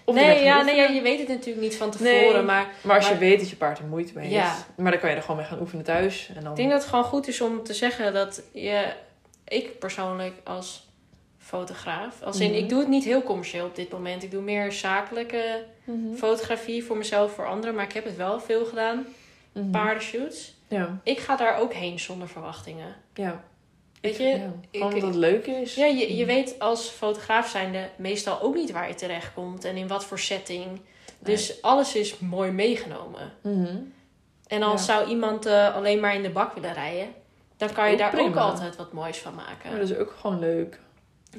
Of 0.05 0.14
nee, 0.14 0.45
ja, 0.45 0.62
nee, 0.62 0.77
ja, 0.77 0.85
je 0.88 1.01
weet 1.03 1.19
het 1.19 1.29
natuurlijk 1.29 1.61
niet 1.61 1.77
van 1.77 1.90
tevoren. 1.90 2.33
Nee. 2.33 2.42
Maar 2.42 2.66
Maar 2.83 2.97
als 2.97 3.09
je 3.09 3.19
weet 3.19 3.38
dat 3.38 3.51
je 3.51 3.57
paard 3.57 3.79
er 3.79 3.85
moeite 3.85 4.12
mee 4.14 4.31
Ja. 4.31 4.49
heeft. 4.51 4.66
Maar 4.77 4.90
dan 4.90 5.01
kan 5.01 5.11
je 5.11 5.16
er 5.16 5.23
gewoon 5.23 5.37
mee 5.37 5.47
gaan 5.47 5.61
oefenen 5.61 5.85
thuis. 5.85 6.31
En 6.37 6.42
dan... 6.42 6.51
ik 6.51 6.57
denk 6.57 6.71
dat 6.71 6.81
het 6.81 6.88
gewoon 6.90 7.05
goed 7.05 7.29
is 7.29 7.40
om 7.40 7.62
te 7.62 7.75
zeggen 7.75 8.12
dat 8.14 8.42
je... 8.53 8.92
Ik 9.49 9.79
persoonlijk 9.79 10.35
als 10.45 10.88
fotograaf... 11.38 12.23
Als 12.23 12.40
in, 12.40 12.51
Mhm. 12.51 12.59
ik 12.59 12.69
doe 12.69 12.79
het 12.79 12.88
niet 12.88 13.05
heel 13.05 13.23
commercieel 13.23 13.66
op 13.66 13.75
dit 13.77 13.90
moment. 13.92 14.23
Ik 14.23 14.31
doe 14.31 14.42
meer 14.42 14.73
zakelijke 14.73 15.64
Mhm. 15.85 16.14
fotografie 16.14 16.85
voor 16.85 16.97
mezelf, 16.97 17.33
voor 17.33 17.47
anderen. 17.47 17.75
Maar 17.75 17.85
ik 17.85 17.92
heb 17.92 18.05
het 18.05 18.16
wel 18.16 18.40
veel 18.40 18.64
gedaan. 18.64 19.07
Mhm. 19.53 19.71
Paardenshoots. 19.71 20.55
Ja, 20.69 20.99
Ik 21.03 21.19
ga 21.19 21.37
daar 21.37 21.59
ook 21.59 21.73
heen 21.73 21.99
zonder 21.99 22.29
verwachtingen. 22.29 22.95
ja. 23.14 23.45
Weet 24.07 24.16
je, 24.16 24.25
Ja, 24.25 24.53
ik- 24.71 24.83
omdat 24.83 25.03
het 25.03 25.14
leuk 25.14 25.47
is. 25.47 25.75
Ja, 25.75 25.87
je, 25.87 26.16
je 26.16 26.25
weet 26.25 26.59
als 26.59 26.88
fotograaf 26.88 27.49
zijnde 27.49 27.88
meestal 27.97 28.40
ook 28.40 28.55
niet 28.55 28.71
waar 28.71 28.88
je 28.88 28.95
terecht 28.95 29.33
komt 29.35 29.64
en 29.64 29.77
in 29.77 29.88
wat 29.88 30.05
voor 30.05 30.19
setting. 30.19 30.81
Dus 31.19 31.62
alles 31.62 31.95
is 31.95 32.19
mooi 32.19 32.51
meegenomen. 32.51 33.33
Mhm. 33.42 33.77
En 34.47 34.62
als 34.62 34.87
Ja. 34.87 34.95
zou 34.95 35.09
iemand 35.09 35.47
eh, 35.47 35.75
alleen 35.75 36.01
maar 36.01 36.14
in 36.14 36.23
de 36.23 36.31
bak 36.31 36.55
willen 36.55 36.73
rijden, 36.75 37.07
dan 37.57 37.73
kan 37.73 37.87
je 37.87 37.92
Ook 37.92 37.99
daar 37.99 38.21
ook 38.21 38.37
altijd 38.37 38.77
wat 38.77 38.92
moois 38.92 39.19
van 39.19 39.35
maken. 39.35 39.71
Maar 39.71 39.81
dat 39.81 39.90
is 39.90 39.97
ook 39.97 40.14
gewoon 40.21 40.38
leuk. 40.38 40.79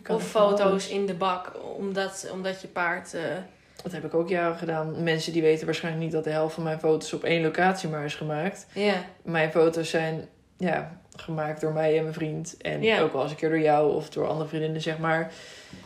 Of 0.08 0.24
foto's 0.30 0.88
in 0.88 1.06
de 1.06 1.14
bak, 1.14 1.52
omdat, 1.78 2.30
omdat 2.32 2.62
je 2.62 2.68
paard. 2.68 3.14
eh, 3.14 3.22
Dat 3.84 3.92
heb 3.92 4.06
ik 4.06 4.14
ook 4.14 4.30
jaren 4.30 4.58
gedaan. 4.58 5.04
Mensen 5.04 5.34
die 5.34 5.42
weten 5.42 5.66
waarschijnlijk 5.66 6.04
niet 6.04 6.14
dat 6.14 6.24
de 6.24 6.30
helft 6.30 6.54
van 6.54 6.64
mijn 6.64 6.80
foto's 6.80 7.14
op 7.14 7.24
één 7.24 7.42
locatie 7.42 7.90
maar 7.90 8.06
is 8.06 8.16
gemaakt. 8.16 8.68
ja. 8.74 8.94
Mijn 9.24 9.52
foto's 9.52 9.90
zijn 9.90 10.28
ja, 10.58 11.02
gemaakt 11.22 11.62
door 11.62 11.74
mij 11.74 11.96
en 11.98 12.02
mijn 12.02 12.14
vriend. 12.14 12.58
En 12.62 12.82
Ja. 12.84 13.00
ook 13.02 13.14
wel 13.14 13.22
eens 13.22 13.32
een 13.32 13.38
keer 13.38 13.50
door 13.50 13.60
jou 13.60 13.94
of 13.96 14.10
door 14.10 14.28
andere 14.28 14.50
vriendinnen, 14.50 14.82
zeg 14.82 14.98
maar. 14.98 15.32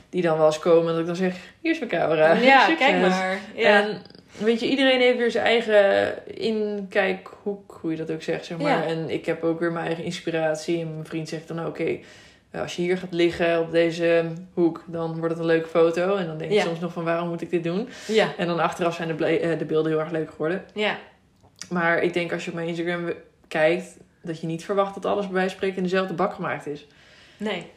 Die 0.09 0.21
dan 0.21 0.37
wel 0.37 0.45
eens 0.45 0.59
komen 0.59 0.87
en 0.87 0.91
dat 0.91 0.99
ik 0.99 1.05
dan 1.05 1.15
zeg, 1.15 1.35
hier 1.61 1.71
is 1.71 1.79
mijn 1.79 1.91
camera. 1.91 2.33
ja, 2.33 2.59
Succes. 2.67 2.87
kijk 2.87 3.01
maar. 3.09 3.39
Ja. 3.55 3.81
En 3.81 4.01
weet 4.37 4.59
je, 4.59 4.67
iedereen 4.69 4.99
heeft 4.99 5.17
weer 5.17 5.31
zijn 5.31 5.45
eigen 5.45 6.13
inkijkhoek, 6.85 7.77
hoe 7.81 7.91
je 7.91 7.97
dat 7.97 8.11
ook 8.11 8.21
zegt, 8.21 8.45
zeg 8.45 8.57
maar. 8.57 8.71
Ja. 8.71 8.85
En 8.85 9.09
ik 9.09 9.25
heb 9.25 9.43
ook 9.43 9.59
weer 9.59 9.71
mijn 9.71 9.85
eigen 9.85 10.03
inspiratie. 10.03 10.81
En 10.81 10.93
mijn 10.93 11.05
vriend 11.05 11.29
zegt 11.29 11.47
dan, 11.47 11.65
oké, 11.65 11.97
als 12.53 12.75
je 12.75 12.81
hier 12.81 12.97
gaat 12.97 13.13
liggen 13.13 13.59
op 13.59 13.71
deze 13.71 14.25
hoek, 14.53 14.83
dan 14.87 15.11
wordt 15.17 15.29
het 15.29 15.39
een 15.39 15.45
leuke 15.45 15.67
foto. 15.67 16.15
En 16.15 16.27
dan 16.27 16.37
denk 16.37 16.51
je 16.51 16.57
Ja. 16.57 16.63
soms 16.63 16.79
nog 16.79 16.93
van, 16.93 17.03
waarom 17.03 17.27
moet 17.29 17.41
ik 17.41 17.49
dit 17.49 17.63
doen? 17.63 17.87
ja, 18.07 18.27
En 18.37 18.47
dan 18.47 18.59
achteraf 18.59 18.95
zijn 18.95 19.17
de, 19.17 19.25
eh, 19.25 19.59
de 19.59 19.65
beelden 19.65 19.91
heel 19.91 19.99
erg 20.01 20.11
leuk 20.11 20.29
geworden. 20.31 20.63
ja, 20.73 20.97
Maar 21.69 22.01
ik 22.03 22.13
denk 22.13 22.33
als 22.33 22.43
je 22.43 22.49
op 22.49 22.55
mijn 22.55 22.67
Instagram 22.67 23.09
kijkt, 23.47 23.97
dat 24.21 24.41
je 24.41 24.47
niet 24.47 24.65
verwacht 24.65 24.93
dat 24.93 25.05
alles 25.05 25.25
bij 25.25 25.33
wijze 25.33 25.49
van 25.49 25.57
spreken 25.57 25.77
in 25.77 25.83
dezelfde 25.83 26.13
bak 26.13 26.33
gemaakt 26.33 26.67
is. 26.67 26.87
nee. 27.37 27.71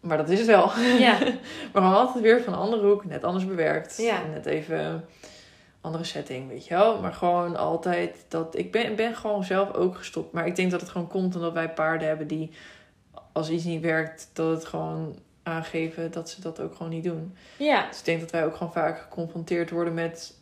Maar 0.00 0.16
dat 0.16 0.28
is 0.28 0.38
het 0.38 0.46
wel. 0.46 0.70
Ja, 0.98 1.18
Maar 1.72 1.82
gewoon 1.82 1.94
altijd 1.96 2.24
weer 2.24 2.42
van 2.42 2.52
een 2.52 2.58
andere 2.58 2.86
hoek, 2.86 3.04
net 3.04 3.24
anders 3.24 3.46
bewerkt. 3.46 3.96
Ja. 3.96 4.22
Net 4.32 4.46
even 4.46 5.04
andere 5.80 6.04
setting, 6.04 6.48
weet 6.48 6.66
je 6.66 6.74
wel. 6.74 7.00
Maar 7.00 7.12
gewoon 7.12 7.56
altijd 7.56 8.24
dat... 8.28 8.58
Ik 8.58 8.72
ben, 8.72 8.96
ben 8.96 9.14
gewoon 9.16 9.44
zelf 9.44 9.72
ook 9.74 9.96
gestopt. 9.96 10.32
Maar 10.32 10.46
ik 10.46 10.56
denk 10.56 10.70
dat 10.70 10.80
het 10.80 10.90
gewoon 10.90 11.08
komt 11.08 11.34
omdat 11.34 11.52
wij 11.52 11.70
paarden 11.70 12.08
hebben 12.08 12.26
die... 12.26 12.50
Als 13.32 13.50
iets 13.50 13.64
niet 13.64 13.82
werkt, 13.82 14.30
dat 14.32 14.50
het 14.50 14.64
gewoon 14.64 15.18
aangeven 15.42 16.10
dat 16.10 16.30
ze 16.30 16.40
dat 16.40 16.60
ook 16.60 16.74
gewoon 16.76 16.92
niet 16.92 17.04
doen. 17.04 17.36
ja, 17.56 17.86
Dus 17.88 17.98
ik 17.98 18.04
denk 18.04 18.20
dat 18.20 18.30
wij 18.30 18.44
ook 18.44 18.56
gewoon 18.56 18.72
vaak 18.72 18.98
geconfronteerd 19.00 19.70
worden 19.70 19.94
met... 19.94 20.36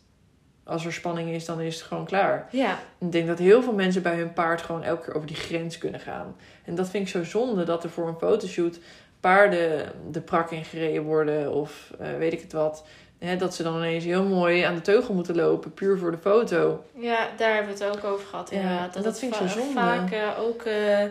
Als 0.67 0.85
er 0.85 0.93
spanning 0.93 1.29
is, 1.29 1.45
dan 1.45 1.61
is 1.61 1.75
het 1.75 1.83
gewoon 1.83 2.05
klaar. 2.05 2.47
ja, 2.51 2.79
Ik 2.97 3.11
denk 3.11 3.27
dat 3.27 3.39
heel 3.39 3.63
veel 3.63 3.73
mensen 3.73 4.01
bij 4.01 4.15
hun 4.15 4.33
paard 4.33 4.61
gewoon 4.61 4.83
elke 4.83 5.05
keer 5.05 5.15
over 5.15 5.27
die 5.27 5.35
grens 5.35 5.77
kunnen 5.77 5.99
gaan. 5.99 6.35
En 6.65 6.75
dat 6.75 6.89
vind 6.89 7.03
ik 7.05 7.09
zo 7.11 7.23
zonde 7.23 7.63
dat 7.63 7.83
er 7.83 7.89
voor 7.89 8.07
een 8.07 8.17
fotoshoot 8.19 8.79
paarden 9.19 9.91
de 10.11 10.21
prak 10.21 10.51
in 10.51 10.65
gereden 10.65 11.03
worden 11.03 11.53
of 11.53 11.91
eh, 11.99 12.07
weet 12.17 12.33
ik 12.33 12.41
het 12.41 12.51
wat. 12.53 12.83
Hè, 13.19 13.35
dat 13.37 13.55
ze 13.55 13.63
dan 13.63 13.75
ineens 13.77 14.03
heel 14.03 14.23
mooi 14.23 14.61
aan 14.61 14.75
de 14.75 14.81
teugel 14.81 15.13
moeten 15.13 15.35
lopen, 15.35 15.73
puur 15.73 15.97
voor 15.97 16.11
de 16.11 16.17
foto. 16.17 16.83
ja, 16.95 17.27
daar 17.37 17.53
hebben 17.55 17.77
we 17.77 17.83
het 17.83 17.95
ook 17.97 18.03
over 18.03 18.27
gehad. 18.27 18.49
Ja, 18.51 18.89
dat 19.01 19.19
vind 19.19 19.33
ik 19.35 19.39
zo 19.39 19.47
zonde. 19.47 19.73
Vaak 19.73 20.11
eh, 20.11 20.39
ook. 20.39 20.61
eh, 20.61 21.03
Ik 21.03 21.09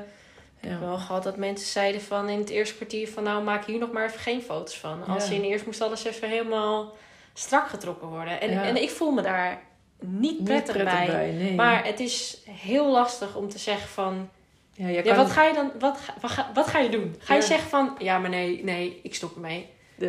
heb 0.72 0.80
wel 0.80 0.96
gehad 0.96 1.22
dat 1.22 1.36
mensen 1.36 1.66
zeiden 1.66 2.00
van 2.00 2.28
in 2.28 2.38
het 2.38 2.48
eerste 2.50 2.74
kwartier 2.74 3.08
van 3.08 3.22
nou 3.22 3.42
maak 3.42 3.64
hier 3.64 3.78
nog 3.78 3.92
maar 3.92 4.04
even 4.06 4.18
geen 4.20 4.42
foto's 4.42 4.78
van. 4.78 5.04
Als 5.06 5.28
Ja. 5.28 5.34
in 5.34 5.42
eerst 5.42 5.66
moest 5.66 5.80
alles 5.80 6.04
even 6.04 6.28
helemaal 6.28 6.96
strak 7.38 7.68
getrokken 7.68 8.08
worden. 8.08 8.40
En, 8.40 8.50
Ja. 8.50 8.62
en 8.64 8.82
ik 8.82 8.90
voel 8.90 9.10
me 9.10 9.22
daar 9.22 9.62
niet 10.00 10.20
Niet 10.38 10.44
prettig, 10.44 10.84
bij. 10.84 11.32
nee. 11.32 11.54
Maar 11.54 11.84
het 11.84 12.00
is 12.00 12.38
heel 12.50 12.90
lastig 12.90 13.36
om 13.36 13.48
te 13.48 13.58
zeggen 13.58 13.88
van 13.88 14.28
ja, 14.72 14.88
ja, 14.88 15.16
wat 15.16 15.30
ga 15.30 15.44
je 15.44 15.54
dan 15.54 15.72
wat, 15.78 15.98
ga- 15.98 16.14
wat, 16.20 16.30
ga, 16.30 16.50
wat 16.54 16.66
ga 16.66 16.78
je 16.78 16.88
doen? 16.88 17.14
Ga 17.18 17.34
je 17.34 17.42
zeggen 17.42 17.68
van 17.70 17.94
ja 17.98 18.18
maar 18.18 18.30
nee, 18.30 18.64
nee, 18.64 19.00
ik 19.02 19.14
stop 19.14 19.34
ermee. 19.34 19.66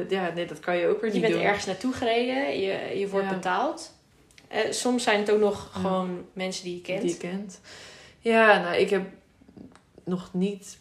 ja, 0.10 0.32
nee, 0.36 0.46
dat 0.46 0.60
kan 0.60 0.78
je 0.78 0.88
ook 0.88 1.02
weer 1.02 1.10
Je 1.10 1.14
niet 1.20 1.22
bent 1.26 1.34
doen. 1.34 1.44
ergens 1.44 1.66
naartoe 1.66 1.94
gereden, 1.94 2.60
je, 2.60 3.00
je 3.00 3.10
wordt 3.10 3.30
betaald. 3.30 3.96
Eh, 4.48 4.72
soms 4.72 5.04
zijn 5.04 5.20
het 5.20 5.32
ook 5.32 5.40
nog 5.40 5.70
gewoon 5.74 6.26
mensen 6.34 6.64
die 6.64 6.76
je 6.76 6.82
kent. 6.82 7.02
Die 7.02 7.10
je 7.12 7.18
kent. 7.18 7.62
Ja, 8.20 8.60
nou, 8.62 8.76
ik 8.76 8.90
heb 8.90 9.06
nog 10.04 10.30
niet... 10.34 10.78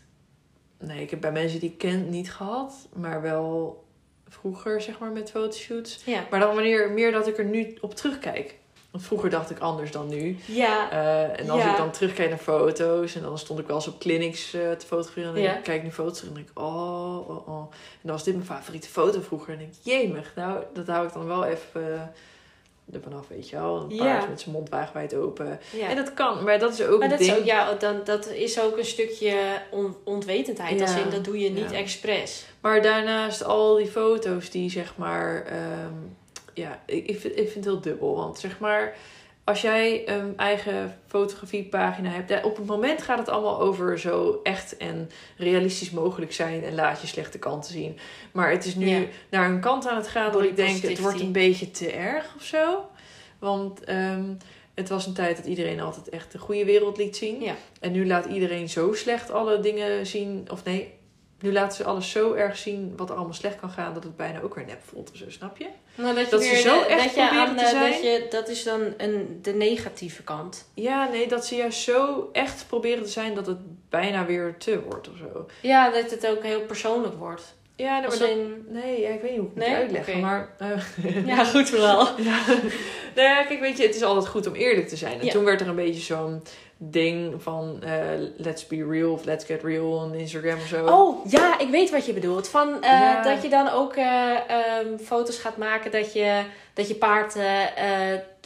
Nee, 0.79 1.03
ik 1.03 1.11
heb 1.11 1.21
bij 1.21 1.33
mensen 1.33 1.61
die 1.61 1.71
ik 1.71 1.79
ken 1.79 2.11
niet 2.11 2.33
gehad. 2.33 2.89
Maar 2.95 3.23
wel 3.23 3.85
vroeger, 4.29 4.81
zeg 4.81 4.99
maar, 4.99 5.11
met 5.11 5.31
fotoshoots. 5.31 6.01
Ja. 6.05 6.27
Maar 6.31 6.41
dan 6.41 6.55
wanneer 6.55 6.91
meer 6.91 7.13
dat 7.13 7.27
ik 7.27 7.39
er 7.39 7.45
nu 7.45 7.77
op 7.81 7.95
terugkijk. 7.95 8.55
Want 8.91 9.05
vroeger 9.09 9.31
dacht 9.31 9.51
ik 9.51 9.59
anders 9.59 9.91
dan 9.91 10.09
nu. 10.09 10.37
Ja, 10.47 10.91
Eh, 10.91 11.41
en 11.41 11.51
als 11.51 11.63
Ja. 11.63 11.71
ik 11.71 11.77
dan 11.77 11.91
terugkijk 11.91 12.29
naar 12.29 12.39
foto's 12.39 13.15
en 13.15 13.23
dan 13.23 13.39
stond 13.39 13.59
ik 13.59 13.67
wel 13.67 13.77
eens 13.77 13.89
op 13.89 13.99
clinics 13.99 14.55
eh, 14.55 14.71
te 14.73 14.87
fotograferen. 14.87 15.29
En 15.29 15.35
dan 15.35 15.43
Ja. 15.45 15.57
ik, 15.57 15.63
kijk 15.63 15.77
ik 15.77 15.83
nu 15.83 15.91
foto's 15.91 16.23
en 16.23 16.35
denk 16.35 16.49
ik, 16.49 16.59
oh, 16.59 17.29
oh, 17.29 17.49
oh. 17.49 17.61
En 17.71 18.01
dan 18.03 18.13
was 18.13 18.25
dit 18.25 18.35
mijn 18.35 18.47
favoriete 18.47 18.89
foto 18.89 19.21
vroeger. 19.21 19.53
En 19.53 19.59
denk 19.59 19.71
ik, 19.73 19.79
jemig, 19.83 20.33
nou, 20.37 20.63
dat 20.73 20.87
hou 20.87 21.07
ik 21.07 21.13
dan 21.13 21.27
wel 21.27 21.45
even 21.45 21.95
eh, 21.95 22.01
ervan 22.93 23.13
af, 23.13 23.29
weet 23.29 23.49
je 23.49 23.57
wel. 23.57 23.77
Een 23.81 23.95
Ja. 23.97 24.05
paard 24.17 24.29
met 24.29 24.41
zijn 24.41 24.55
mond 24.55 24.69
wagenwijd 24.69 25.15
open. 25.15 25.61
ja. 25.73 25.89
En 25.89 25.97
dat 25.97 26.15
kan, 26.15 26.45
maar 26.45 26.59
dat 26.59 26.73
is 26.73 26.83
ook 26.83 26.99
Maar 26.99 27.03
een 27.05 27.11
dat 27.11 27.21
is, 27.21 27.27
ding. 27.27 27.39
ook, 27.39 27.45
ja, 27.45 27.75
dan, 27.75 28.01
dat 28.05 28.29
is 28.29 28.61
ook 28.61 28.77
een 28.79 28.85
stukje 28.85 29.37
on- 29.71 29.97
onwetendheid. 30.05 30.79
Ja. 30.79 30.87
Als 30.87 30.97
in, 30.97 31.11
dat 31.11 31.25
doe 31.25 31.39
je 31.39 31.51
niet 31.51 31.71
Ja. 31.71 31.77
expres. 31.77 32.45
Maar 32.61 32.83
daarnaast 32.83 33.45
al 33.45 33.77
die 33.77 33.87
foto's 33.87 34.51
die 34.51 34.71
zeg 34.71 34.97
maar... 34.97 35.45
ehm, 35.45 35.93
ja, 36.55 36.81
ik, 36.87 37.07
ik, 37.07 37.21
vind, 37.21 37.39
ik 37.39 37.51
vind 37.51 37.55
het 37.55 37.65
heel 37.65 37.81
dubbel. 37.81 38.17
Want 38.17 38.39
zeg 38.39 38.59
maar, 38.59 38.97
als 39.47 39.61
jij 39.61 40.09
een 40.09 40.37
eigen 40.37 40.99
fotografiepagina 41.07 42.11
hebt... 42.11 42.29
ja, 42.31 42.41
op 42.43 42.57
het 42.57 42.67
moment 42.67 43.03
gaat 43.03 43.19
het 43.19 43.29
allemaal 43.29 43.61
over 43.61 43.99
zo 43.99 44.41
echt 44.43 44.77
en 44.77 45.11
realistisch 45.37 45.91
mogelijk 45.91 46.33
zijn... 46.33 46.65
en 46.65 46.75
laat 46.75 47.01
je 47.01 47.07
slechte 47.07 47.39
kanten 47.39 47.73
zien. 47.73 47.99
Maar 48.33 48.51
het 48.51 48.65
is 48.65 48.75
nu 48.75 48.89
Ja. 48.89 49.03
naar 49.31 49.51
een 49.51 49.61
kant 49.61 49.87
aan 49.89 49.97
het 49.97 50.09
gaan 50.09 50.33
dat 50.33 50.43
ik 50.43 50.57
denk... 50.57 50.83
het 50.83 51.01
wordt 51.01 51.21
een 51.21 51.33
beetje 51.33 51.71
te 51.71 51.91
erg 51.91 52.35
of 52.37 52.43
zo. 52.43 52.89
Want... 53.39 53.85
ehm, 53.85 54.25
het 54.75 54.89
was 54.89 55.07
een 55.07 55.13
tijd 55.13 55.37
dat 55.37 55.47
iedereen 55.47 55.81
altijd 55.81 56.09
echt 56.09 56.33
de 56.33 56.39
goede 56.39 56.65
wereld 56.65 56.97
liet 56.97 57.17
zien. 57.17 57.41
Ja. 57.43 57.55
En 57.81 57.93
nu 57.93 58.07
laat 58.07 58.25
iedereen 58.25 58.69
zo 58.69 58.93
slecht 58.93 59.31
alle 59.31 59.61
dingen 59.61 60.07
zien. 60.07 60.47
Of 60.51 60.65
nee, 60.65 60.95
nu 61.41 61.53
laten 61.53 61.77
ze 61.77 61.85
alles 61.85 62.11
zo 62.11 62.33
erg 62.33 62.57
zien 62.57 62.93
wat 62.97 63.09
er 63.11 63.15
allemaal 63.17 63.35
slecht 63.35 63.61
kan 63.61 63.71
gaan. 63.71 63.95
Dat 63.95 64.05
het 64.05 64.17
bijna 64.17 64.41
ook 64.41 64.55
weer 64.55 64.65
nep 64.65 64.81
voelt. 64.85 65.11
of 65.11 65.17
Zo, 65.17 65.25
snap 65.29 65.57
je? 65.59 65.67
Nou, 65.95 66.15
dat 66.15 66.25
je 66.25 66.31
Dat 66.31 66.43
ze 66.45 66.57
zo 66.57 66.83
echt 66.83 67.05
dat 67.05 67.15
je 67.15 67.21
proberen 67.21 67.49
aan, 67.49 67.57
te 67.57 67.63
eh, 67.63 67.69
zijn. 67.71 67.93
Dat, 67.93 68.03
je, 68.03 68.27
dat 68.31 68.49
is 68.49 68.65
dan 68.65 68.81
een, 68.97 69.39
de 69.43 69.53
negatieve 69.53 70.23
kant. 70.23 70.69
Ja, 70.75 71.09
nee, 71.09 71.29
dat 71.29 71.47
ze 71.47 71.57
juist 71.57 71.81
zo 71.83 72.29
echt 72.33 72.65
proberen 72.69 73.03
te 73.03 73.11
zijn 73.11 73.35
dat 73.35 73.47
het 73.47 73.59
bijna 73.91 74.27
weer 74.27 74.55
te 74.59 74.81
wordt 74.83 75.09
of 75.11 75.17
zo. 75.17 75.47
Ja, 75.63 75.91
dat 75.91 76.11
het 76.11 76.27
ook 76.27 76.43
heel 76.43 76.61
persoonlijk 76.61 77.15
wordt. 77.19 77.55
Ja, 77.77 77.93
nee, 77.93 78.01
maar 78.01 78.11
Als 78.11 78.19
dat, 78.19 78.29
in, 78.29 78.65
nee 78.69 79.01
ja, 79.01 79.09
ik 79.09 79.21
weet 79.21 79.31
niet 79.31 79.41
hoe 79.41 79.49
ik 79.49 79.55
het 79.55 79.65
Nee? 79.67 79.69
moet 79.69 79.79
uitleggen. 79.83 80.21
Maar 80.21 80.55
eh, 80.59 81.27
ja, 81.27 81.45
goed 81.55 81.69
vooral. 81.71 82.07
Ja. 82.21 82.39
Nou 83.15 83.29
ja, 83.29 83.45
kijk, 83.45 83.61
weet 83.61 83.77
je, 83.77 83.83
het 83.87 83.95
is 83.95 84.03
altijd 84.03 84.27
goed 84.29 84.47
om 84.47 84.55
eerlijk 84.55 84.89
te 84.89 84.97
zijn. 84.97 85.19
En 85.21 85.27
Ja. 85.27 85.33
toen 85.33 85.45
werd 85.45 85.61
er 85.61 85.69
een 85.69 85.75
beetje 85.75 86.01
zo'n 86.03 86.43
ding 86.79 87.43
van 87.43 87.79
eh, 87.83 88.01
let's 88.37 88.67
be 88.67 88.85
real 88.89 89.13
of 89.13 89.25
let's 89.25 89.45
get 89.45 89.63
real 89.63 89.93
on 89.93 90.15
Instagram 90.15 90.57
of 90.57 90.67
zo. 90.67 90.87
Oh, 90.87 91.31
ja, 91.31 91.59
ik 91.59 91.69
weet 91.69 91.91
wat 91.91 92.07
je 92.07 92.13
bedoelt. 92.13 92.49
Van, 92.49 92.83
eh, 92.83 92.91
Ja. 92.91 93.23
Dat 93.23 93.43
je 93.43 93.49
dan 93.49 93.69
ook 93.69 93.95
eh, 93.97 94.33
ehm, 94.51 94.99
foto's 95.05 95.39
gaat 95.39 95.57
maken 95.57 95.91
dat 95.91 96.13
je, 96.13 96.43
dat 96.75 96.89
je 96.89 96.95
paard 96.95 97.35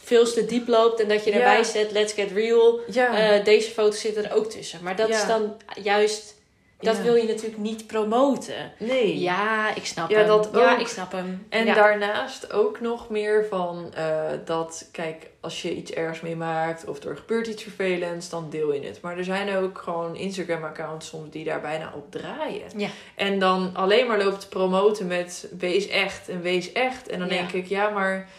veel 0.03 0.25
te 0.25 0.45
diep 0.45 0.67
loopt. 0.67 0.99
En 0.99 1.07
dat 1.07 1.23
je 1.23 1.31
Ja. 1.31 1.37
erbij 1.37 1.63
zet, 1.63 1.91
let's 1.91 2.13
get 2.13 2.31
real. 2.31 2.79
ja. 2.87 3.37
Deze 3.39 3.71
foto's 3.71 3.99
zitten 3.99 4.29
er 4.29 4.35
ook 4.35 4.49
tussen. 4.49 4.79
Maar 4.83 4.95
dat 4.95 5.09
is 5.09 5.25
dan 5.27 5.55
juist 5.81 6.35
dat 6.81 6.97
Ja. 6.97 7.03
wil 7.03 7.15
je 7.15 7.27
natuurlijk 7.27 7.57
niet 7.57 7.87
promoten. 7.87 8.71
Nee. 8.77 9.19
Ja, 9.19 9.75
ik 9.75 9.85
snap 9.85 10.09
Ja, 10.09 10.17
hem. 10.17 10.27
dat 10.27 10.49
Ja, 10.53 10.77
ik 10.77 10.87
snap 10.87 11.11
hem. 11.11 11.45
En 11.49 11.65
ja. 11.65 11.73
daarnaast 11.73 12.53
ook 12.53 12.79
nog 12.79 13.09
meer 13.09 13.45
van 13.49 13.93
eh, 13.93 14.21
dat, 14.45 14.89
kijk, 14.91 15.29
als 15.39 15.61
je 15.61 15.75
iets 15.75 15.91
ergs 15.91 16.21
meemaakt 16.21 16.85
of 16.85 17.03
er 17.03 17.17
gebeurt 17.17 17.47
iets 17.47 17.63
vervelends, 17.63 18.29
dan 18.29 18.49
deel 18.49 18.73
je 18.73 18.81
het. 18.85 19.01
Maar 19.01 19.17
er 19.17 19.23
zijn 19.23 19.55
ook 19.55 19.77
gewoon 19.77 20.15
Instagram-accounts 20.15 21.07
soms 21.07 21.29
die 21.31 21.43
daar 21.43 21.61
bijna 21.61 21.93
op 21.95 22.11
draaien. 22.11 22.67
Ja. 22.77 22.89
En 23.15 23.39
dan 23.39 23.69
alleen 23.73 24.07
maar 24.07 24.23
lopen 24.23 24.39
te 24.39 24.47
promoten 24.47 25.07
met 25.07 25.47
wees 25.57 25.87
echt 25.87 26.29
en 26.29 26.41
wees 26.41 26.71
echt. 26.71 27.07
En 27.07 27.19
dan 27.19 27.27
denk 27.27 27.51
ik, 27.51 27.65
ja, 27.65 27.89
maar 27.89 28.29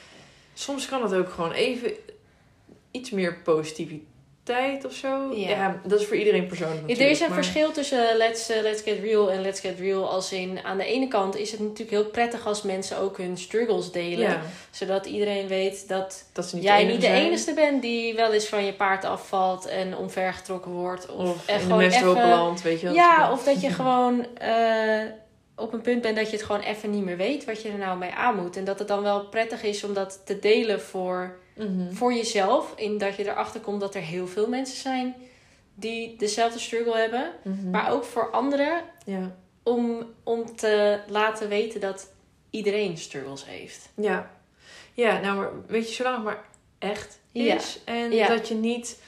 soms 0.55 0.89
kan 0.89 1.03
het 1.03 1.15
ook 1.15 1.31
gewoon 1.31 1.53
even 1.53 1.93
iets 2.91 3.11
meer 3.11 3.37
positiviteit 3.45 4.11
of 4.87 4.93
zo. 4.93 5.33
Ja. 5.35 5.49
Ja, 5.49 5.81
dat 5.87 6.01
is 6.01 6.07
voor 6.07 6.17
iedereen 6.17 6.47
persoonlijk 6.47 6.83
Ja, 6.89 6.95
er 7.05 7.11
is 7.11 7.21
een 7.21 7.27
maar- 7.29 7.37
verschil 7.37 7.73
tussen 7.73 8.17
let's, 8.17 8.49
eh, 8.49 8.63
let's 8.63 8.83
Get 8.83 8.99
Real 9.03 9.31
en 9.31 9.41
Let's 9.41 9.61
Get 9.61 9.79
Real. 9.79 10.09
Als 10.11 10.33
in, 10.33 10.59
aan 10.65 10.77
de 10.79 10.85
ene 10.85 11.09
kant 11.09 11.37
is 11.37 11.51
het 11.51 11.61
natuurlijk 11.61 11.91
heel 11.91 12.05
prettig 12.05 12.47
als 12.47 12.63
mensen 12.63 12.99
ook 12.99 13.17
hun 13.19 13.39
struggles 13.39 13.93
delen. 13.93 14.19
Ja, 14.19 14.41
Zodat 14.71 15.07
iedereen 15.07 15.47
weet 15.49 15.89
dat 15.89 16.25
dat 16.33 16.47
ze 16.47 16.55
niet 16.55 16.65
jij 16.65 16.77
de 16.77 16.83
enige 16.83 16.93
niet 16.99 17.07
de 17.07 17.21
enige 17.27 17.53
bent 17.55 17.83
die 17.83 18.15
wel 18.15 18.33
eens 18.33 18.47
van 18.47 18.65
je 18.65 18.73
paard 18.73 19.05
afvalt 19.05 19.67
en 19.67 19.97
omvergetrokken 19.97 20.71
wordt. 20.71 21.07
Of, 21.11 21.29
Of 21.31 21.47
en 21.47 21.55
in 21.55 21.61
de 21.61 21.65
gewoon 21.67 21.81
even- 21.83 22.15
belandt, 22.15 22.63
weet 22.63 22.81
je 22.81 22.87
wel. 22.87 22.95
Ja, 22.95 23.33
of 23.33 23.45
dat 23.45 23.61
je 23.61 23.71
gewoon 23.81 24.27
eh, 24.39 25.01
op 25.57 25.73
een 25.73 25.81
punt 25.81 26.03
bent 26.03 26.17
dat 26.17 26.31
je 26.31 26.37
het 26.37 26.45
gewoon 26.47 26.61
even 26.61 26.91
niet 26.91 27.05
meer 27.05 27.17
weet 27.17 27.45
wat 27.45 27.63
je 27.63 27.69
er 27.69 27.79
nou 27.79 27.99
mee 27.99 28.11
aan 28.11 28.37
moet. 28.43 28.57
En 28.57 28.65
dat 28.65 28.79
het 28.79 28.89
dan 28.89 29.03
wel 29.03 29.25
prettig 29.27 29.63
is 29.63 29.85
om 29.85 29.95
dat 29.95 30.23
te 30.25 30.39
delen 30.39 30.81
voor, 30.81 31.37
Mhm. 31.57 31.93
voor 31.93 32.13
jezelf. 32.13 32.73
In 32.77 32.99
dat 32.99 33.17
je 33.17 33.25
erachter 33.29 33.61
komt 33.61 33.81
dat 33.81 33.95
er 33.95 34.01
heel 34.01 34.27
veel 34.27 34.49
mensen 34.49 34.77
zijn 34.77 35.15
die 35.75 36.17
dezelfde 36.17 36.59
struggle 36.59 36.97
hebben. 36.97 37.33
Mhm. 37.43 37.71
Maar 37.71 37.91
ook 37.93 38.05
voor 38.05 38.31
anderen 38.31 38.83
Ja. 39.05 39.37
om, 39.63 40.07
om 40.25 40.57
te 40.57 40.99
laten 41.07 41.49
weten 41.49 41.81
dat 41.81 42.13
iedereen 42.51 42.99
struggles 42.99 43.45
heeft. 43.47 43.89
Ja. 43.97 44.31
Ja, 44.95 45.21
nou, 45.21 45.37
maar 45.37 45.51
weet 45.67 45.89
je, 45.89 45.95
zolang 45.95 46.15
het 46.15 46.25
maar 46.25 46.45
echt 46.79 47.19
Ja. 47.31 47.55
is. 47.55 47.81
En 47.85 48.13
Ja. 48.13 48.29
dat 48.29 48.49
je 48.49 48.55
niet 48.55 49.01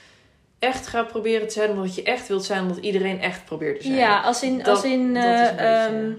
echt 0.58 0.86
gaat 0.86 1.08
proberen 1.08 1.46
te 1.46 1.52
zijn 1.52 1.70
omdat 1.70 1.94
je 1.94 2.02
echt 2.02 2.28
wilt 2.28 2.44
zijn, 2.44 2.62
omdat 2.62 2.76
iedereen 2.76 3.20
echt 3.20 3.44
probeert 3.44 3.76
te 3.80 3.86
zijn. 3.86 3.98
Ja, 3.98 4.20
als 4.20 4.42
in, 4.42 4.58
Dat- 4.58 4.66
als 4.66 4.84
in 4.84 5.14
dat 5.14 5.24
is 5.24 5.48
een 5.48 5.56
beetje- 5.56 6.16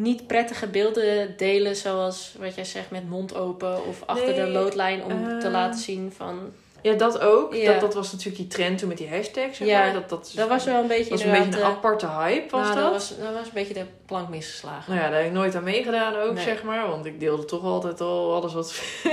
niet 0.00 0.26
prettige 0.26 0.66
beelden 0.66 1.34
delen, 1.36 1.76
zoals 1.76 2.34
wat 2.38 2.54
jij 2.54 2.64
zegt 2.64 2.90
met 2.90 3.08
mond 3.08 3.34
open 3.34 3.86
of 3.86 4.02
achter 4.06 4.34
de 4.34 4.46
loodlijn 4.46 5.04
om 5.04 5.40
te 5.40 5.46
eh, 5.46 5.52
laten 5.52 5.80
zien 5.80 6.12
van. 6.16 6.52
Ja, 6.82 6.94
dat 6.94 7.18
ook. 7.20 7.54
Ja. 7.54 7.72
Dat, 7.72 7.80
dat 7.80 7.94
was 7.94 8.12
natuurlijk 8.12 8.36
die 8.36 8.46
trend 8.46 8.78
toen 8.78 8.88
met 8.88 8.98
die 8.98 9.08
hashtags. 9.08 9.56
Zeg 9.56 9.68
Ja, 9.68 9.78
maar. 9.84 9.92
Dat, 9.92 10.08
dat, 10.08 10.32
Dat 10.34 10.48
was 10.48 10.64
wel 10.64 10.80
een 10.80 10.86
beetje 10.86 11.10
was 11.10 11.20
een 11.20 11.26
beetje 11.26 11.44
een 11.44 11.50
inderdaad, 11.50 11.76
aparte 11.76 12.06
hype, 12.06 12.44
eh, 12.44 12.50
was 12.50 12.60
nou, 12.60 12.74
dat? 12.74 12.82
dat 12.82 12.92
was, 12.92 13.18
dat 13.18 13.34
was 13.34 13.46
een 13.46 13.52
beetje 13.54 13.74
de 13.74 13.84
plank 14.06 14.28
misgeslagen. 14.28 14.92
Nou 14.92 15.04
ja, 15.04 15.10
daar 15.10 15.18
heb 15.18 15.28
ik 15.28 15.36
nooit 15.36 15.54
aan 15.54 15.64
meegedaan 15.64 16.16
ook, 16.16 16.34
Nee. 16.34 16.44
zeg 16.44 16.62
maar. 16.62 16.88
Want 16.88 17.06
ik 17.06 17.20
deelde 17.20 17.44
toch 17.44 17.64
altijd 17.64 18.00
al 18.00 18.34
alles 18.34 18.52
wat... 18.52 18.74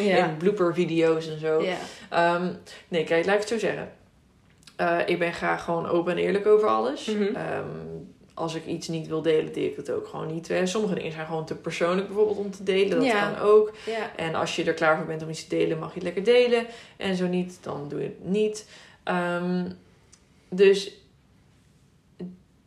ja. 0.00 0.26
In 0.26 0.36
blooper 0.36 0.74
video's 0.74 1.28
en 1.28 1.38
zo. 1.38 1.62
Ja. 1.62 1.76
Ehm, 2.10 2.52
nee, 2.88 3.04
kijk, 3.04 3.24
laat 3.24 3.34
ik 3.34 3.40
het 3.40 3.50
zo 3.50 3.58
zeggen. 3.58 3.92
Eh, 4.76 4.98
ik 5.06 5.18
ben 5.18 5.32
graag 5.32 5.64
gewoon 5.64 5.88
open 5.88 6.12
en 6.12 6.18
eerlijk 6.18 6.46
over 6.46 6.68
alles. 6.68 7.04
Mhm. 7.04 7.22
Ehm, 7.22 7.64
als 8.40 8.54
ik 8.54 8.66
iets 8.66 8.88
niet 8.88 9.06
wil 9.06 9.22
delen, 9.22 9.52
deel 9.52 9.64
ik 9.70 9.76
het 9.76 9.90
ook 9.90 10.06
gewoon 10.06 10.32
niet. 10.34 10.50
Eh, 10.50 10.64
sommige 10.64 10.94
dingen 10.94 11.12
zijn 11.12 11.26
gewoon 11.26 11.46
te 11.46 11.54
persoonlijk 11.54 12.06
bijvoorbeeld 12.06 12.38
om 12.38 12.50
te 12.50 12.62
delen. 12.62 12.90
Dat 12.98 13.06
Ja. 13.06 13.30
kan 13.30 13.42
ook. 13.48 13.72
ja. 13.86 14.16
En 14.16 14.34
als 14.34 14.56
je 14.56 14.64
er 14.64 14.74
klaar 14.74 14.96
voor 14.96 15.06
bent 15.06 15.22
om 15.22 15.28
iets 15.30 15.46
te 15.46 15.56
delen, 15.56 15.78
mag 15.78 15.88
je 15.88 15.94
het 15.94 16.02
lekker 16.02 16.24
delen. 16.24 16.66
En 16.96 17.16
zo 17.16 17.26
niet, 17.26 17.58
dan 17.62 17.88
doe 17.88 17.98
je 18.00 18.04
het 18.06 18.24
niet. 18.28 18.68
Ehm, 19.02 19.70
dus 20.48 20.94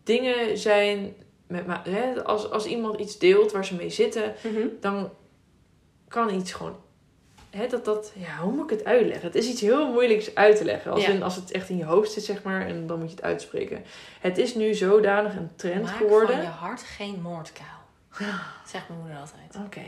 dingen 0.03 0.57
zijn... 0.57 1.13
Met, 1.47 1.65
hè, 1.89 2.23
als, 2.23 2.49
als 2.51 2.65
iemand 2.65 2.99
iets 2.99 3.17
deelt 3.17 3.51
waar 3.51 3.65
ze 3.65 3.75
mee 3.75 3.89
zitten, 3.89 4.33
Mhm. 4.43 4.67
dan 4.79 5.09
kan 6.07 6.33
iets 6.35 6.51
gewoon. 6.53 6.75
Hè, 7.55 7.67
dat, 7.67 7.85
dat, 7.85 8.11
ja, 8.15 8.37
hoe 8.37 8.51
moet 8.51 8.71
ik 8.71 8.77
het 8.77 8.85
uitleggen? 8.85 9.25
Het 9.27 9.35
is 9.35 9.47
iets 9.49 9.61
heel 9.61 9.91
moeilijks 9.91 10.35
uit 10.35 10.57
te 10.57 10.63
leggen. 10.65 10.91
Als, 10.91 11.05
Ja. 11.05 11.11
in, 11.11 11.23
als 11.23 11.35
het 11.35 11.51
echt 11.51 11.69
in 11.69 11.77
je 11.77 11.83
hoofd 11.83 12.11
zit, 12.11 12.23
zeg 12.23 12.43
maar, 12.43 12.65
en 12.67 12.87
dan 12.87 12.99
moet 12.99 13.09
je 13.09 13.15
het 13.15 13.23
uitspreken. 13.25 13.83
Het 14.21 14.37
is 14.37 14.55
nu 14.55 14.73
zodanig 14.73 15.35
een 15.35 15.49
trend 15.55 15.83
Maak 15.83 15.95
geworden. 15.95 16.29
van 16.35 16.41
je 16.41 16.47
hart 16.51 16.81
geen 16.83 17.21
moordkuil. 17.21 17.67
Zegt 18.71 18.87
mijn 18.87 18.99
moeder 18.99 19.17
altijd. 19.19 19.65
Oké. 19.65 19.81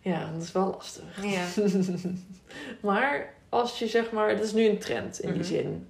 Ja, 0.00 0.30
dat 0.34 0.42
is 0.42 0.52
wel 0.52 0.66
lastig. 0.70 1.04
Ja. 1.22 1.44
Maar 2.80 3.34
als 3.48 3.78
je 3.78 3.86
zeg 3.86 4.10
maar, 4.12 4.36
dat 4.36 4.44
is 4.44 4.52
nu 4.52 4.68
een 4.68 4.78
trend 4.78 5.20
in 5.20 5.28
die 5.32 5.38
Mhm. 5.40 5.48
zin. 5.48 5.88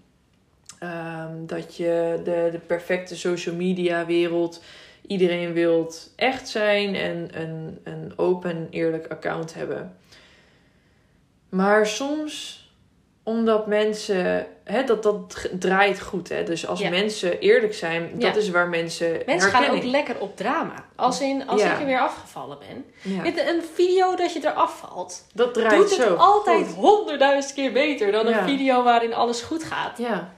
Ehm, 0.79 1.47
dat 1.47 1.77
je 1.77 2.21
de, 2.25 2.49
de 2.53 2.59
perfecte 2.67 3.17
social 3.17 3.55
media 3.55 4.07
wereld, 4.07 4.63
iedereen 5.07 5.53
wilt 5.53 6.13
echt 6.17 6.49
zijn 6.49 6.95
en 6.95 7.41
een, 7.41 7.79
een 7.85 8.13
open, 8.17 8.67
eerlijk 8.71 9.07
account 9.07 9.55
hebben. 9.55 9.97
Maar 11.51 11.87
soms, 11.87 12.59
omdat 13.23 13.67
mensen, 13.67 14.47
hè, 14.65 14.85
dat, 14.85 15.03
dat 15.03 15.49
draait 15.59 16.01
goed. 16.01 16.29
Hè? 16.29 16.45
Dus 16.45 16.67
als 16.67 16.81
Ja. 16.81 16.91
mensen 16.91 17.39
eerlijk 17.41 17.75
zijn, 17.75 18.11
dat 18.13 18.35
Ja. 18.35 18.41
is 18.41 18.51
waar 18.51 18.69
mensen. 18.69 19.23
Mensen 19.27 19.51
gaan 19.51 19.71
ook 19.71 19.83
lekker 19.85 20.21
op 20.21 20.37
drama. 20.37 20.85
Als 20.97 21.21
in, 21.21 21.47
als 21.49 21.61
Ja. 21.63 21.73
ik 21.75 21.81
er 21.81 21.87
weer 21.87 22.01
afgevallen 22.01 22.59
ben. 22.59 22.85
Dit- 23.23 23.39
Een 23.49 23.63
video 23.75 24.15
dat 24.17 24.33
je 24.33 24.41
eraf 24.43 24.79
valt, 24.79 25.27
dat 25.35 25.55
draait 25.55 25.77
doet 25.77 25.97
het 25.97 26.07
zo. 26.07 26.15
altijd 26.15 26.73
honderdduizend 26.75 27.55
keer 27.55 27.73
beter 27.73 28.13
dan 28.13 28.27
een 28.27 28.45
video 28.45 28.83
waarin 28.83 29.15
alles 29.15 29.41
goed 29.41 29.65
gaat. 29.65 29.99
Ja. 29.99 30.33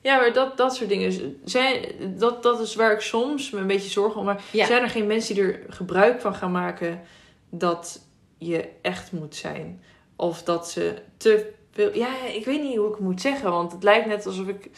Ja, 0.00 0.16
maar 0.16 0.32
dat, 0.32 0.56
dat 0.56 0.74
soort 0.76 0.88
dingen. 0.88 1.40
Zijn, 1.44 1.84
dat, 2.00 2.42
dat 2.42 2.60
is 2.60 2.74
waar 2.74 2.92
ik 2.92 3.00
soms 3.00 3.50
me 3.50 3.60
een 3.60 3.66
beetje 3.66 3.90
zorgen 3.90 4.20
om. 4.20 4.26
Maar 4.26 4.40
zijn 4.52 4.82
er 4.82 4.90
geen 4.90 5.06
mensen 5.06 5.34
die 5.34 5.44
er 5.44 5.60
gebruik 5.68 6.20
van 6.20 6.34
gaan 6.34 6.52
maken 6.52 7.00
dat 7.50 8.00
je 8.38 8.68
echt 8.82 9.12
moet 9.12 9.36
zijn? 9.36 9.82
Of 10.22 10.42
dat 10.42 10.70
ze 10.70 10.94
te 11.16 11.50
veel. 11.72 11.90
Ja, 11.94 12.08
ik 12.34 12.44
weet 12.44 12.62
niet 12.62 12.76
hoe 12.76 12.86
ik 12.88 12.92
het 12.94 13.02
moet 13.02 13.20
zeggen. 13.20 13.50
Want 13.50 13.72
het 13.72 13.82
lijkt 13.82 14.06
net 14.06 14.26
alsof 14.26 14.46
ik. 14.48 14.70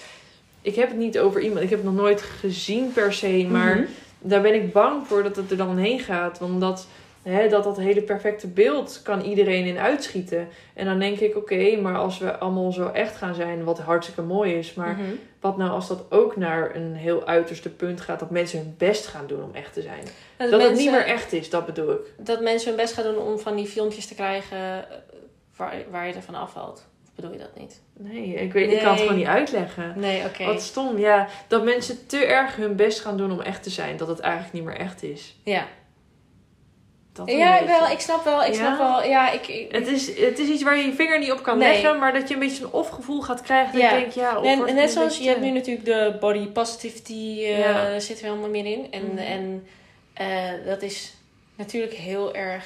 Ik 0.63 0.75
heb 0.75 0.89
het 0.89 0.97
niet 0.99 1.19
over 1.19 1.41
iemand. 1.41 1.61
Ik 1.63 1.71
heb 1.71 1.79
het 1.79 1.89
nog 1.89 1.97
nooit 2.03 2.23
gezien 2.23 2.93
per 2.93 3.13
se. 3.13 3.47
Maar 3.51 3.77
Mhm. 3.77 3.85
daar 4.19 4.41
ben 4.43 4.55
ik 4.55 4.73
bang 4.73 5.07
voor 5.07 5.23
dat 5.23 5.37
het 5.37 5.51
er 5.51 5.57
dan 5.57 5.77
heen 5.79 6.01
gaat. 6.01 6.39
Want 6.39 6.61
dat, 6.61 6.87
hè, 7.23 7.49
dat, 7.49 7.65
dat 7.65 7.77
hele 7.77 8.03
perfecte 8.03 8.47
beeld 8.47 9.01
kan 9.03 9.21
iedereen 9.21 9.65
in 9.65 9.79
uitschieten. 9.79 10.49
En 10.75 10.85
dan 10.87 10.99
denk 10.99 11.19
ik, 11.19 11.37
oké, 11.37 11.77
maar 11.77 11.97
als 11.97 12.19
we 12.19 12.39
allemaal 12.39 12.73
zo 12.73 12.89
echt 12.89 13.17
gaan 13.17 13.35
zijn, 13.35 13.65
wat 13.65 13.79
hartstikke 13.79 14.23
mooi 14.23 14.55
is. 14.55 14.75
Maar 14.75 14.93
Mhm. 14.93 15.03
wat 15.41 15.57
nou 15.57 15.71
als 15.71 15.89
dat 15.89 16.05
ook 16.11 16.37
naar 16.37 16.75
een 16.77 16.95
heel 16.95 17.27
uiterste 17.27 17.71
punt 17.71 18.01
gaat, 18.01 18.19
dat 18.21 18.31
mensen 18.31 18.59
hun 18.59 18.75
best 18.79 19.07
gaan 19.07 19.27
doen 19.27 19.43
om 19.43 19.55
echt 19.55 19.73
te 19.73 19.83
zijn? 19.83 20.05
Dat, 20.37 20.51
Dat 20.51 20.63
het 20.63 20.77
niet 20.77 20.91
meer 20.91 21.07
echt 21.07 21.33
is, 21.33 21.51
dat 21.51 21.67
bedoel 21.67 21.91
ik. 21.93 22.13
dat 22.17 22.41
mensen 22.41 22.69
hun 22.69 22.77
best 22.77 22.95
gaan 22.95 23.05
doen 23.05 23.19
om 23.19 23.39
van 23.39 23.57
die 23.57 23.67
filmpjes 23.67 24.07
te 24.07 24.15
krijgen 24.15 24.85
waar, 25.57 25.75
waar 25.90 26.07
je 26.07 26.12
ervan 26.14 26.35
afvalt. 26.35 26.87
Of 27.05 27.11
bedoel 27.14 27.33
je 27.33 27.38
dat 27.38 27.57
niet? 27.59 27.81
Nee, 27.99 28.35
ik, 28.35 28.53
weet, 28.53 28.73
ik 28.73 28.79
kan 28.81 28.90
het 28.93 29.01
gewoon 29.01 29.17
niet 29.17 29.27
uitleggen. 29.27 29.93
Nee, 29.97 30.25
oké. 30.25 30.45
Wat 30.45 30.62
stom, 30.62 30.99
ja. 30.99 31.29
Dat 31.49 31.64
mensen 31.64 32.07
te 32.07 32.25
erg 32.27 32.57
hun 32.57 32.77
best 32.77 33.01
gaan 33.01 33.17
doen 33.17 33.33
om 33.33 33.40
echt 33.40 33.62
te 33.62 33.71
zijn, 33.71 33.97
dat 33.97 34.09
het 34.09 34.21
eigenlijk 34.21 34.53
niet 34.55 34.64
meer 34.64 34.77
echt 34.77 35.03
is. 35.03 35.37
Ja, 35.45 35.67
Dat 37.12 37.31
ja 37.31 37.59
beetje. 37.59 37.67
wel, 37.79 37.88
ik 37.90 38.01
snap 38.01 38.25
wel. 38.25 38.45
Ik 38.45 38.55
Ja? 38.55 38.55
snap 38.55 38.79
wel. 38.79 39.05
Ja, 39.11 39.31
ik, 39.31 39.47
ik- 39.49 39.73
Het 39.73 39.87
is, 39.87 40.19
het 40.21 40.38
is 40.38 40.49
iets 40.49 40.62
waar 40.62 40.77
je 40.77 40.85
je 40.85 40.93
vinger 40.95 41.19
niet 41.19 41.33
op 41.33 41.43
kan 41.43 41.59
Nee. 41.59 41.69
leggen, 41.73 41.99
maar 41.99 42.12
dat 42.12 42.29
je 42.29 42.35
een 42.35 42.40
beetje 42.40 42.64
een 42.64 42.73
of-gevoel 42.73 43.21
gaat 43.23 43.40
krijgen. 43.43 43.73
Dat 43.73 43.81
Ja. 43.83 43.90
je 43.93 43.99
denkt, 44.01 44.14
ja, 44.14 44.38
of 44.38 44.45
En, 44.47 44.67
en 44.67 44.75
net 44.75 44.90
zoals 44.90 45.19
je 45.19 45.29
hebt 45.29 45.40
nu 45.40 45.51
natuurlijk 45.51 45.85
de 45.87 46.17
body 46.21 46.47
positivity 46.47 47.40
eh 47.45 47.59
Ja. 47.59 48.01
zit 48.01 48.19
er 48.21 48.25
helemaal 48.25 48.49
meer 48.51 48.67
in. 48.67 48.87
En, 48.90 49.05
Mhm. 49.07 49.19
en 49.19 49.67
eh, 50.14 50.51
dat 50.67 50.83
is 50.83 51.14
natuurlijk 51.55 51.93
heel 51.93 52.35
erg 52.35 52.64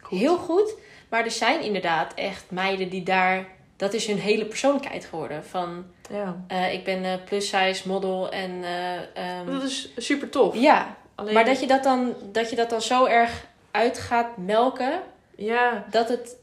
Goed. 0.00 0.18
heel 0.18 0.36
goed. 0.36 0.74
Maar 1.14 1.24
er 1.24 1.30
zijn 1.30 1.60
inderdaad 1.62 2.14
echt 2.14 2.44
meiden 2.50 2.88
die 2.88 3.02
daar. 3.02 3.46
Dat 3.76 3.92
is 3.92 4.06
hun 4.06 4.18
hele 4.18 4.44
persoonlijkheid 4.44 5.04
geworden. 5.04 5.44
Van 5.44 5.84
Ja. 6.10 6.36
eh, 6.48 6.72
ik 6.72 6.84
ben 6.84 7.04
eh 7.04 7.12
plus 7.24 7.48
size 7.48 7.88
model 7.88 8.30
en. 8.30 8.64
eh, 8.64 9.38
ehm, 9.38 9.46
Dat 9.52 9.62
is 9.62 9.88
super 9.96 10.28
tof. 10.28 10.54
ja, 10.56 10.96
Alleen, 11.14 11.34
maar 11.34 11.44
dat 11.44 11.60
je 11.60 11.66
dat, 11.66 11.82
dan, 11.82 12.14
dat 12.32 12.50
je 12.50 12.56
dat 12.56 12.70
dan 12.70 12.82
zo 12.82 13.04
erg 13.06 13.46
uit 13.70 13.98
gaat 13.98 14.36
melken. 14.36 15.00
ja, 15.36 15.84
Dat 15.90 16.08
het 16.08 16.36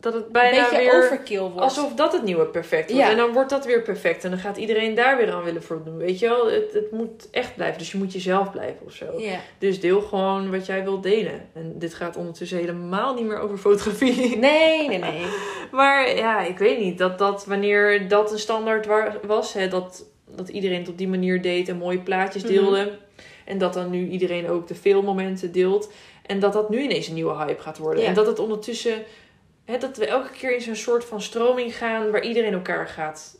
dat 0.00 0.14
het 0.14 0.24
een 0.26 0.32
bijna 0.32 0.68
beetje 0.68 0.76
weer... 0.84 1.04
overkill 1.04 1.38
wordt. 1.40 1.60
Alsof 1.60 1.94
dat 1.94 2.12
het 2.12 2.22
nieuwe 2.22 2.46
perfect 2.46 2.90
wordt. 2.90 3.04
Ja. 3.06 3.10
En 3.10 3.16
dan 3.16 3.32
wordt 3.32 3.50
dat 3.50 3.64
weer 3.64 3.82
perfect. 3.82 4.24
En 4.24 4.30
dan 4.30 4.38
gaat 4.38 4.56
iedereen 4.56 4.94
daar 4.94 5.16
weer 5.16 5.32
aan 5.32 5.42
willen 5.42 5.62
voldoen. 5.62 5.96
Weet 5.96 6.18
je 6.18 6.28
wel? 6.28 6.50
Het, 6.50 6.72
het 6.72 6.90
moet 6.90 7.28
echt 7.30 7.54
blijven. 7.54 7.78
Dus 7.78 7.92
je 7.92 7.98
moet 7.98 8.12
jezelf 8.12 8.50
blijven 8.50 8.86
of 8.86 8.92
zo. 8.92 9.04
Ja. 9.18 9.38
Dus 9.58 9.80
deel 9.80 10.00
gewoon 10.00 10.50
wat 10.50 10.66
jij 10.66 10.84
wilt 10.84 11.02
delen. 11.02 11.48
En 11.54 11.72
dit 11.78 11.94
gaat 11.94 12.16
ondertussen 12.16 12.58
helemaal 12.58 13.14
niet 13.14 13.24
meer 13.26 13.38
over 13.38 13.58
fotografie. 13.58 14.36
Nee, 14.36 14.88
nee, 14.88 14.98
nee. 14.98 15.22
Maar 15.72 16.16
ja, 16.16 16.40
ik 16.40 16.58
weet 16.58 16.78
niet. 16.78 16.98
Dat, 16.98 17.18
dat 17.18 17.46
wanneer 17.46 18.08
dat 18.08 18.32
een 18.32 18.38
standaard 18.38 18.86
wa- 18.86 19.16
was. 19.26 19.52
Hè, 19.52 19.68
dat, 19.68 20.04
dat 20.36 20.48
iedereen 20.48 20.78
het 20.78 20.88
op 20.88 20.98
die 20.98 21.08
manier 21.08 21.42
deed 21.42 21.68
en 21.68 21.76
mooie 21.76 21.98
plaatjes 22.00 22.42
Mhm. 22.42 22.52
deelde. 22.52 22.98
En 23.44 23.58
dat 23.58 23.72
dan 23.74 23.90
nu 23.90 24.08
iedereen 24.08 24.48
ook 24.48 24.68
de 24.68 24.74
filmmomenten 24.74 25.52
deelt. 25.52 25.92
En 26.26 26.38
dat 26.40 26.52
dat 26.52 26.70
nu 26.70 26.80
ineens 26.80 27.08
een 27.08 27.14
nieuwe 27.14 27.36
hype 27.36 27.62
gaat 27.62 27.78
worden. 27.78 28.02
Ja. 28.02 28.08
En 28.08 28.14
dat 28.14 28.26
het 28.26 28.38
ondertussen... 28.38 29.02
Hè, 29.66 29.78
dat 29.78 29.96
we 29.96 30.06
elke 30.06 30.30
keer 30.30 30.54
in 30.54 30.60
zo'n 30.60 30.74
soort 30.76 31.04
van 31.04 31.22
stroming 31.22 31.76
gaan... 31.76 32.10
waar 32.10 32.22
iedereen 32.22 32.52
elkaar 32.52 32.88
gaat 32.88 33.36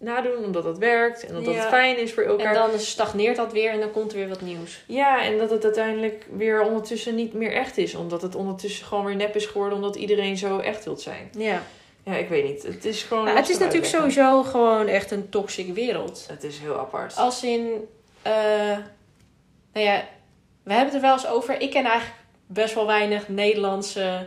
nadoen 0.00 0.44
omdat 0.44 0.62
dat 0.62 0.78
werkt 0.78 1.26
en 1.26 1.36
omdat 1.36 1.54
Ja. 1.54 1.60
het 1.60 1.68
fijn 1.68 1.98
is 1.98 2.12
voor 2.12 2.22
elkaar. 2.22 2.54
En 2.54 2.70
dan 2.70 2.78
stagneert 2.78 3.36
dat 3.36 3.52
weer 3.52 3.70
en 3.70 3.80
dan 3.80 3.90
komt 3.90 4.12
er 4.12 4.18
weer 4.18 4.28
wat 4.28 4.40
nieuws. 4.40 4.82
Ja, 4.86 5.22
en 5.22 5.38
dat 5.38 5.50
het 5.50 5.64
uiteindelijk 5.64 6.26
weer 6.36 6.62
ondertussen 6.62 7.14
niet 7.14 7.32
meer 7.32 7.52
echt 7.52 7.76
is. 7.76 7.94
Omdat 7.94 8.22
het 8.22 8.34
ondertussen 8.34 8.86
gewoon 8.86 9.04
weer 9.04 9.16
nep 9.16 9.36
is 9.36 9.46
geworden 9.46 9.78
omdat 9.78 9.96
iedereen 9.96 10.36
zo 10.36 10.58
echt 10.58 10.84
wilt 10.84 11.00
zijn. 11.00 11.30
Ja. 11.38 11.62
Ja, 12.04 12.16
ik 12.16 12.28
weet 12.28 12.44
niet. 12.44 12.62
Het 12.62 12.84
is 12.84 13.02
gewoon. 13.02 13.24
Nou, 13.24 13.36
het 13.36 13.48
is 13.48 13.58
natuurlijk 13.58 13.86
sowieso 13.86 14.42
gewoon 14.42 14.86
echt 14.86 15.10
een 15.10 15.28
toxic 15.28 15.74
wereld. 15.74 16.24
Het 16.28 16.44
is 16.44 16.58
heel 16.58 16.78
apart. 16.78 17.16
Als 17.16 17.42
in, 17.42 17.88
eh, 18.22 18.32
nou 19.72 19.86
ja, 19.86 20.04
we 20.62 20.72
hebben 20.72 20.84
het 20.84 20.94
er 20.94 21.00
wel 21.00 21.12
eens 21.12 21.26
over. 21.26 21.60
Ik 21.60 21.70
ken 21.70 21.84
eigenlijk 21.84 22.18
best 22.46 22.74
wel 22.74 22.86
weinig 22.86 23.28
Nederlandse 23.28 24.26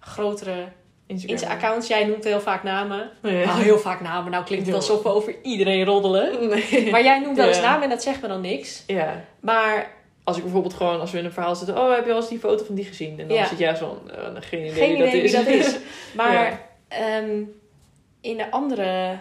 grotere 0.00 0.68
Insta-accounts. 1.06 1.88
Jij 1.88 2.04
noemt 2.04 2.24
heel 2.24 2.40
vaak 2.40 2.62
namen. 2.62 3.10
Ja. 3.22 3.30
Nou, 3.44 3.62
heel 3.62 3.78
vaak 3.78 4.00
namen. 4.00 4.30
Nou 4.30 4.44
klinkt 4.44 4.66
het 4.66 4.74
alsof 4.74 5.02
we 5.02 5.08
over 5.08 5.34
iedereen 5.42 5.84
roddelen. 5.84 6.48
Nee. 6.48 6.90
Maar 6.90 7.02
jij 7.02 7.18
noemt 7.20 7.36
wel 7.36 7.46
eens 7.48 7.56
Ja. 7.56 7.62
namen 7.62 7.82
en 7.82 7.88
dat 7.88 8.02
zegt 8.02 8.22
me 8.22 8.28
dan 8.28 8.40
niks. 8.40 8.82
Ja. 8.86 9.24
Maar 9.40 9.96
Als 10.24 10.36
ik 10.36 10.42
bijvoorbeeld 10.42 10.74
gewoon, 10.74 11.00
als 11.00 11.10
we 11.10 11.18
in 11.18 11.24
een 11.24 11.32
verhaal 11.32 11.56
zitten, 11.56 11.78
oh, 11.78 11.94
heb 11.94 12.04
je 12.06 12.10
al 12.12 12.16
eens 12.16 12.28
die 12.28 12.38
foto 12.38 12.64
van 12.64 12.74
die 12.74 12.84
gezien? 12.84 13.20
En 13.20 13.28
dan 13.28 13.36
Ja. 13.36 13.46
zit 13.46 13.58
jij 13.58 13.74
zo 13.74 14.00
van, 14.04 14.10
eh, 14.10 14.24
geen 14.40 14.60
idee 14.60 14.72
geen 14.72 14.96
wie 14.96 15.04
dat 15.04 15.12
is. 15.12 15.32
dat 15.32 15.46
is. 15.46 15.76
Maar 16.16 16.60
ehm, 16.88 17.40
in 18.20 18.36
de 18.36 18.50
andere, 18.50 19.18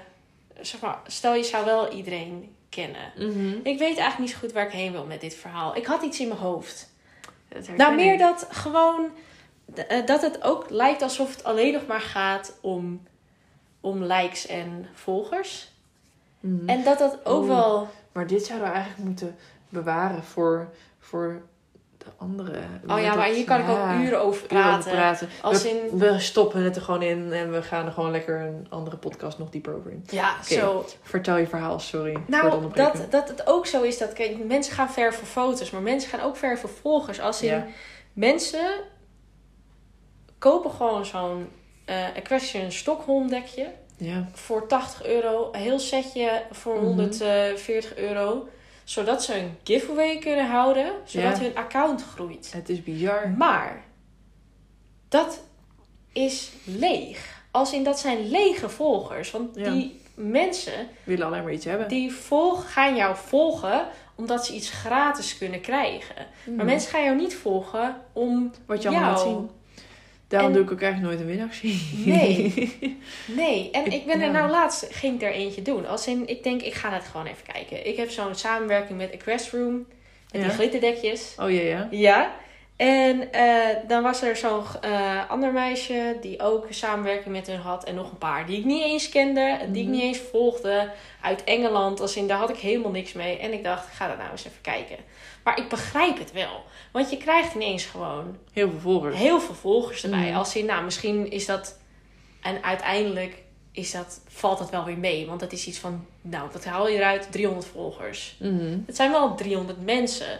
zeg 0.61 0.81
maar, 0.81 0.99
stel 1.07 1.35
je 1.35 1.43
zou 1.43 1.65
wel 1.65 1.91
iedereen 1.93 2.55
kennen. 2.69 3.11
Mhm. 3.15 3.47
Ik 3.55 3.77
weet 3.77 3.79
eigenlijk 3.81 4.19
niet 4.19 4.29
zo 4.29 4.37
goed 4.37 4.51
waar 4.51 4.65
ik 4.65 4.71
heen 4.71 4.91
wil 4.91 5.05
met 5.05 5.21
dit 5.21 5.35
verhaal. 5.35 5.75
Ik 5.75 5.85
had 5.85 6.03
iets 6.03 6.19
in 6.19 6.27
mijn 6.27 6.39
hoofd. 6.39 6.93
Nou, 7.77 7.95
meer 7.95 8.17
dat 8.17 8.47
gewoon 8.51 9.09
dat 10.05 10.21
het 10.21 10.43
ook 10.43 10.69
lijkt 10.69 11.01
alsof 11.01 11.29
het 11.35 11.43
alleen 11.43 11.73
nog 11.73 11.85
maar 11.87 12.01
gaat 12.01 12.57
om, 12.61 13.01
om 13.81 14.03
likes 14.03 14.47
en 14.47 14.87
volgers. 14.93 15.71
Mhm. 16.39 16.69
En 16.69 16.83
dat 16.83 16.97
dat 16.99 17.17
ook 17.23 17.37
Oeh. 17.43 17.47
wel. 17.47 17.87
Maar 18.11 18.27
dit 18.27 18.45
zouden 18.45 18.67
we 18.67 18.73
eigenlijk 18.73 19.05
moeten 19.07 19.35
bewaren 19.69 20.23
voor, 20.23 20.69
voor 20.99 21.41
de 21.97 22.05
andere. 22.17 22.59
Oh 22.87 22.99
ja, 22.99 23.07
Dat- 23.07 23.17
maar 23.17 23.27
hier 23.27 23.45
kan 23.45 23.59
ik 23.59 23.69
ook 23.69 23.91
uren 24.05 24.21
over 24.21 24.43
uren 24.43 24.47
praten. 24.47 24.91
praten. 24.91 25.29
Als 25.41 25.63
we, 25.63 25.69
in- 25.69 25.97
we 25.97 26.19
stoppen 26.19 26.63
het 26.63 26.75
er 26.75 26.81
gewoon 26.81 27.01
in 27.01 27.33
en 27.33 27.51
we 27.51 27.61
gaan 27.61 27.85
er 27.85 27.91
gewoon 27.91 28.11
lekker 28.11 28.39
een 28.41 28.67
andere 28.69 28.97
podcast 28.97 29.37
nog 29.37 29.49
dieper 29.49 29.75
over 29.75 29.91
in. 29.91 30.05
Ja, 30.09 30.35
Oké. 30.43 30.53
zo. 30.53 30.85
Vertel 31.01 31.37
je 31.37 31.47
verhaal, 31.47 31.79
sorry. 31.79 32.17
Nou, 32.27 32.71
dat, 32.73 33.05
dat 33.09 33.27
het 33.27 33.47
ook 33.47 33.65
zo 33.65 33.81
is 33.81 33.97
dat 33.97 34.13
kijk, 34.13 34.45
mensen 34.45 34.73
gaan 34.73 34.89
ver 34.91 35.13
voor 35.13 35.27
foto's, 35.27 35.69
maar 35.71 35.81
mensen 35.81 36.09
gaan 36.09 36.21
ook 36.21 36.35
ver 36.37 36.57
voor 36.57 36.69
volgers. 36.69 37.19
Als 37.19 37.41
in 37.41 37.47
Ja. 37.49 37.65
mensen 38.13 38.65
kopen 40.37 40.71
gewoon 40.71 41.05
zo'n 41.05 41.47
eh 41.85 42.15
Equestrian 42.17 42.71
Stockholm 42.71 43.27
dekje 43.29 43.67
Ja. 43.97 44.27
voor 44.33 44.67
80 44.67 45.05
euro, 45.05 45.49
een 45.51 45.59
heel 45.61 45.79
setje 45.79 46.43
voor 46.51 46.75
Mhm. 46.75 46.85
140 46.85 47.95
euro, 47.95 48.47
zodat 48.83 49.23
ze 49.23 49.35
een 49.39 49.57
giveaway 49.63 50.17
kunnen 50.17 50.47
houden, 50.49 50.91
zodat 51.05 51.37
Ja. 51.37 51.43
hun 51.43 51.55
account 51.55 52.03
groeit. 52.03 52.51
Het 52.53 52.69
is 52.69 52.83
bizar. 52.83 53.29
Maar 53.37 53.83
dat 55.09 55.43
is 56.13 56.51
leeg. 56.63 57.35
Als 57.51 57.73
in 57.73 57.83
dat 57.83 57.99
zijn 57.99 58.29
lege 58.29 58.69
volgers, 58.69 59.31
want 59.31 59.55
Ja. 59.55 59.71
die 59.71 60.01
mensen 60.15 60.87
willen 61.03 61.25
alleen 61.25 61.43
maar 61.43 61.53
iets 61.53 61.65
hebben. 61.65 61.87
die 61.87 62.11
volg, 62.13 62.73
gaan 62.73 62.95
jou 62.95 63.15
volgen 63.15 63.87
omdat 64.15 64.45
ze 64.45 64.53
iets 64.53 64.69
gratis 64.69 65.37
kunnen 65.37 65.61
krijgen. 65.61 66.15
Maar 66.45 66.55
Mhm. 66.55 66.65
mensen 66.65 66.91
gaan 66.91 67.03
jou 67.03 67.15
niet 67.15 67.35
volgen 67.35 67.95
om 68.13 68.51
Wat 68.65 68.81
je 68.81 68.87
allemaal 68.87 69.09
laat 69.11 69.19
jou. 69.23 69.29
zien. 69.33 69.49
Daarom 70.27 70.49
En- 70.49 70.55
doe 70.55 70.65
ik 70.65 70.71
ook 70.71 70.81
eigenlijk 70.81 71.13
nooit 71.13 71.27
een 71.29 71.35
winactie. 71.35 72.03
Nee. 72.05 72.53
Nee, 73.25 73.71
en 73.71 73.91
Ik- 73.91 74.05
ben 74.05 74.21
er 74.21 74.31
nou 74.31 74.49
laatst, 74.49 74.87
ging 74.91 75.15
ik 75.15 75.27
er 75.27 75.33
eentje 75.33 75.61
doen. 75.61 75.87
Als 75.87 76.07
in, 76.07 76.27
ik 76.27 76.43
denk, 76.43 76.61
ik 76.61 76.73
ga 76.73 76.91
het 76.91 77.03
gewoon 77.03 77.25
even 77.25 77.43
kijken. 77.53 77.87
Ik 77.87 77.97
heb 77.97 78.09
zo'n 78.09 78.35
samenwerking 78.35 78.97
met 78.97 79.09
Equestrium, 79.11 79.87
met 80.31 80.41
Ja. 80.41 80.47
die 80.47 80.49
glitterdekjes. 80.57 81.35
Oh 81.39 81.51
ja, 81.51 81.61
ja. 81.61 81.87
Ja. 81.91 82.31
En 82.75 83.31
eh, 83.31 83.65
dan 83.87 84.03
was 84.03 84.21
er 84.21 84.35
zo'n 84.35 84.63
eh, 84.81 85.29
ander 85.29 85.51
meisje 85.51 86.17
die 86.21 86.39
ook 86.41 86.65
samenwerking 86.69 87.35
met 87.35 87.47
hun 87.47 87.59
had. 87.59 87.83
En 87.83 87.95
nog 87.95 88.11
een 88.11 88.17
paar 88.17 88.45
die 88.45 88.57
ik 88.59 88.65
niet 88.65 88.83
eens 88.83 89.09
kende, 89.09 89.57
die 89.71 89.81
ik 89.81 89.87
Mhm. 89.87 89.95
niet 89.97 90.03
eens 90.05 90.19
volgde. 90.31 90.89
Uit 91.21 91.43
Engeland. 91.43 91.99
Als 91.99 92.15
in, 92.15 92.27
daar 92.27 92.37
had 92.37 92.49
ik 92.49 92.57
helemaal 92.57 92.91
niks 92.91 93.13
mee. 93.13 93.37
En 93.37 93.53
ik 93.53 93.63
dacht, 93.63 93.87
ik 93.87 93.93
ga 93.93 94.07
daar 94.07 94.17
nou 94.17 94.31
eens 94.31 94.45
even 94.45 94.61
kijken. 94.61 94.95
Maar 95.43 95.57
ik 95.57 95.67
begrijp 95.69 96.17
het 96.17 96.31
wel. 96.31 96.63
Want 96.91 97.09
je 97.09 97.17
krijgt 97.17 97.53
ineens 97.55 97.85
gewoon 97.85 98.37
Heel 98.53 98.69
veel 98.69 98.79
volgers. 98.79 99.15
heel 99.17 99.39
veel 99.39 99.53
volgers 99.55 100.03
erbij. 100.03 100.27
Mhm. 100.27 100.37
Als 100.37 100.55
in, 100.55 100.65
nou, 100.65 100.83
misschien 100.83 101.31
is 101.31 101.45
dat... 101.45 101.77
En 102.41 102.63
uiteindelijk 102.63 103.37
is 103.71 103.91
dat, 103.91 104.21
valt 104.27 104.57
dat 104.57 104.69
wel 104.69 104.83
weer 104.85 104.97
mee. 104.97 105.25
Want 105.27 105.39
dat 105.39 105.51
is 105.51 105.67
iets 105.67 105.77
van, 105.79 106.05
nou, 106.21 106.49
wat 106.53 106.65
haal 106.65 106.87
je 106.89 106.97
eruit? 106.97 107.31
300 107.31 107.65
volgers. 107.67 108.35
Mhm. 108.39 108.77
Het 108.85 108.95
zijn 108.95 109.11
wel 109.11 109.35
300 109.35 109.85
mensen 109.85 110.39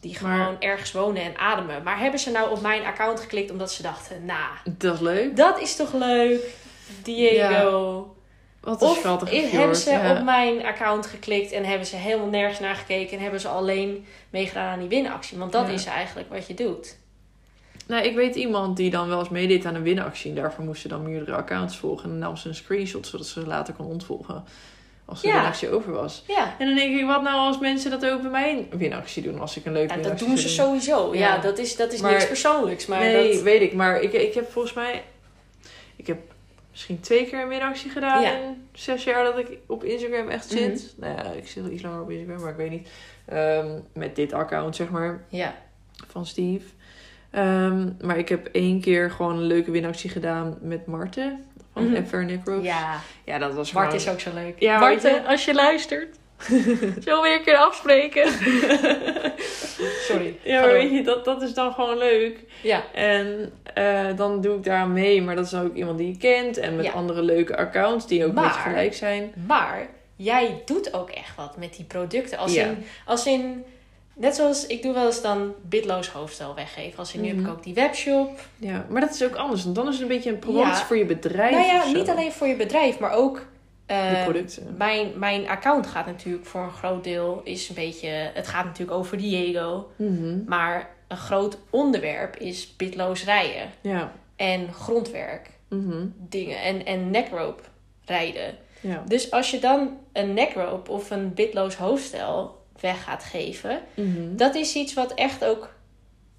die 0.00 0.14
gewoon 0.14 0.38
Maar- 0.38 0.56
ergens 0.58 0.92
wonen 0.92 1.22
en 1.22 1.38
ademen. 1.38 1.82
Maar 1.82 1.98
hebben 1.98 2.20
ze 2.20 2.30
nou 2.30 2.50
op 2.50 2.60
mijn 2.60 2.84
account 2.84 3.20
geklikt 3.20 3.50
omdat 3.50 3.72
ze 3.72 3.82
dachten, 3.82 4.24
nou, 4.24 4.52
Dat 4.78 4.94
is 4.94 5.00
leuk. 5.00 5.36
dat 5.36 5.60
is 5.60 5.76
toch 5.76 5.92
leuk, 5.92 6.40
Diego. 7.02 8.16
Wat 8.60 8.82
een 8.82 8.88
Of 8.88 8.96
schattige 8.98 9.34
i- 9.36 9.38
fjord. 9.38 9.52
hebben 9.52 9.76
ze 9.76 9.90
ja. 9.90 10.16
op 10.18 10.24
mijn 10.24 10.64
account 10.66 11.06
geklikt 11.06 11.52
en 11.52 11.64
hebben 11.64 11.86
ze 11.86 11.96
helemaal 11.96 12.26
nergens 12.28 12.58
naar 12.60 12.74
gekeken 12.74 13.16
en 13.16 13.22
hebben 13.22 13.40
ze 13.40 13.48
alleen 13.48 14.06
meegedaan 14.30 14.72
aan 14.72 14.78
die 14.78 14.88
winactie. 14.88 15.38
Want 15.38 15.52
dat 15.52 15.66
Ja. 15.66 15.72
is 15.72 15.84
eigenlijk 15.84 16.28
wat 16.30 16.46
je 16.46 16.54
doet. 16.54 16.96
Nou, 17.86 18.04
ik 18.04 18.14
weet 18.14 18.34
iemand 18.34 18.76
die 18.76 18.90
dan 18.90 19.08
wel 19.08 19.18
eens 19.18 19.28
meedeed 19.28 19.64
aan 19.64 19.74
een 19.74 19.82
winactie. 19.82 20.30
En 20.30 20.36
daarvoor 20.36 20.64
moest 20.64 20.80
ze 20.82 20.88
dan 20.88 21.02
meerdere 21.02 21.36
accounts 21.36 21.76
volgen. 21.76 22.04
En 22.04 22.10
dan 22.10 22.18
nam 22.18 22.36
ze 22.36 22.48
een 22.48 22.54
screenshot, 22.54 23.06
zodat 23.06 23.26
ze 23.26 23.46
later 23.46 23.74
kon 23.74 23.86
ontvolgen. 23.86 24.44
Als 25.04 25.20
de 25.20 25.28
Ja. 25.28 25.34
winactie 25.36 25.70
over 25.70 25.92
was. 25.92 26.24
Ja, 26.26 26.54
En 26.58 26.66
dan 26.66 26.74
denk 26.74 26.98
ik, 26.98 27.06
wat 27.06 27.22
nou 27.22 27.36
als 27.36 27.58
mensen 27.58 27.90
dat 27.90 28.06
ook 28.06 28.20
bij 28.22 28.30
mijn 28.30 28.66
winactie 28.70 29.22
doen? 29.22 29.40
Als 29.40 29.56
ik 29.56 29.64
een 29.66 29.72
leuke 29.72 29.88
Ja, 29.88 29.94
dat 29.94 30.02
winactie 30.04 30.26
doen 30.28 30.38
ze 30.38 30.48
sowieso. 30.48 31.14
Ja, 31.14 31.18
Ja. 31.34 31.38
dat 31.38 31.58
is, 31.58 31.76
dat 31.76 31.92
is 31.92 32.00
Maar- 32.00 32.10
niks 32.12 32.26
persoonlijks. 32.26 32.86
Maar 32.86 33.00
nee, 33.00 33.32
dat, 33.32 33.42
weet 33.42 33.60
ik. 33.62 33.72
Maar 33.74 34.00
ik, 34.00 34.12
ik 34.12 34.34
heb 34.34 34.50
volgens 34.50 34.74
mij... 34.74 35.02
Ik 35.96 36.06
heb 36.06 36.18
misschien 36.78 37.00
twee 37.00 37.26
keer 37.26 37.42
een 37.42 37.48
winactie 37.48 37.90
gedaan 37.90 38.22
Ja. 38.22 38.32
in 38.36 38.68
zes 38.72 39.04
jaar 39.04 39.24
dat 39.24 39.38
ik 39.38 39.58
op 39.66 39.84
Instagram 39.84 40.28
echt 40.28 40.50
zit. 40.50 40.94
Nou 40.96 41.14
ja, 41.16 41.30
ik 41.32 41.48
zit 41.48 41.64
al 41.64 41.70
iets 41.70 41.82
langer 41.82 42.00
op 42.02 42.10
Instagram, 42.10 42.40
maar 42.40 42.50
ik 42.50 42.56
weet 42.56 42.70
niet. 42.70 42.88
Ehm, 43.24 43.80
met 43.94 44.16
dit 44.16 44.32
account, 44.32 44.76
zeg 44.76 44.90
maar. 44.90 45.24
ja. 45.28 45.54
van 46.06 46.26
Steve. 46.26 46.64
Ehm, 47.30 47.88
maar 48.00 48.18
ik 48.18 48.28
heb 48.28 48.46
één 48.52 48.80
keer 48.80 49.10
gewoon 49.10 49.36
een 49.36 49.42
leuke 49.46 49.70
winactie 49.70 50.10
gedaan 50.10 50.58
met 50.60 50.86
Marten 50.86 51.44
van 51.72 51.84
Mhm. 51.90 51.98
mm 52.00 52.06
Fair 52.06 52.24
Neck 52.24 52.40
Ropes. 52.44 52.64
ja, 52.64 53.00
ja, 53.24 53.38
dat 53.38 53.54
was 53.54 53.72
Bart 53.72 53.86
gewoon... 53.86 54.00
is 54.00 54.08
ook 54.08 54.20
zo 54.20 54.30
leuk. 54.34 54.60
Ja, 54.60 54.88
je- 54.90 55.22
als 55.26 55.44
je 55.44 55.54
luistert. 55.54 56.17
Zullen 57.04 57.04
we 57.04 57.20
weer 57.22 57.34
een 57.38 57.44
keer 57.44 57.56
afspreken? 57.56 58.30
Sorry. 60.08 60.36
Ja, 60.42 60.60
maar 60.60 60.72
weet 60.72 60.90
je, 60.90 61.02
dat, 61.02 61.24
dat 61.24 61.42
is 61.42 61.54
dan 61.54 61.72
gewoon 61.72 61.98
leuk. 61.98 62.38
Ja, 62.62 62.82
En 62.94 63.52
eh, 63.74 64.06
dan 64.16 64.40
doe 64.40 64.56
ik 64.56 64.64
daar 64.64 64.88
mee. 64.88 65.22
Maar 65.22 65.34
dat 65.36 65.44
is 65.44 65.50
dan 65.50 65.64
ook 65.66 65.74
iemand 65.74 65.98
die 65.98 66.06
je 66.08 66.16
kent. 66.16 66.56
En 66.56 66.76
met 66.76 66.84
Ja. 66.84 66.92
andere 66.92 67.22
leuke 67.22 67.56
accounts 67.56 68.06
die 68.06 68.24
ook 68.26 68.32
Maar- 68.32 68.44
niet 68.44 68.52
gelijk 68.52 68.94
zijn. 68.94 69.32
maar 69.46 69.86
jij 70.16 70.62
doet 70.64 70.94
ook 70.94 71.10
echt 71.10 71.36
wat 71.36 71.56
met 71.56 71.74
die 71.76 71.84
producten. 71.84 72.38
Als, 72.38 72.54
Ja. 72.54 72.64
in, 72.64 72.84
als 73.06 73.26
in, 73.26 73.64
net 74.14 74.34
zoals 74.34 74.66
ik 74.66 74.82
doe 74.82 74.92
wel 74.94 75.06
eens 75.06 75.22
dan 75.22 75.54
bitloos 75.62 76.08
hoofdstel 76.08 76.54
weggeven. 76.54 76.98
Als 76.98 77.14
in, 77.14 77.20
nu 77.20 77.26
heb 77.26 77.36
Mhm. 77.36 77.46
ik 77.46 77.52
ook 77.52 77.62
die 77.62 77.74
webshop. 77.74 78.40
Ja, 78.56 78.86
maar 78.88 79.00
dat 79.00 79.14
is 79.14 79.24
ook 79.24 79.34
anders. 79.34 79.62
Want 79.64 79.74
dan 79.76 79.86
is 79.88 79.92
het 79.92 80.02
een 80.02 80.08
beetje 80.08 80.30
een 80.30 80.38
promotie 80.38 80.68
Ja. 80.68 80.84
voor 80.86 80.96
je 80.96 81.04
bedrijf. 81.04 81.50
nou 81.54 81.66
ja, 81.66 81.84
zo. 81.86 81.92
niet 81.92 82.08
alleen 82.08 82.32
voor 82.32 82.46
je 82.46 82.56
bedrijf, 82.56 82.98
maar 82.98 83.12
ook... 83.12 83.46
eh, 83.88 84.22
producten. 84.22 84.74
mijn, 84.78 85.18
mijn 85.18 85.48
account 85.48 85.86
gaat 85.86 86.06
natuurlijk 86.06 86.46
voor 86.46 86.62
een 86.62 86.70
groot 86.70 87.04
deel 87.04 87.40
is 87.44 87.68
een 87.68 87.74
beetje... 87.74 88.08
Het 88.34 88.46
gaat 88.46 88.64
natuurlijk 88.64 88.98
over 88.98 89.16
Diego. 89.16 89.90
Mhm. 89.96 90.44
Maar 90.46 90.90
een 91.08 91.16
groot 91.16 91.58
onderwerp 91.70 92.36
is 92.36 92.76
bitloos 92.76 93.24
rijden. 93.24 93.70
Ja. 93.80 94.12
En 94.36 94.72
grondwerk 94.72 95.50
Mhm. 95.68 96.06
dingen. 96.16 96.62
En, 96.62 96.86
en 96.86 97.10
neckrope 97.10 97.62
rijden. 98.04 98.56
Ja. 98.80 99.02
Dus 99.06 99.30
als 99.30 99.50
je 99.50 99.58
dan 99.58 99.98
een 100.12 100.34
neckrope 100.34 100.90
of 100.90 101.10
een 101.10 101.34
bitloos 101.34 101.74
hoofdstel 101.76 102.62
weg 102.80 103.04
gaat 103.04 103.24
geven... 103.24 103.80
Mhm. 103.94 104.36
Dat 104.36 104.54
is 104.54 104.74
iets 104.74 104.94
wat 104.94 105.14
echt 105.14 105.44
ook 105.44 105.74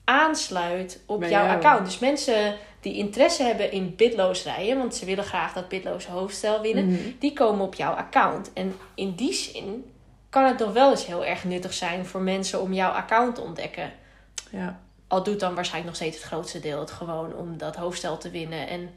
aansluit 0.04 1.04
op 1.06 1.20
Bij 1.20 1.30
jouw 1.30 1.44
jou. 1.46 1.56
account. 1.56 1.86
Dus 1.86 2.00
mensen 2.00 2.56
die 2.80 2.94
interesse 2.94 3.44
hebben 3.44 3.72
in 3.72 3.96
bitloos 3.96 4.44
rijden... 4.44 4.78
want 4.78 4.96
ze 4.96 5.06
willen 5.06 5.24
graag 5.24 5.54
dat 5.54 5.68
bitloos 5.68 6.06
hoofdstel 6.06 6.62
winnen... 6.62 6.86
Mhm. 6.86 7.00
die 7.20 7.34
komen 7.34 7.66
op 7.66 7.74
jouw 7.76 7.94
account. 7.94 8.54
En 8.54 8.76
in 8.96 9.16
die 9.16 9.34
zin 9.34 9.92
kan 10.30 10.46
het 10.46 10.60
nog 10.60 10.74
wel 10.74 10.92
eens 10.92 11.06
heel 11.06 11.26
erg 11.26 11.44
nuttig 11.44 11.74
zijn... 11.74 12.06
voor 12.06 12.22
mensen 12.22 12.62
om 12.62 12.74
jouw 12.74 12.92
account 12.92 13.36
te 13.36 13.42
ontdekken. 13.42 13.92
Ja. 14.50 14.80
Al 15.08 15.24
doet 15.24 15.40
dan 15.40 15.56
waarschijnlijk 15.56 15.96
nog 15.96 16.02
steeds 16.02 16.22
het 16.22 16.32
grootste 16.32 16.60
deel 16.60 16.80
het 16.80 16.92
gewoon 16.92 17.36
om 17.36 17.58
dat 17.58 17.76
hoofdstel 17.76 18.18
te 18.18 18.30
winnen. 18.30 18.68
En 18.68 18.90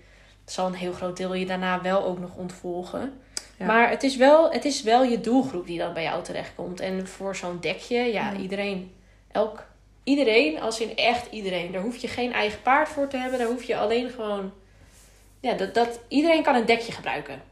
zal 0.44 0.66
een 0.66 0.74
heel 0.74 0.92
groot 0.92 1.16
deel 1.16 1.34
je 1.34 1.46
daarna 1.46 1.82
wel 1.82 2.04
ook 2.04 2.18
nog 2.18 2.36
ontvolgen. 2.36 3.12
Ja. 3.56 3.66
Maar 3.66 3.90
het 3.90 4.02
is, 4.02 4.16
wel, 4.16 4.50
het 4.52 4.64
is 4.64 4.82
wel 4.82 5.02
je 5.02 5.20
doelgroep 5.20 5.66
die 5.66 5.78
dan 5.78 5.92
bij 5.92 6.02
jou 6.02 6.22
terechtkomt. 6.22 6.80
En 6.80 7.08
voor 7.08 7.36
zo'n 7.36 7.60
dekje, 7.60 7.98
ja, 7.98 8.30
Ja. 8.30 8.36
iedereen, 8.36 8.92
elk, 9.32 9.64
iedereen, 10.04 10.60
als 10.60 10.80
in 10.80 10.96
echt 10.96 11.26
iedereen. 11.30 11.72
Daar 11.72 11.82
hoef 11.82 11.96
je 11.96 12.08
geen 12.08 12.32
eigen 12.32 12.62
paard 12.62 12.88
voor 12.88 13.08
te 13.08 13.16
hebben. 13.16 13.38
Daar 13.38 13.48
hoef 13.48 13.62
je 13.62 13.76
alleen 13.76 14.10
gewoon, 14.10 14.52
ja, 15.40 15.52
dat, 15.54 15.74
dat, 15.74 16.00
iedereen 16.08 16.42
kan 16.42 16.54
een 16.54 16.66
dekje 16.66 16.92
gebruiken. 16.92 17.42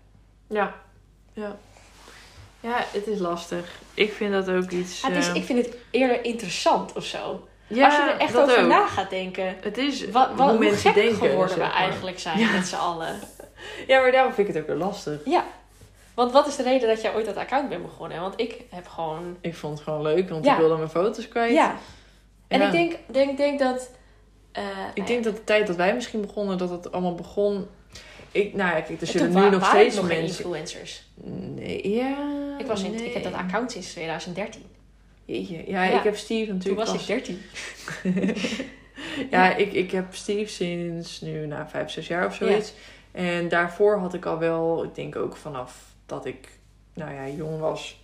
Ja. 0.49 0.75
Ja. 1.33 1.57
Ja, 2.61 2.85
het 2.93 3.07
is 3.07 3.19
lastig. 3.19 3.71
Ik 3.95 4.13
vind 4.13 4.33
dat 4.33 4.49
ook 4.51 4.71
iets... 4.71 5.01
Ja, 5.01 5.09
het 5.09 5.17
is, 5.17 5.29
eh, 5.29 5.35
ik 5.35 5.45
vind 5.45 5.65
het 5.67 5.77
eerder 5.91 6.25
interessant 6.25 6.93
of 6.93 7.05
zo. 7.05 7.49
ja, 7.67 7.85
Als 7.85 7.95
je 7.97 8.03
er 8.03 8.17
echt 8.19 8.37
over 8.37 8.59
ook. 8.63 8.69
na 8.69 8.87
gaat 8.87 9.11
denken. 9.11 9.57
Het 9.61 9.79
is 9.79 10.05
Wat, 10.11 10.29
wat, 10.29 10.39
hoe 10.39 10.49
hoe 10.49 10.59
mensen 10.59 10.95
denken. 10.95 11.17
geworden 11.17 11.59
we 11.59 11.65
eigenlijk 11.65 12.19
zijn 12.19 12.39
Ja. 12.39 12.53
met 12.53 12.67
z'n 12.67 12.75
allen. 12.77 13.19
Ja, 13.87 14.01
maar 14.01 14.13
daarom 14.13 14.33
vind 14.33 14.49
ik 14.49 14.55
het 14.55 14.63
ook 14.63 14.69
weer 14.69 14.79
lastig. 14.79 15.21
Ja. 15.25 15.45
Want 16.15 16.33
wat 16.33 16.47
is 16.47 16.57
de 16.57 16.63
reden 16.63 16.89
dat 16.89 17.01
jij 17.03 17.15
ooit 17.15 17.27
dat 17.27 17.37
account 17.37 17.69
bent 17.69 17.83
begonnen? 17.83 18.21
Want 18.21 18.41
ik 18.41 18.61
heb 18.71 18.87
gewoon... 18.89 19.37
Ik 19.41 19.55
vond 19.55 19.75
het 19.75 19.83
gewoon 19.83 20.03
leuk, 20.03 20.29
want 20.29 20.45
Ja. 20.45 20.53
ik 20.53 20.59
wilde 20.59 20.77
mijn 20.77 20.91
foto's 20.91 21.29
kwijt. 21.29 21.53
Ja. 21.53 21.77
En 22.51 22.61
Ja. 22.61 22.67
ik 22.67 22.73
denk, 22.73 22.97
denk, 23.07 23.37
denk 23.37 23.59
dat... 23.59 23.91
eh, 24.53 24.63
Ik 24.63 24.97
nou 24.97 25.09
denk 25.09 25.25
dat 25.25 25.37
de 25.37 25.45
tijd 25.45 25.67
dat 25.67 25.77
wij 25.77 25.95
misschien 25.95 26.21
begonnen, 26.21 26.59
dat 26.59 26.71
het 26.71 26.93
allemaal 26.93 27.15
begon... 27.15 27.67
Ik, 28.33 28.55
nou 28.55 28.75
ja, 28.77 28.81
kijk, 28.81 29.01
er 29.01 29.07
zullen 29.07 29.33
toen 29.33 29.43
nu 29.43 29.51
nog 29.51 29.67
steeds 29.67 29.97
nog 29.97 30.07
mensen... 30.09 30.27
influencers. 30.45 31.03
Nee, 31.55 31.91
ja... 31.95 32.17
Ik, 32.59 32.67
was 32.67 32.83
in, 32.83 32.91
nee. 32.91 33.07
ik 33.07 33.13
heb 33.15 33.23
dat 33.23 33.33
account 33.33 33.73
sinds 33.73 33.91
2013. 33.93 34.63
Jeetje. 35.25 35.71
Ja, 35.71 35.83
Ja. 35.85 35.99
ik 35.99 36.03
heb 36.05 36.17
Steve 36.17 36.45
Toen 36.47 36.55
natuurlijk 36.55 36.87
was 36.87 36.93
pas- 36.97 37.09
ik 37.09 37.25
13. 37.25 37.41
ja, 39.31 39.55
ik, 39.57 39.73
ik 39.73 39.91
heb 39.91 40.15
Steve 40.15 40.51
sinds 40.51 41.21
nu, 41.21 41.47
nou, 41.47 41.69
vijf, 41.69 41.91
zes 41.91 42.07
jaar 42.07 42.27
of 42.27 42.35
zoiets. 42.35 42.73
En 43.13 43.49
daarvoor 43.49 43.99
had 43.99 44.15
ik 44.15 44.25
al 44.27 44.39
wel, 44.39 44.85
ik 44.85 44.95
denk 44.95 45.17
ook 45.17 45.37
vanaf 45.37 45.85
dat 46.07 46.27
ik, 46.27 46.49
nou 46.95 47.15
ja, 47.15 47.29
jong 47.29 47.61
was, 47.61 48.01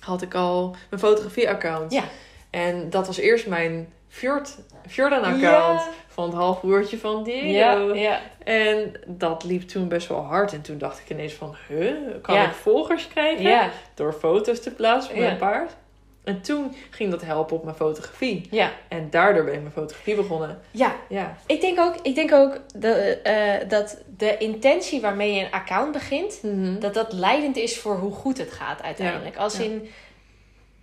had 0.00 0.22
ik 0.22 0.34
al 0.34 0.76
mijn 0.90 1.00
fotografie-account. 1.02 1.92
Ja. 1.92 2.04
En 2.52 2.90
dat 2.90 3.06
was 3.06 3.16
eerst 3.18 3.46
mijn 3.46 3.92
Fjord, 4.08 4.56
Fjordan-account 4.88 5.80
Ja. 5.80 5.88
van 6.08 6.24
het 6.24 6.34
halfbroertje 6.34 6.98
van 6.98 7.22
Diego. 7.22 7.94
Ja, 7.94 7.94
ja. 7.94 8.20
En 8.44 8.92
dat 9.06 9.44
liep 9.44 9.62
toen 9.62 9.88
best 9.88 10.08
wel 10.08 10.20
hard. 10.20 10.52
En 10.52 10.62
toen 10.62 10.78
dacht 10.78 10.98
ik 10.98 11.10
ineens 11.10 11.32
van, 11.32 11.56
huh, 11.68 11.94
kan 12.22 12.36
ik 12.42 12.52
volgers 12.52 13.08
krijgen? 13.08 13.70
Door 13.94 14.12
foto's 14.12 14.60
te 14.60 14.70
plaatsen 14.70 15.12
van 15.14 15.22
mijn 15.22 15.36
paard. 15.36 15.76
En 16.24 16.40
toen 16.40 16.74
ging 16.90 17.10
dat 17.10 17.22
helpen 17.22 17.56
op 17.56 17.64
mijn 17.64 17.76
fotografie. 17.76 18.46
ja. 18.50 18.70
En 18.88 19.10
daardoor 19.10 19.44
ben 19.44 19.54
ik 19.54 19.60
mijn 19.60 19.72
fotografie 19.72 20.14
begonnen. 20.14 20.60
ja. 20.70 20.94
Ja. 21.08 21.36
Ik 21.46 21.60
denk 21.60 21.78
ook, 21.80 21.94
ik 22.02 22.14
denk 22.14 22.32
ook 22.32 22.60
dat, 22.76 22.96
eh, 23.22 23.68
dat 23.68 24.02
de 24.16 24.36
intentie 24.38 25.00
waarmee 25.00 25.32
je 25.34 25.44
een 25.44 25.50
account 25.50 25.92
begint... 25.92 26.40
dat 26.80 26.94
dat 26.94 27.12
leidend 27.12 27.56
is 27.56 27.78
voor 27.78 27.96
hoe 27.96 28.12
goed 28.12 28.38
het 28.38 28.52
gaat 28.52 28.82
uiteindelijk. 28.82 29.36
Als 29.36 29.58
in, 29.58 29.88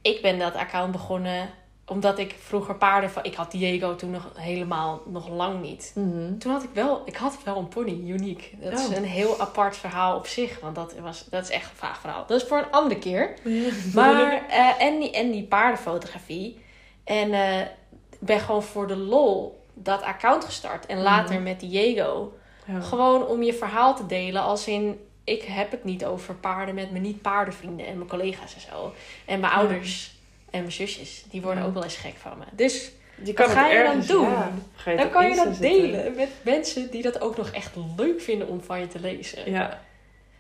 ik 0.01 0.21
ben 0.21 0.39
dat 0.39 0.55
account 0.55 0.91
begonnen 0.91 1.49
omdat 1.89 2.17
ik 2.19 2.35
vroeger 2.39 2.75
paarden 2.75 3.09
van... 3.09 3.23
Ik 3.23 3.35
had 3.35 3.51
Diego 3.51 3.95
toen 3.95 4.11
nog 4.11 4.29
helemaal 4.35 5.01
nog 5.05 5.29
lang 5.29 5.61
niet. 5.61 5.91
Mhm. 5.95 6.37
Toen 6.37 6.51
had 6.51 6.63
ik 6.63 6.69
wel, 6.73 7.01
ik 7.05 7.15
had 7.15 7.37
wel 7.43 7.57
een 7.57 7.67
pony, 7.67 8.09
uniek. 8.09 8.53
Dat 8.61 8.79
is 8.79 8.87
Oh. 8.87 8.95
een 8.95 9.03
heel 9.05 9.39
apart 9.39 9.77
verhaal 9.77 10.17
op 10.17 10.27
zich, 10.27 10.59
want 10.59 10.75
dat, 10.75 10.93
was, 10.99 11.25
dat 11.29 11.43
is 11.43 11.49
echt 11.49 11.69
een 11.69 11.75
vaag 11.75 11.99
verhaal. 11.99 12.25
Dat 12.27 12.41
is 12.41 12.47
voor 12.47 12.57
een 12.57 12.71
andere 12.71 12.99
keer. 12.99 13.33
Maar, 13.93 14.43
eh, 14.49 14.81
en, 14.81 14.99
die, 14.99 15.11
en 15.11 15.31
die 15.31 15.43
paardenfotografie. 15.43 16.59
En 17.03 17.33
eh, 17.33 17.65
ben 18.19 18.39
gewoon 18.39 18.63
voor 18.63 18.87
de 18.87 18.95
lol 18.97 19.63
dat 19.73 20.01
account 20.01 20.45
gestart. 20.45 20.85
En 20.85 21.01
later 21.01 21.35
Mhm. 21.35 21.43
met 21.43 21.59
Diego. 21.59 22.33
Ja. 22.65 22.79
Gewoon 22.79 23.25
om 23.27 23.43
je 23.43 23.53
verhaal 23.53 23.95
te 23.95 24.05
delen 24.05 24.41
als 24.41 24.67
in... 24.67 24.99
Ik 25.23 25.41
heb 25.43 25.71
het 25.71 25.83
niet 25.83 26.05
over 26.05 26.33
paarden 26.35 26.75
met 26.75 26.91
mijn 26.91 27.03
niet-paardenvrienden 27.03 27.85
en 27.87 27.97
mijn 27.97 28.09
collega's 28.09 28.55
en 28.55 28.61
zo. 28.61 28.93
En 29.25 29.39
mijn 29.39 29.51
Ja. 29.53 29.57
ouders 29.59 30.17
en 30.51 30.59
mijn 30.59 30.71
zusjes. 30.71 31.23
Die 31.29 31.41
worden 31.41 31.63
ook 31.63 31.73
wel 31.73 31.83
eens 31.83 31.95
gek 31.97 32.15
van 32.17 32.37
me. 32.37 32.43
Dus 32.51 32.91
Je 33.23 33.33
Wat 33.33 33.45
het 33.45 33.55
ga 33.55 33.67
je 33.67 33.83
dan 33.83 34.01
doen? 34.01 34.29
ja, 34.29 34.51
je 34.85 34.97
dan 34.97 35.09
kan 35.09 35.29
je 35.29 35.35
dat 35.35 35.45
zetten. 35.45 35.61
delen 35.61 36.15
met 36.15 36.29
mensen 36.41 36.89
die 36.91 37.01
dat 37.01 37.21
ook 37.21 37.37
nog 37.37 37.49
echt 37.49 37.75
leuk 37.97 38.21
vinden 38.21 38.47
om 38.47 38.61
van 38.61 38.79
je 38.79 38.87
te 38.87 38.99
lezen. 38.99 39.51
Ja, 39.51 39.81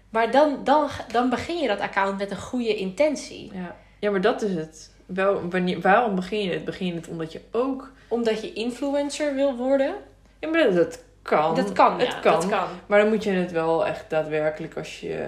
Maar 0.09 0.31
dan, 0.31 0.63
dan, 0.63 0.89
dan 1.11 1.29
begin 1.29 1.57
je 1.57 1.67
dat 1.67 1.79
account 1.79 2.17
met 2.17 2.31
een 2.31 2.37
goede 2.37 2.75
intentie. 2.75 3.51
ja. 3.53 3.75
ja, 3.99 4.11
maar 4.11 4.21
dat 4.21 4.41
is 4.41 4.53
het. 4.55 4.91
Wel, 5.05 5.49
wanneer, 5.49 5.81
waarom 5.81 6.15
begin 6.15 6.41
je 6.43 6.51
het? 6.51 6.65
Begin 6.65 6.87
je 6.87 6.93
het 6.93 7.07
omdat 7.07 7.31
je 7.31 7.41
ook... 7.51 7.91
Omdat 8.07 8.41
je 8.41 8.53
influencer 8.53 9.35
wil 9.35 9.55
worden. 9.55 9.95
Ja, 10.39 10.49
maar 10.49 10.63
dat, 10.63 10.73
dat 10.73 11.03
kan. 11.21 11.55
Dat 11.55 11.71
kan, 11.73 11.99
Het 11.99 12.07
ja, 12.07 12.19
kan. 12.19 12.33
Dat 12.33 12.49
kan. 12.49 12.67
Maar 12.85 12.99
dan 12.99 13.09
moet 13.09 13.23
je 13.23 13.31
het 13.31 13.51
wel 13.51 13.85
echt 13.85 14.09
daadwerkelijk 14.09 14.77
als 14.77 14.99
je 14.99 15.27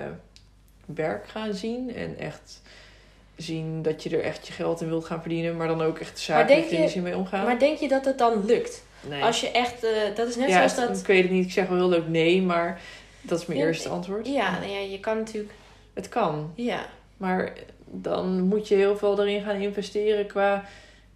werk 0.86 1.28
gaan 1.28 1.54
zien. 1.54 1.96
En 1.96 2.18
echt 2.18 2.62
zien 3.36 3.82
dat 3.82 4.04
je 4.04 4.10
er 4.18 4.24
echt 4.24 4.48
je 4.48 4.54
geld 4.54 4.82
in 4.82 4.88
wilt 4.88 5.06
gaan 5.06 5.22
verdienen. 5.22 5.58
Maar 5.58 5.68
dan 5.68 5.82
ook 5.82 6.00
echt 6.00 6.22
je- 6.22 6.66
financieel 6.68 7.04
mee 7.04 7.18
omgaan. 7.18 7.46
Maar 7.46 7.60
denk 7.60 7.78
je 7.78 7.88
dat 7.88 8.06
het 8.06 8.18
dan 8.18 8.46
lukt? 8.46 8.84
nee. 9.08 9.24
Als 9.24 9.42
je 9.42 9.52
echt, 9.52 9.84
eh, 9.84 10.16
dat 10.16 10.28
is 10.28 10.36
net 10.36 10.50
ja, 10.50 10.56
zoals 10.68 10.76
dat... 10.76 11.00
ik 11.00 11.06
weet 11.06 11.24
het 11.24 11.32
niet. 11.32 11.46
Ik 11.46 11.52
zeg 11.52 11.68
wel 11.68 11.78
heel 11.78 11.90
leuk 11.90 12.08
nee, 12.08 12.42
maar 12.42 12.82
dat 13.22 13.40
is 13.40 13.46
mijn 13.46 13.60
Ja, 13.60 13.66
eerste 13.66 13.90
antwoord. 13.90 14.28
Ja, 14.28 14.60
nou 14.60 14.72
ja, 14.72 14.80
je 14.80 15.00
kan 15.00 15.18
natuurlijk... 15.18 15.54
Het 15.94 16.10
kan. 16.10 16.52
Ja, 16.56 16.86
Maar 17.18 17.54
dan 17.86 18.42
moet 18.42 18.68
je 18.68 18.76
heel 18.76 18.98
veel 18.98 19.20
erin 19.22 19.42
gaan 19.44 19.56
investeren 19.56 20.28
qua... 20.28 20.66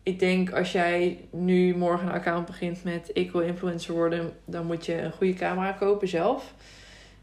Ik 0.04 0.20
denk 0.20 0.52
als 0.52 0.72
jij 0.72 1.20
nu 1.30 1.76
morgen 1.76 2.08
een 2.08 2.14
account 2.14 2.46
begint 2.46 2.84
met 2.84 3.10
ik 3.14 3.32
wil 3.32 3.42
influencer 3.42 3.94
worden... 3.94 4.34
dan 4.46 4.66
moet 4.66 4.86
je 4.86 5.02
een 5.02 5.12
goede 5.12 5.34
camera 5.34 5.72
kopen 5.72 6.08
zelf. 6.08 6.54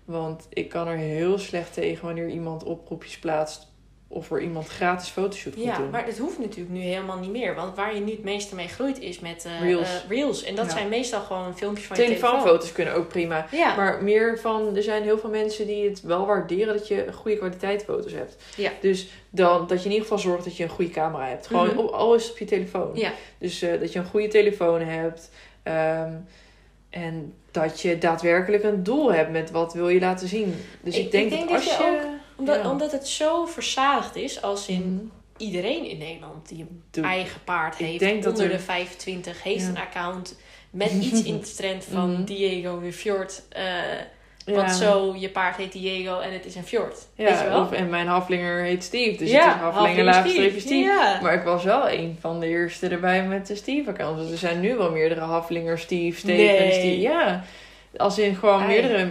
Want 0.05 0.47
ik 0.49 0.69
kan 0.69 0.89
er 0.89 0.97
heel 0.97 1.39
slecht 1.39 1.73
tegen 1.73 2.05
wanneer 2.05 2.29
iemand 2.29 2.65
oproepjes 2.65 3.19
plaatst... 3.19 3.72
of 4.15 4.31
er 4.31 4.41
iemand 4.43 4.69
gratis 4.69 5.09
fotoshoot 5.09 5.53
ja 5.57 5.77
doen. 5.77 5.91
maar 5.91 6.07
dat 6.07 6.19
hoeft 6.19 6.39
natuurlijk 6.39 6.71
nu 6.71 6.81
helemaal 6.81 7.19
niet 7.19 7.31
meer. 7.31 7.55
Want 7.55 7.77
waar 7.77 7.95
je 7.95 8.01
nu 8.01 8.11
het 8.11 8.23
meeste 8.25 8.55
mee 8.55 8.69
groeit 8.69 9.01
is 9.01 9.19
met 9.21 9.45
eh, 9.45 9.61
Reels. 9.61 9.89
eh, 10.03 10.09
reels. 10.09 10.43
En 10.45 10.55
dat 10.55 10.65
Ja. 10.67 10.71
zijn 10.73 10.89
meestal 10.89 11.21
gewoon 11.21 11.57
filmpjes 11.57 11.87
van 11.87 11.97
je 11.97 12.03
telefoon. 12.03 12.31
Telefoonfoto's 12.31 12.73
kunnen 12.73 12.95
ook 12.95 13.09
prima. 13.09 13.47
Ja, 13.51 13.77
Maar 13.77 14.03
meer 14.03 14.39
van, 14.39 14.77
er 14.77 14.83
zijn 14.83 15.03
heel 15.03 15.19
veel 15.19 15.31
mensen 15.31 15.67
die 15.67 15.89
het 15.89 16.03
wel 16.03 16.27
waarderen 16.27 16.75
dat 16.77 16.89
je 16.89 17.07
goede 17.13 17.37
kwaliteit 17.37 17.85
foto's 17.85 18.13
hebt. 18.13 18.37
Ja. 18.57 18.71
Dus 18.81 19.09
dan, 19.31 19.67
dat 19.67 19.79
je 19.79 19.85
in 19.85 19.91
ieder 19.91 20.03
geval 20.09 20.19
zorgt 20.19 20.45
dat 20.45 20.57
je 20.57 20.63
een 20.63 20.69
goede 20.71 20.91
camera 20.91 21.29
hebt. 21.29 21.47
Gewoon 21.47 21.67
Mhm. 21.67 21.79
op, 21.79 21.91
al 21.91 22.15
is 22.15 22.23
het 22.23 22.33
op 22.33 22.39
je 22.39 22.45
telefoon. 22.45 22.91
Ja. 22.95 23.13
Dus 23.39 23.63
eh, 23.63 23.81
dat 23.81 23.93
je 23.93 23.99
een 23.99 24.05
goede 24.07 24.29
telefoon 24.29 24.81
hebt. 24.81 25.31
Ehm, 25.63 26.13
en 26.91 27.35
dat 27.51 27.81
je 27.81 27.99
daadwerkelijk 27.99 28.63
een 28.63 28.83
doel 28.83 29.13
hebt 29.13 29.31
met 29.31 29.51
wat 29.51 29.75
wil 29.75 29.89
je 29.89 30.01
laten 30.01 30.29
zien. 30.29 30.55
Dus 30.81 30.97
ik, 30.99 31.05
Ik- 31.05 31.11
denk, 31.11 31.25
ik 31.25 31.31
denk 31.31 31.49
dat 31.49 31.59
dat 31.59 31.69
als 31.69 31.77
je 31.77 31.85
je... 31.85 32.21
omdat, 32.49 32.63
ja. 32.65 32.71
omdat 32.71 32.93
het 32.93 33.09
zo 33.09 33.47
verzadigd 33.47 34.17
is 34.17 34.43
als 34.43 34.67
in 34.69 35.11
iedereen 35.37 35.85
in 35.85 35.99
Nederland 35.99 36.49
die 36.49 36.61
een 36.61 36.83
Doe- 36.91 37.05
eigen 37.05 37.41
paard 37.45 37.81
Ik 37.81 37.87
heeft, 37.87 37.99
denk 37.99 38.23
dat 38.23 38.33
onder 38.33 38.51
er- 38.51 38.57
de 38.57 38.63
25, 38.63 39.43
heeft 39.43 39.63
Ja. 39.63 39.69
een 39.69 39.77
account 39.79 40.39
met 40.71 40.91
iets 40.93 41.23
in 41.23 41.41
de 41.41 41.53
trend 41.57 41.85
van 41.85 42.13
Mhm. 42.13 42.25
Diego 42.25 42.81
de 42.81 42.93
Fjord. 42.93 43.43
eh 43.49 43.65
Ja. 44.47 44.55
Want 44.55 44.71
zo, 44.73 45.15
je 45.19 45.29
paard 45.29 45.57
heet 45.57 45.73
Diego 45.73 46.19
en 46.21 46.33
het 46.33 46.45
is 46.47 46.55
een 46.55 46.65
fjord. 46.65 47.07
Ja, 47.15 47.25
Weet 47.25 47.39
je 47.41 47.49
wel? 47.49 47.61
Of, 47.61 47.73
en 47.73 47.89
mijn 47.89 48.07
haflinger 48.07 48.63
heet 48.63 48.85
Steve. 48.85 49.19
Dus 49.19 49.31
ja, 49.31 49.45
het 49.47 49.55
is 49.55 49.61
haflinger, 49.61 49.75
Haflinger 49.81 50.05
laagstreepje 50.05 50.61
Steve. 50.61 50.75
Ja. 50.89 51.19
Maar 51.23 51.35
ik 51.35 51.43
was 51.43 51.65
wel 51.65 51.91
een 51.91 52.17
van 52.21 52.41
de 52.41 52.47
eerste 52.47 52.89
erbij 52.89 53.25
met 53.27 53.47
de 53.47 53.55
Steve-account. 53.55 54.19
Dus 54.19 54.31
er 54.31 54.39
zijn 54.39 54.61
nu 54.61 54.77
wel 54.77 54.91
meerdere 54.91 55.21
Haflinger, 55.21 55.79
Steve, 55.79 56.19
Steve 56.19 56.33
en 56.57 56.63
Nee. 56.69 56.73
Steve. 56.73 57.01
Ja, 57.01 57.45
als 57.97 58.19
in 58.19 58.35
gewoon 58.35 58.67
meerdere 58.67 59.09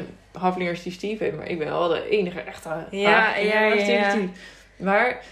Die 0.83 0.91
Steve 0.91 1.23
heeft. 1.23 1.35
Maar 1.35 1.49
ik 1.49 1.57
ben 1.57 1.67
wel 1.67 1.87
de 1.87 2.09
enige 2.09 2.39
echte 2.39 2.69
Ja, 2.91 3.35
ja, 3.37 3.65
ja, 3.65 3.71
Steve, 3.71 3.91
ja. 3.91 4.29
Maar 4.77 5.23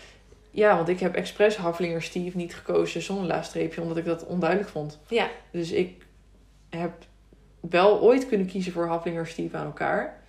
ja, 0.51 0.75
want 0.75 0.89
ik 0.89 0.99
heb 0.99 1.15
expres 1.15 1.57
Haflinger 1.57 2.01
Steve 2.01 2.37
niet 2.37 2.55
gekozen 2.55 3.01
zonder 3.01 3.27
laagstreepje. 3.27 3.81
Omdat 3.81 3.97
ik 3.97 4.05
dat 4.05 4.25
onduidelijk 4.25 4.69
vond. 4.69 4.99
Ja. 5.07 5.29
Dus 5.51 5.71
ik 5.71 6.05
heb 6.69 6.91
wel 7.69 8.01
ooit 8.01 8.27
kunnen 8.27 8.47
kiezen 8.47 8.71
voor 8.71 8.87
Haflinger 8.87 9.27
Steve 9.27 9.57
aan 9.57 9.65
elkaar. 9.65 10.19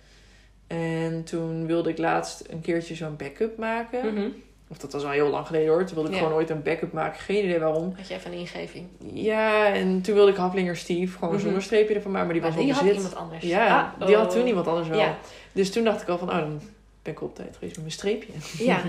En 0.67 1.23
toen 1.23 1.65
wilde 1.65 1.89
ik 1.89 1.97
laatst 1.97 2.43
een 2.49 2.61
keertje 2.61 2.95
zo'n 2.95 3.15
backup 3.15 3.57
maken. 3.57 4.13
Mhm. 4.13 4.29
Of 4.71 4.77
dat 4.77 4.91
was 4.93 5.03
al 5.03 5.09
heel 5.09 5.29
lang 5.29 5.47
geleden 5.47 5.67
hoor. 5.69 5.85
Toen 5.85 5.93
wilde 5.95 6.09
ik 6.09 6.15
Ja. 6.15 6.21
gewoon 6.21 6.37
ooit 6.37 6.49
een 6.49 6.63
backup 6.63 6.91
maken. 6.91 7.19
Geen 7.19 7.43
idee 7.43 7.59
waarom. 7.59 7.93
Had 7.97 8.07
je 8.07 8.13
even 8.13 8.31
een 8.31 8.37
ingeving. 8.37 8.87
Ja, 9.13 9.73
en 9.73 10.01
toen 10.01 10.15
wilde 10.15 10.31
ik 10.31 10.37
Haflinger 10.37 10.77
Steve 10.77 11.17
gewoon 11.17 11.33
Mhm. 11.33 11.43
zonder 11.43 11.61
streepje 11.61 11.95
ervan 11.95 12.11
maken. 12.11 12.25
Maar 12.27 12.35
die 12.35 12.43
Maar 12.43 12.51
was 12.55 12.61
die 12.63 12.73
al 12.73 12.77
had 12.79 12.87
bezit. 12.87 13.01
iemand 13.03 13.21
anders. 13.21 13.43
Ja, 13.43 13.95
Ah, 13.99 14.07
die 14.07 14.15
had 14.15 14.31
toen 14.31 14.47
iemand 14.47 14.67
anders 14.67 14.87
wel. 14.87 14.99
Ja. 14.99 15.17
Dus 15.51 15.71
toen 15.71 15.83
dacht 15.83 16.01
ik 16.01 16.07
al 16.07 16.17
van, 16.17 16.29
oh, 16.29 16.37
dan 16.37 16.61
ben 17.01 17.13
ik 17.13 17.21
op 17.21 17.35
tijd 17.35 17.53
geweest 17.53 17.71
met 17.75 17.79
mijn 17.85 17.91
streepje. 17.91 18.33
Ja. 18.65 18.81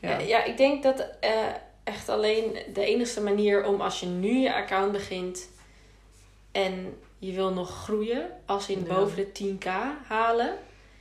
Ja. 0.00 0.18
Ja. 0.18 0.44
ik 0.44 0.56
denk 0.56 0.82
dat 0.82 1.06
eh, 1.20 1.30
echt 1.84 2.08
alleen 2.08 2.56
de 2.74 2.84
enige 2.84 3.20
manier 3.20 3.64
om 3.64 3.80
als 3.80 4.00
je 4.00 4.06
nu 4.06 4.32
je 4.38 4.54
account 4.54 4.92
begint 4.92 5.48
en 6.52 6.94
je 7.18 7.32
wil 7.32 7.52
nog 7.52 7.70
groeien, 7.82 8.30
als 8.46 8.68
in 8.68 8.84
boven 8.88 9.16
de 9.16 9.32
10k 9.32 9.66
halen, 10.06 10.54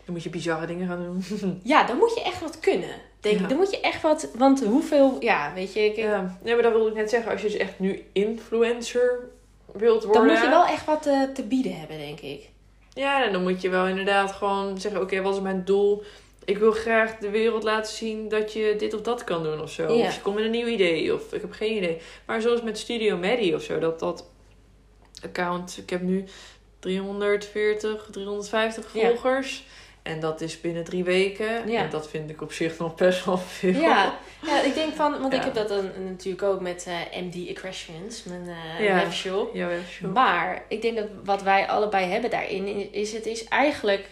Dan 0.06 0.14
moet 0.14 0.24
je 0.24 0.30
bizarre 0.30 0.66
dingen 0.66 0.88
gaan 0.88 1.04
doen. 1.04 1.24
ja, 1.64 1.84
dan 1.84 1.98
moet 1.98 2.14
je 2.16 2.24
echt 2.24 2.42
wat 2.42 2.60
kunnen. 2.60 2.96
Denk 3.22 3.38
Ja. 3.38 3.44
ik. 3.44 3.50
Dan 3.50 3.58
moet 3.58 3.72
je 3.72 3.80
echt 3.82 4.02
wat, 4.02 4.28
want 4.38 4.64
hoeveel, 4.64 5.18
ja, 5.20 5.52
weet 5.54 5.74
je, 5.74 5.80
ik, 5.80 5.96
ja. 5.96 6.38
nee, 6.44 6.54
maar 6.54 6.64
dat 6.64 6.72
wilde 6.74 6.90
ik 6.90 6.96
net 6.96 7.10
zeggen. 7.10 7.32
Als 7.32 7.42
je 7.42 7.48
dus 7.48 7.58
echt 7.58 7.80
nu 7.80 8.04
influencer 8.12 9.20
wilt 9.74 10.04
worden. 10.04 10.24
dan 10.24 10.32
moet 10.32 10.44
je 10.44 10.50
wel 10.50 10.66
echt 10.66 10.86
wat 10.86 11.06
eh, 11.06 11.22
te 11.24 11.44
bieden 11.44 11.80
hebben, 11.80 11.98
denk 11.98 12.20
ik. 12.20 12.50
Ja, 12.94 13.26
en 13.26 13.32
dan 13.34 13.44
moet 13.44 13.62
je 13.62 13.70
wel 13.70 13.88
inderdaad 13.88 14.32
gewoon 14.32 14.80
zeggen: 14.80 15.02
Oké, 15.02 15.22
wat 15.22 15.36
is 15.36 15.42
mijn 15.42 15.66
doel? 15.66 16.04
Ik 16.46 16.58
wil 16.58 16.72
graag 16.72 17.18
de 17.18 17.30
wereld 17.30 17.64
laten 17.64 17.94
zien 17.94 18.30
dat 18.30 18.54
je 18.54 18.76
dit 18.78 18.94
of 18.94 19.02
dat 19.02 19.24
kan 19.24 19.44
doen 19.44 19.62
of 19.62 19.72
zo. 19.72 19.94
Ja. 19.94 20.06
Of 20.08 20.16
je 20.16 20.22
komt 20.22 20.36
met 20.36 20.44
een 20.46 20.52
nieuw 20.52 20.68
idee 20.68 21.14
of 21.14 21.34
ik 21.34 21.42
heb 21.42 21.52
geen 21.52 21.76
idee. 21.78 21.98
Maar 22.26 22.42
zoals 22.42 22.62
met 22.62 22.78
Studio 22.78 23.18
Medi 23.18 23.56
of 23.56 23.64
zo, 23.64 23.80
dat 23.80 24.00
dat 24.00 24.30
account, 25.24 25.78
ik 25.78 25.90
heb 25.90 26.02
nu 26.02 26.24
340, 26.80 28.08
350 28.12 28.94
Ja. 28.94 29.10
En 30.04 30.20
dat 30.20 30.42
is 30.42 30.62
binnen 30.62 30.84
drie 30.84 31.04
weken. 31.04 31.70
Ja. 31.72 31.82
En 31.84 31.90
dat 31.90 32.10
vind 32.10 32.30
ik 32.30 32.42
op 32.42 32.52
zich 32.54 32.78
nog 32.78 32.96
best 32.96 33.26
wel 33.26 33.38
veel. 33.38 33.74
Ja, 33.82 34.14
ja, 34.46 34.62
ik 34.62 34.74
denk 34.74 34.94
van, 34.96 35.20
want 35.22 35.34
ik 35.34 35.44
heb 35.44 35.54
dat 35.54 35.68
dan 35.70 35.90
natuurlijk 36.06 36.44
ook 36.44 36.60
met 36.62 36.86
eh, 36.88 37.22
MD 37.22 37.48
Equestrians, 37.48 38.24
mijn 38.24 38.50
Ja. 38.80 38.94
webshop. 38.96 39.56
Ja, 39.56 39.68
webshop. 39.68 40.14
Maar 40.14 40.64
ik 40.68 40.82
denk 40.82 40.96
dat 40.98 41.08
wat 41.24 41.42
wij 41.42 41.68
allebei 41.68 42.06
hebben 42.06 42.30
daarin 42.30 42.94
is 42.94 43.14
het 43.14 43.26
is 43.26 43.44
eigenlijk 43.44 44.08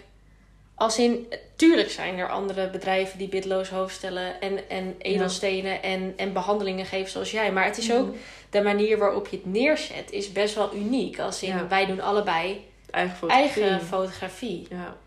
als 0.76 1.00
in 1.00 1.28
tuurlijk 1.56 1.90
zijn 1.90 2.18
er 2.18 2.30
andere 2.30 2.70
bedrijven 2.70 3.18
die 3.18 3.28
bidloos 3.28 3.70
hoofdstellen 3.70 4.42
en, 4.42 4.70
en 4.70 4.96
edelstenen 4.98 5.84
en, 5.84 6.14
en 6.18 6.34
behandelingen 6.34 6.86
geven 6.86 7.12
zoals 7.12 7.32
jij. 7.32 7.52
Maar 7.52 7.66
het 7.66 7.78
is 7.78 7.92
ook 7.94 8.06
Mhm. 8.08 8.16
de 8.50 8.62
manier 8.62 8.98
waarop 8.98 9.28
je 9.28 9.36
het 9.36 9.46
neerzet 9.46 10.12
is 10.12 10.32
best 10.32 10.56
wel 10.56 10.76
uniek. 10.76 11.20
Als 11.20 11.44
in 11.44 11.68
wij 11.70 11.86
doen 11.86 12.02
allebei 12.02 12.66
Eigen 12.92 13.16
fotografie. 13.18 13.64
eigen 13.64 13.86
fotografie 13.88 14.68
Ja. 14.70 14.98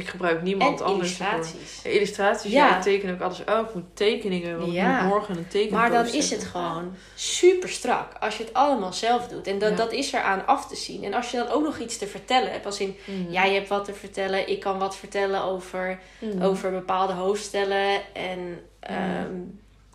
Ik 0.00 0.08
gebruik 0.08 0.42
niemand 0.42 0.80
en 0.80 0.86
anders 0.86 1.08
illustraties. 1.08 1.80
Ja, 1.84 1.90
Illustraties, 1.90 2.52
ja. 2.52 2.66
Ja. 2.68 2.76
ik 2.76 2.82
teken 2.82 3.12
ook 3.14 3.20
alles 3.20 3.46
uit. 3.46 3.68
Ik 3.68 3.74
moet 3.74 3.96
tekeningen, 3.96 4.58
want 4.58 4.72
Ja. 4.72 4.96
ik 4.96 5.02
moet 5.02 5.10
morgen 5.12 5.36
een 5.36 5.48
tekening 5.48 5.70
Maar 5.70 5.90
dan 5.90 6.06
is 6.06 6.30
het 6.30 6.44
gewoon 6.44 6.94
super 7.14 7.68
strak 7.68 8.12
als 8.20 8.36
je 8.36 8.44
het 8.44 8.54
allemaal 8.54 8.92
zelf 8.92 9.28
doet. 9.28 9.46
En 9.46 9.58
dat, 9.58 9.70
Ja. 9.70 9.76
dat 9.76 9.92
is 9.92 10.12
eraan 10.12 10.46
af 10.46 10.66
te 10.68 10.76
zien. 10.76 11.04
En 11.04 11.14
als 11.14 11.30
je 11.30 11.36
dan 11.36 11.48
ook 11.48 11.62
nog 11.62 11.78
iets 11.78 11.98
te 11.98 12.06
vertellen 12.06 12.50
hebt, 12.52 12.66
als 12.66 12.80
in 12.80 12.96
Mhm. 13.04 13.32
jij 13.32 13.54
hebt 13.54 13.68
wat 13.68 13.84
te 13.84 13.92
vertellen, 13.94 14.48
ik 14.48 14.60
kan 14.60 14.78
wat 14.78 14.96
vertellen 14.96 15.42
over, 15.42 15.98
Mhm. 16.20 16.42
over 16.42 16.70
bepaalde 16.70 17.12
hoofdstellen. 17.12 18.00
En, 18.12 18.60
ehm, 18.80 19.34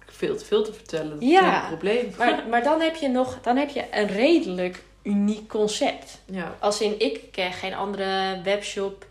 Veel 0.06 0.36
te 0.38 0.46
veel 0.46 0.64
te 0.64 0.74
vertellen, 0.74 1.10
dat 1.20 1.30
Ja. 1.30 1.56
is 1.56 1.62
een 1.62 1.68
probleem. 1.78 2.14
maar, 2.18 2.44
maar 2.50 2.64
dan 2.64 2.82
heb 2.82 2.96
je 2.96 3.08
nog 3.08 3.38
dan 3.42 3.58
heb 3.58 3.70
je 3.70 3.84
een 3.92 4.08
redelijk 4.08 4.84
uniek 5.04 5.48
concept. 5.50 6.20
Ja, 6.26 6.56
Als 6.60 6.82
in, 6.82 7.00
ik 7.00 7.20
ken 7.32 7.54
geen 7.54 7.74
andere 7.74 8.42
webshop 8.44 9.06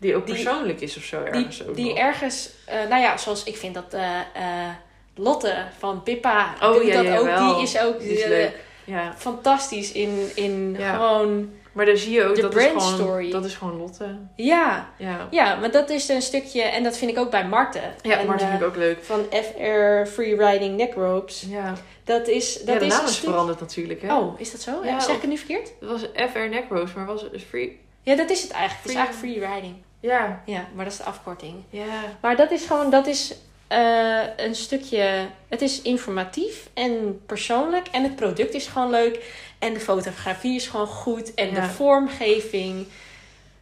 die 0.00 0.16
ook 0.16 0.26
Die- 0.26 0.34
persoonlijk 0.34 0.80
is 0.80 0.96
of 0.96 1.02
zo 1.02 1.22
die, 1.24 1.32
ergens 1.32 1.66
ook 1.68 1.76
die 1.76 1.98
ergens, 1.98 2.50
eh, 2.64 2.76
nou 2.88 3.02
ja, 3.02 3.16
zoals 3.16 3.44
ik 3.44 3.56
vind 3.56 3.74
dat 3.74 3.94
eh, 3.94 4.18
eh, 4.20 4.68
Lotte 5.14 5.54
van 5.78 6.02
Pippa, 6.02 6.54
Oh, 6.62 6.82
ja, 6.82 6.94
dat 6.94 7.04
ja, 7.04 7.18
ook, 7.18 7.24
wel. 7.24 7.54
die 7.54 7.62
is 7.62 7.80
ook 7.80 7.98
Die 8.00 8.08
is 8.18 8.24
leuk. 8.26 8.56
Ja, 8.84 9.14
fantastisch 9.16 9.92
in, 9.92 10.30
in 10.34 10.74
Ja. 10.78 10.92
gewoon, 10.94 11.50
maar 11.72 11.86
daar 11.86 11.96
zie 11.96 12.12
je 12.12 12.24
ook, 12.24 12.34
De 12.34 12.40
dat 12.42 12.56
is, 12.56 12.64
gewoon, 12.66 12.80
story. 12.94 13.30
dat 13.30 13.44
is 13.44 13.54
gewoon 13.54 13.76
Lotte. 13.76 14.18
ja. 14.36 14.88
Ja, 14.98 15.28
Ja, 15.30 15.54
maar 15.56 15.70
dat 15.70 15.90
is 15.90 16.08
een 16.08 16.22
stukje, 16.22 16.62
en 16.62 16.82
dat 16.82 16.96
vind 16.98 17.10
ik 17.10 17.18
ook 17.18 17.30
bij 17.30 17.46
Marten. 17.48 17.94
ja 18.02 18.18
En, 18.18 18.26
maar 18.26 18.38
dat 18.38 18.46
vind 18.48 18.60
ik 18.60 18.66
ook 18.66 18.76
leuk. 18.76 18.98
Van 19.04 19.26
FR 19.30 20.06
Freeriding 20.10 20.76
Neck 20.76 20.94
Ropes. 20.94 21.44
Ja, 21.48 21.72
Dat 22.04 22.28
is, 22.28 22.54
dat 22.64 22.74
ja 22.74 22.78
de 22.80 22.86
is 22.86 22.92
naam 22.92 23.04
is 23.06 23.16
veranderd 23.18 23.60
natuurlijk, 23.60 24.02
hè? 24.02 24.14
Oh, 24.16 24.40
is 24.40 24.50
dat 24.50 24.60
zo? 24.60 24.72
Zeg 24.98 25.14
ik 25.14 25.20
het 25.20 25.30
nu 25.30 25.36
verkeerd? 25.36 25.72
Het 25.80 25.88
was 25.90 26.02
FR 26.32 26.38
Neckrose, 26.50 26.92
maar 26.96 27.06
was 27.06 27.22
het 27.22 27.42
free? 27.48 27.80
Ja, 28.02 28.16
dat 28.16 28.30
is 28.30 28.42
het 28.42 28.50
eigenlijk. 28.50 28.82
Het 28.82 28.90
is 28.90 28.96
Free- 29.00 29.04
eigenlijk 29.06 29.40
freeriding. 29.50 29.74
Ja. 30.00 30.42
Ja, 30.44 30.64
maar 30.74 30.84
dat 30.84 30.92
is 30.92 30.98
de 30.98 31.04
afkorting. 31.04 31.54
Ja. 31.70 32.02
Maar 32.20 32.36
dat 32.36 32.50
is 32.50 32.64
gewoon, 32.66 32.90
dat 32.90 33.06
is 33.06 33.34
eh, 33.66 34.36
een 34.36 34.54
stukje, 34.54 35.26
het 35.48 35.62
is 35.62 35.82
informatief 35.82 36.68
en 36.74 37.20
persoonlijk. 37.26 37.86
En 37.88 38.02
het 38.02 38.16
product 38.16 38.54
is 38.54 38.66
gewoon 38.66 38.90
leuk. 38.90 39.34
En 39.58 39.74
de 39.74 39.80
fotografie 39.80 40.54
is 40.56 40.66
gewoon 40.66 40.86
goed. 40.86 41.34
En 41.34 41.54
de 41.54 41.62
vormgeving. 41.62 42.86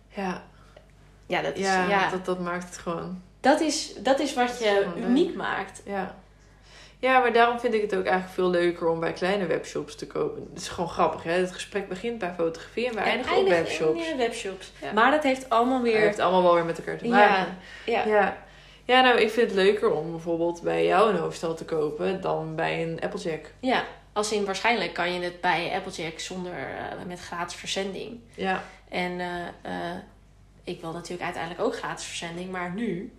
Ja, 0.08 0.42
Ja, 1.26 1.42
dat 1.42 1.56
is, 1.56 1.64
ja, 1.64 1.88
ja, 1.88 2.10
Dat, 2.10 2.24
dat 2.24 2.40
maakt 2.40 2.64
het 2.64 2.78
gewoon. 2.78 3.22
dat 3.40 3.60
is, 3.60 3.92
dat 3.98 4.18
is 4.20 4.34
wat 4.34 4.58
je 4.58 4.90
leuk. 4.94 5.04
uniek 5.04 5.34
maakt. 5.34 5.82
Ja. 5.84 6.14
Ja, 6.98 7.18
maar 7.18 7.32
daarom 7.32 7.60
vind 7.60 7.74
ik 7.74 7.80
het 7.80 7.94
ook 7.94 8.04
eigenlijk 8.04 8.34
veel 8.34 8.50
leuker 8.50 8.88
om 8.88 9.00
bij 9.00 9.12
kleine 9.12 9.46
webshops 9.46 9.94
te 9.94 10.06
kopen. 10.06 10.46
Het 10.52 10.62
is 10.62 10.68
gewoon 10.68 10.90
grappig, 10.90 11.22
hè? 11.22 11.32
Het 11.32 11.52
gesprek 11.52 11.88
begint 11.88 12.18
bij 12.18 12.34
fotografie 12.36 12.86
en 12.86 12.94
we 12.94 13.00
En 13.00 13.06
eindigen 13.06 13.36
op 13.38 13.48
webshops. 13.48 14.06
in, 14.06 14.12
eh, 14.12 14.18
webshops. 14.18 14.72
Ja. 14.82 14.92
Maar 14.92 15.10
dat 15.10 15.22
heeft 15.22 15.50
allemaal 15.50 15.74
Het 15.82 15.82
weer... 15.92 16.00
heeft 16.00 16.18
allemaal 16.18 16.42
wel 16.42 16.54
weer 16.54 16.64
met 16.64 16.78
elkaar 16.78 16.96
te 16.98 17.06
Ja, 17.08 17.28
maken. 17.28 17.56
ja. 17.86 18.04
Ja. 18.06 18.36
ja, 18.84 19.00
nou, 19.00 19.18
ik 19.20 19.30
vind 19.30 19.46
het 19.50 19.58
leuker 19.58 19.90
om 19.92 20.10
bijvoorbeeld 20.10 20.62
bij 20.62 20.84
jou 20.86 21.10
een 21.10 21.16
hoofdstel 21.18 21.54
te 21.54 21.64
kopen 21.64 22.20
dan 22.20 22.54
bij 22.54 22.82
een 22.82 23.00
Applejack. 23.00 23.50
Ja, 23.60 23.84
als 24.12 24.32
in 24.32 24.44
waarschijnlijk 24.44 24.92
kan 24.92 25.12
je 25.12 25.20
het 25.20 25.40
bij 25.40 25.72
Applejack 25.74 26.18
zonder 26.20 26.52
eh, 26.52 27.06
met 27.06 27.20
gratis 27.20 27.56
verzending. 27.56 28.20
Ja. 28.34 28.62
En 28.88 29.20
eh, 29.20 29.26
eh, 29.62 29.96
ik 30.64 30.80
wil 30.80 30.92
natuurlijk 30.92 31.22
uiteindelijk 31.22 31.62
ook 31.62 31.76
gratis 31.76 32.04
verzending, 32.06 32.50
maar 32.50 32.70
nu 32.70 33.12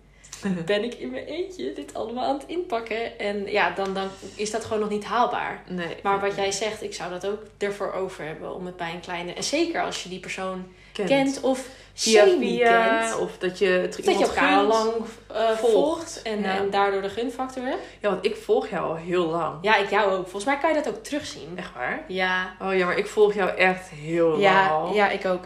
ben 0.66 0.84
ik 0.84 0.94
in 0.94 1.10
mijn 1.10 1.24
eentje 1.24 1.72
dit 1.72 1.94
allemaal 1.94 2.24
aan 2.24 2.38
het 2.38 2.46
inpakken. 2.46 3.18
En 3.18 3.46
ja, 3.46 3.70
dan, 3.70 3.94
dan 3.94 4.08
is 4.34 4.50
dat 4.50 4.64
gewoon 4.64 4.80
nog 4.80 4.90
niet 4.90 5.04
haalbaar. 5.04 5.62
Nee. 5.68 5.96
Maar 6.02 6.20
wat 6.20 6.36
jij 6.36 6.52
zegt, 6.52 6.82
ik 6.82 6.94
zou 6.94 7.10
dat 7.10 7.26
ook 7.26 7.42
ervoor 7.58 7.92
over 7.92 8.24
hebben 8.24 8.54
om 8.54 8.66
het 8.66 8.76
bij 8.76 8.92
een 8.94 9.00
kleine. 9.00 9.32
En 9.32 9.44
zeker 9.44 9.82
als 9.82 10.02
je 10.02 10.08
die 10.08 10.20
persoon 10.20 10.66
kent. 10.92 11.08
kent 11.08 11.40
of 11.40 11.68
via 11.94 12.24
kent. 12.24 13.18
of 13.18 13.38
dat 13.38 13.58
je 13.58 13.66
het 13.66 14.04
dat 14.04 14.18
je 14.18 14.24
elkaar 14.24 14.62
lang 14.64 14.92
eh, 15.32 15.50
volgt. 15.50 16.22
en, 16.22 16.40
Ja. 16.40 16.56
en 16.56 16.70
daardoor 16.70 17.02
de 17.02 17.08
gunfactor 17.08 17.62
hebt. 17.64 17.82
Ja, 18.00 18.10
want 18.10 18.24
ik 18.24 18.36
volg 18.36 18.68
jou 18.68 18.88
al 18.88 18.96
heel 18.96 19.26
lang. 19.26 19.58
Ja, 19.62 19.76
ik 19.76 19.90
jou 19.90 20.10
ook. 20.12 20.22
Volgens 20.22 20.44
mij 20.44 20.58
kan 20.58 20.68
je 20.74 20.82
dat 20.82 20.88
ook 20.94 21.04
terugzien. 21.04 21.48
Echt 21.56 21.74
waar? 21.74 22.04
Ja, 22.08 22.56
Oh 22.62 22.76
ja, 22.76 22.86
maar 22.86 22.98
ik 22.98 23.06
volg 23.06 23.34
jou 23.34 23.50
echt 23.50 23.88
heel 23.88 24.28
lang 24.28 24.94
ja, 24.94 25.10
ik 25.10 25.24
ook. 25.26 25.44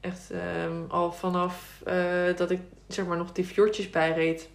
Echt 0.00 0.30
ehm, 0.30 0.82
al 0.88 1.12
vanaf 1.12 1.54
eh, 1.84 1.96
dat 2.36 2.50
ik 2.50 2.60
zeg 2.94 3.06
maar 3.06 3.16
nog 3.16 3.32
die 3.32 3.44
fjordjes 3.44 3.90
bijreed. 3.90 4.48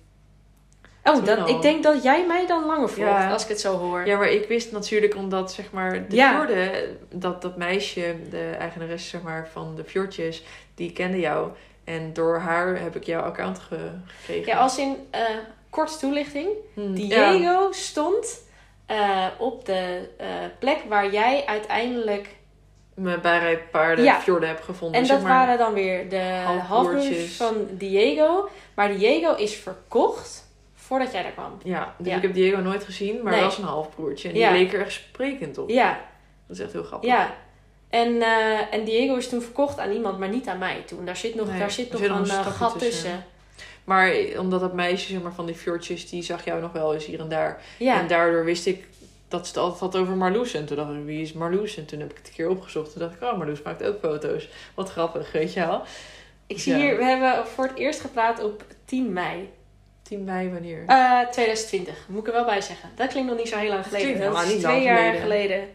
Oh, 1.04 1.26
dan, 1.26 1.48
ik 1.48 1.62
denk 1.62 1.84
dat 1.84 2.04
jij 2.04 2.26
mij 2.28 2.48
dan 2.48 2.66
langer 2.66 2.90
volgt, 2.90 3.10
Ja. 3.12 3.32
als 3.32 3.44
ik 3.44 3.50
het 3.50 3.60
zo 3.60 3.78
hoor. 3.78 4.06
Ja, 4.06 4.18
maar 4.18 4.30
ik 4.30 4.48
wist 4.48 4.72
natuurlijk 4.72 5.16
omdat 5.16 5.52
zeg 5.54 5.72
maar 5.72 6.08
de 6.08 6.16
Ja. 6.16 6.32
fjorden, 6.32 6.98
dat, 7.12 7.42
dat 7.42 7.58
meisje, 7.58 8.16
de 8.30 8.50
eigenares 8.60 9.10
zeg 9.10 9.22
maar 9.22 9.48
van 9.52 9.76
de 9.76 9.84
fjordjes, 9.84 10.44
die 10.76 10.92
kende 10.92 11.20
jou. 11.20 11.50
En 11.84 12.14
door 12.14 12.38
haar 12.38 12.80
heb 12.82 12.96
ik 12.96 13.04
jouw 13.04 13.22
account 13.22 13.60
ge- 13.60 13.92
gekregen. 14.06 14.48
Ja, 14.52 14.58
als 14.60 14.78
in 14.78 14.96
eh 15.12 15.22
korte 15.70 15.98
toelichting. 15.98 16.48
Hmm, 16.74 16.94
Diego 16.94 17.42
ja. 17.42 17.68
stond 17.72 18.48
eh, 18.86 19.26
op 19.38 19.66
de 19.66 20.10
eh, 20.18 20.28
plek 20.60 20.78
waar 20.88 21.12
jij 21.12 21.44
uiteindelijk... 21.46 22.28
Mijn 23.02 23.22
bijrijpaarden 23.22 24.04
Ja. 24.06 24.20
fjorden 24.20 24.50
heb 24.50 24.62
gevonden. 24.62 25.00
En 25.00 25.06
zeg 25.06 25.16
dat 25.18 25.26
maar. 25.28 25.38
waren 25.38 25.58
dan 25.58 25.74
weer 25.74 26.10
de 26.10 26.42
Halfbroertjes. 26.68 27.36
van 27.36 27.56
Diego. 27.72 28.50
Maar 28.74 28.90
Diego 28.98 29.36
is 29.36 29.56
verkocht 29.56 30.48
voordat 30.74 31.12
jij 31.12 31.24
daar 31.24 31.32
kwam. 31.32 31.58
Ja, 31.64 31.96
dus 31.98 32.08
Ja. 32.08 32.16
ik 32.16 32.22
heb 32.22 32.34
Diego 32.34 32.60
nooit 32.62 32.84
gezien, 32.84 33.20
maar 33.24 33.32
Nee. 33.32 33.42
wel 33.42 33.52
zijn 33.52 33.68
halfbroertje. 33.68 34.28
En 34.28 34.34
die 34.34 34.44
Ja. 34.44 34.52
leek 34.52 34.74
er 34.74 34.80
echt 34.82 34.92
sprekend 34.92 35.58
op. 35.58 35.70
Ja, 35.70 36.00
Dat 36.48 36.58
is 36.58 36.64
echt 36.64 36.74
heel 36.74 36.84
grappig. 36.84 37.10
ja. 37.10 37.34
En, 37.90 38.22
eh, 38.22 38.74
en 38.74 38.84
Diego 38.84 39.16
is 39.16 39.30
toen 39.30 39.42
verkocht 39.42 39.80
aan 39.80 39.92
iemand, 39.92 40.20
maar 40.20 40.30
niet 40.30 40.48
aan 40.48 40.58
mij 40.58 40.84
toen. 40.86 41.06
Daar 41.06 41.18
zit 41.18 41.36
nog, 41.36 41.50
Nee, 41.50 41.60
daar 41.60 41.72
zit 41.72 41.92
nog 41.92 42.02
een 42.02 42.12
een 42.12 42.26
eh, 42.30 42.46
gat 42.46 42.72
tussen. 42.72 42.90
tussen. 42.90 43.24
Maar 43.84 44.14
omdat 44.38 44.60
dat 44.60 44.74
meisje 44.74 45.12
zeg 45.14 45.22
maar, 45.22 45.34
van 45.34 45.46
die 45.46 45.56
fjordjes, 45.56 46.10
die 46.10 46.24
zag 46.24 46.46
jou 46.46 46.62
nog 46.62 46.72
wel 46.72 46.94
eens 46.94 47.06
hier 47.06 47.20
en 47.20 47.30
daar. 47.30 47.62
Ja. 47.78 48.00
En 48.00 48.08
daardoor 48.08 48.46
wist 48.46 48.66
ik 48.66 48.88
dat 49.30 49.48
ze 49.48 49.54
het 49.54 49.62
altijd 49.62 49.80
had 49.80 49.96
over 50.02 50.16
Marloes. 50.16 50.54
En 50.54 50.66
toen 50.66 50.78
dacht 50.78 50.92
ik, 50.92 51.06
wie 51.06 51.22
is 51.22 51.34
Marloes? 51.34 51.78
En 51.78 51.86
toen 51.86 52.00
heb 52.00 52.12
ik 52.12 52.18
het 52.18 52.28
een 52.28 52.34
keer 52.34 52.50
opgezocht. 52.50 52.92
Toen 52.92 53.02
dacht 53.02 53.14
ik, 53.16 53.22
oh, 53.22 53.38
Marloes 53.38 53.62
maakt 53.62 53.84
ook 53.84 54.00
foto's. 54.02 54.50
Wat 54.76 54.90
grappig, 54.90 55.32
weet 55.32 55.54
je 55.54 55.60
wel. 55.60 55.82
Ik 56.48 56.60
zie 56.60 56.74
Ja. 56.74 56.80
hier, 56.80 56.98
we 56.98 57.04
hebben 57.04 57.48
voor 57.48 57.68
het 57.68 57.78
eerst 57.78 58.00
gepraat 58.02 58.44
op 58.44 58.64
10 58.86 59.14
mei 59.14 59.50
10 60.02 60.24
mei 60.24 60.50
wanneer? 60.52 60.84
Eh, 60.88 61.20
2020, 61.32 62.06
moet 62.08 62.20
ik 62.22 62.28
er 62.28 62.34
wel 62.34 62.46
bij 62.46 62.62
zeggen. 62.62 62.90
Dat 62.96 63.08
klinkt 63.08 63.30
nog 63.30 63.38
niet 63.38 63.48
zo 63.48 63.58
heel 63.58 63.70
lang 63.70 63.84
geleden. 63.88 64.20
Dat 64.32 64.44
is 64.44 64.50
niet 64.52 64.60
twee 64.60 64.74
lang 64.74 64.84
jaar 64.84 64.98
geleden. 64.98 65.22
geleden. 65.22 65.70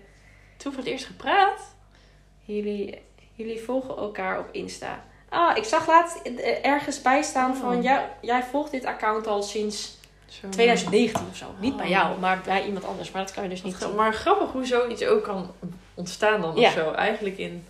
Toen 0.56 0.72
voor 0.72 0.82
het 0.82 0.90
eerst 0.92 1.04
gepraat? 1.06 1.74
Jullie, 2.40 3.02
jullie 3.32 3.60
volgen 3.60 3.96
elkaar 3.96 4.38
op 4.38 4.48
Insta. 4.52 5.04
Ah, 5.28 5.56
ik 5.56 5.64
zag 5.64 5.86
laatst 5.86 6.16
eh, 6.22 6.64
ergens 6.66 7.02
bij 7.02 7.22
staan 7.22 7.50
Oh. 7.50 7.56
van... 7.60 7.82
Jij, 7.82 8.08
jij 8.20 8.42
volgt 8.42 8.70
dit 8.70 8.84
account 8.84 9.26
al 9.26 9.42
sinds 9.42 9.96
Zo. 10.28 10.48
2019 10.48 11.26
of 11.30 11.36
zo. 11.36 11.46
Niet 11.60 11.76
bij 11.76 11.84
Oh. 11.84 11.90
jou, 11.90 12.18
maar 12.18 12.40
bij 12.44 12.64
iemand 12.66 12.84
anders. 12.84 13.10
Maar 13.10 13.22
dat 13.22 13.32
kan 13.34 13.42
je 13.42 13.48
dus 13.48 13.62
niet 13.62 13.76
zien. 13.80 13.94
Maar 13.94 14.14
grappig 14.14 14.52
hoe 14.52 14.66
zoiets 14.66 15.04
ook 15.04 15.22
kan 15.22 15.52
ontstaan 15.94 16.40
dan 16.40 16.56
Ja. 16.56 16.66
of 16.68 16.72
zo. 16.74 16.90
Eigenlijk 16.90 17.38
in 17.38 17.66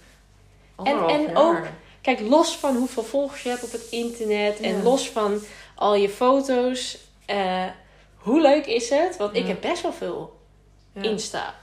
en 0.85 0.97
jaar. 0.99 1.37
ook- 1.37 1.67
Kijk, 2.01 2.21
los 2.21 2.57
van 2.57 2.77
hoeveel 2.77 3.03
volgers 3.03 3.43
je 3.43 3.49
hebt 3.49 3.63
op 3.65 3.73
het 3.73 3.87
internet... 3.91 4.61
en 4.61 4.77
Ja. 4.77 4.83
los 4.83 5.09
van 5.11 5.41
al 5.75 5.95
je 5.95 6.09
foto's... 6.09 6.99
eh, 7.27 7.65
hoe 8.17 8.41
leuk 8.41 8.67
is 8.67 8.89
het? 8.91 9.17
Want 9.17 9.37
ik 9.37 9.47
heb 9.47 9.61
best 9.61 9.83
wel 9.83 9.93
veel 9.93 10.37
Ja. 10.93 11.03
Insta 11.03 11.55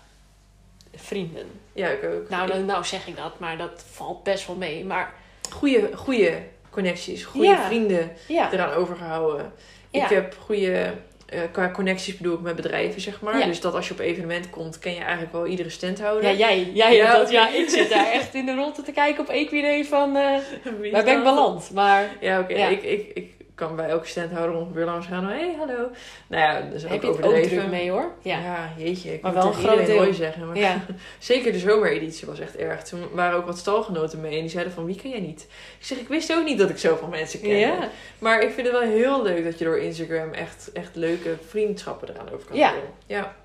vrienden. 0.95 1.59
Ja, 1.73 1.87
ik 1.87 2.03
ook. 2.03 2.29
Nou, 2.29 2.47
dan, 2.47 2.65
nou 2.65 2.85
zeg 2.85 3.07
ik 3.07 3.15
dat, 3.15 3.39
maar 3.39 3.57
dat 3.57 3.83
valt 3.91 4.23
best 4.23 4.47
wel 4.47 4.55
mee. 4.55 4.85
Maar 4.85 5.13
Goede, 5.51 5.89
goede 5.95 6.43
connecties, 6.69 7.23
goede 7.23 7.57
vrienden 7.65 8.11
eraan 8.27 8.73
overgehouden. 8.73 9.53
Ik 9.91 10.01
heb 10.09 10.35
goede 10.39 10.93
eh, 11.25 11.39
qua 11.51 11.71
connecties 11.71 12.17
bedoel 12.17 12.33
ik 12.35 12.41
met 12.41 12.55
bedrijven, 12.55 13.01
zeg 13.01 13.21
maar. 13.21 13.39
Ja. 13.39 13.45
Dus 13.45 13.61
dat 13.61 13.73
als 13.73 13.87
je 13.87 13.93
op 13.93 13.99
evenement 13.99 14.49
komt, 14.49 14.79
ken 14.79 14.93
je 14.93 14.99
eigenlijk 14.99 15.31
wel 15.31 15.45
iedere 15.47 15.69
standhouder. 15.69 16.23
ja 16.23 16.31
jij, 16.37 16.71
jij 16.73 16.95
Ja, 16.95 17.05
hebt 17.05 17.17
dat. 17.17 17.31
Ja, 17.31 17.49
ik 17.49 17.69
zit 17.69 17.89
daar 17.89 18.11
echt 18.11 18.33
in 18.35 18.45
de 18.45 18.55
ronde 18.55 18.81
te 18.81 18.91
kijken 18.91 19.21
op 19.23 19.29
Equidee 19.29 19.85
van... 19.85 20.17
is 20.81 20.91
waar 20.91 21.03
ben 21.03 21.17
ik 21.17 21.23
beland? 21.23 21.71
Maar 21.73 22.09
Ja, 22.21 22.39
oké. 22.39 22.53
Ja. 22.53 22.67
Ik, 22.67 22.83
ik, 22.83 23.11
ik 23.13 23.29
kan 23.67 23.75
bij 23.75 23.89
elke 23.89 24.07
standhouder 24.07 24.55
ongeveer 24.55 24.85
langs 24.85 25.07
gaan. 25.07 25.23
Hé, 25.25 25.29
hey, 25.37 25.55
hallo. 25.57 25.89
Nou 26.27 26.41
ja, 26.43 26.61
dat 26.61 26.73
is 26.73 26.83
Heb 26.83 26.91
ook 26.91 27.01
je 27.01 27.07
overdreven. 27.07 27.57
druk 27.57 27.69
mee 27.69 27.91
hoor? 27.91 28.11
Ja. 28.21 28.39
Ja, 28.39 28.69
jeetje. 28.77 29.13
Ik 29.13 29.21
Maar 29.21 29.33
moet 29.33 29.41
wel 29.43 29.51
een 29.51 29.57
groot 29.57 29.69
iedereen 29.71 29.85
deel. 29.91 29.97
mooi 30.03 30.13
zeggen. 30.13 30.47
Maar 30.47 30.57
Ja. 30.57 30.81
Zeker 31.19 31.51
de 31.51 31.59
zomereditie 31.59 32.27
was 32.27 32.39
echt 32.39 32.55
erg. 32.55 32.83
Toen 32.83 33.01
waren 33.13 33.37
ook 33.37 33.45
wat 33.45 33.57
stalgenoten 33.57 34.21
mee 34.21 34.35
en 34.35 34.41
die 34.41 34.49
zeiden 34.49 34.73
van 34.73 34.85
wie 34.85 34.95
ken 34.95 35.09
jij 35.09 35.19
niet? 35.19 35.41
Ik 35.79 35.85
zeg, 35.85 35.97
ik 35.97 36.07
wist 36.07 36.33
ook 36.33 36.43
niet 36.45 36.57
dat 36.57 36.69
ik 36.69 36.77
zoveel 36.77 37.07
mensen 37.07 37.41
ken. 37.41 37.57
Ja. 37.57 37.89
Maar 38.19 38.41
ik 38.41 38.51
vind 38.51 38.67
het 38.67 38.79
wel 38.79 38.89
heel 38.89 39.23
leuk 39.23 39.43
dat 39.43 39.59
je 39.59 39.65
door 39.65 39.77
Instagram 39.79 40.31
echt, 40.33 40.69
echt 40.73 40.95
leuke 40.95 41.35
vriendschappen 41.47 42.09
eraan 42.09 42.29
over 42.33 42.47
kan 42.47 42.57
Ja. 42.57 42.71
doen. 42.71 42.81
Ja. 43.05 43.35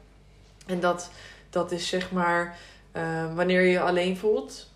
En 0.66 0.80
dat, 0.80 1.10
dat 1.50 1.72
is 1.72 1.88
zeg 1.88 2.10
maar 2.12 2.58
eh, 2.92 3.34
wanneer 3.34 3.60
je 3.60 3.70
je 3.70 3.80
alleen 3.80 4.16
voelt. 4.16 4.70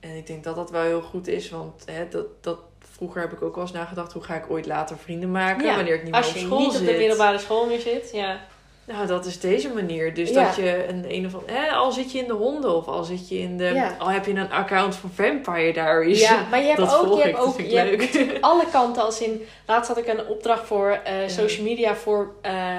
En 0.00 0.16
ik 0.16 0.26
denk 0.26 0.44
dat 0.44 0.56
dat 0.56 0.70
wel 0.70 0.82
heel 0.82 1.02
goed 1.02 1.26
is. 1.28 1.50
Want 1.50 1.82
hè, 1.86 2.08
dat, 2.08 2.26
dat, 2.40 2.58
vroeger 3.02 3.20
heb 3.20 3.32
ik 3.32 3.42
ook 3.42 3.54
wel 3.54 3.64
eens 3.64 3.72
nagedacht. 3.72 4.12
Hoe 4.12 4.22
ga 4.22 4.34
ik 4.34 4.50
ooit 4.50 4.66
later 4.66 4.98
vrienden 4.98 5.30
maken? 5.30 5.64
Ja, 5.66 5.74
Wanneer 5.76 5.94
ik 5.94 6.04
niet 6.04 6.14
Als 6.14 6.26
meer 6.26 6.34
je 6.36 6.40
op 6.40 6.46
school 6.46 6.58
niet 6.58 6.68
op 6.68 6.74
zit. 6.74 6.86
de 6.86 6.96
middelbare 6.98 7.38
school 7.38 7.66
meer 7.66 7.80
zit, 7.80 8.10
ja. 8.12 8.40
Nou, 8.86 9.06
dat 9.06 9.26
is 9.26 9.40
deze 9.40 9.68
manier. 9.68 10.14
Dus 10.14 10.30
Ja. 10.30 10.44
dat 10.46 10.56
je 10.56 10.86
een, 10.88 11.04
een 11.14 11.26
of 11.26 11.34
andere... 11.34 11.52
Hè, 11.58 11.70
al 11.72 11.92
zit 11.92 12.12
je 12.12 12.18
in 12.18 12.26
de 12.26 12.32
honden 12.32 12.76
of 12.76 12.86
al 12.86 13.04
zit 13.04 13.28
je 13.28 13.38
in 13.38 13.56
de... 13.58 13.64
Ja. 13.64 13.96
Al 13.98 14.10
heb 14.10 14.24
je 14.26 14.32
een 14.32 14.50
account 14.50 14.94
van 14.96 15.10
Vampire 15.10 15.72
Diaries. 15.72 16.20
Ja, 16.20 16.46
maar 16.50 16.60
je 16.60 16.66
hebt 16.66 16.78
dat 16.78 16.94
ook, 17.06 17.16
je 17.16 17.22
hebt 17.22 17.38
ook 17.38 17.60
je 17.60 17.76
hebt 17.76 18.40
alle 18.40 18.64
kanten. 18.72 19.02
Als 19.02 19.20
in, 19.20 19.42
laatst 19.66 19.88
had 19.88 19.98
ik 19.98 20.06
een 20.06 20.26
opdracht 20.26 20.66
voor 20.66 20.90
eh, 20.90 21.14
social 21.26 21.64
media 21.66 21.94
voor 21.94 22.34
eh, 22.42 22.76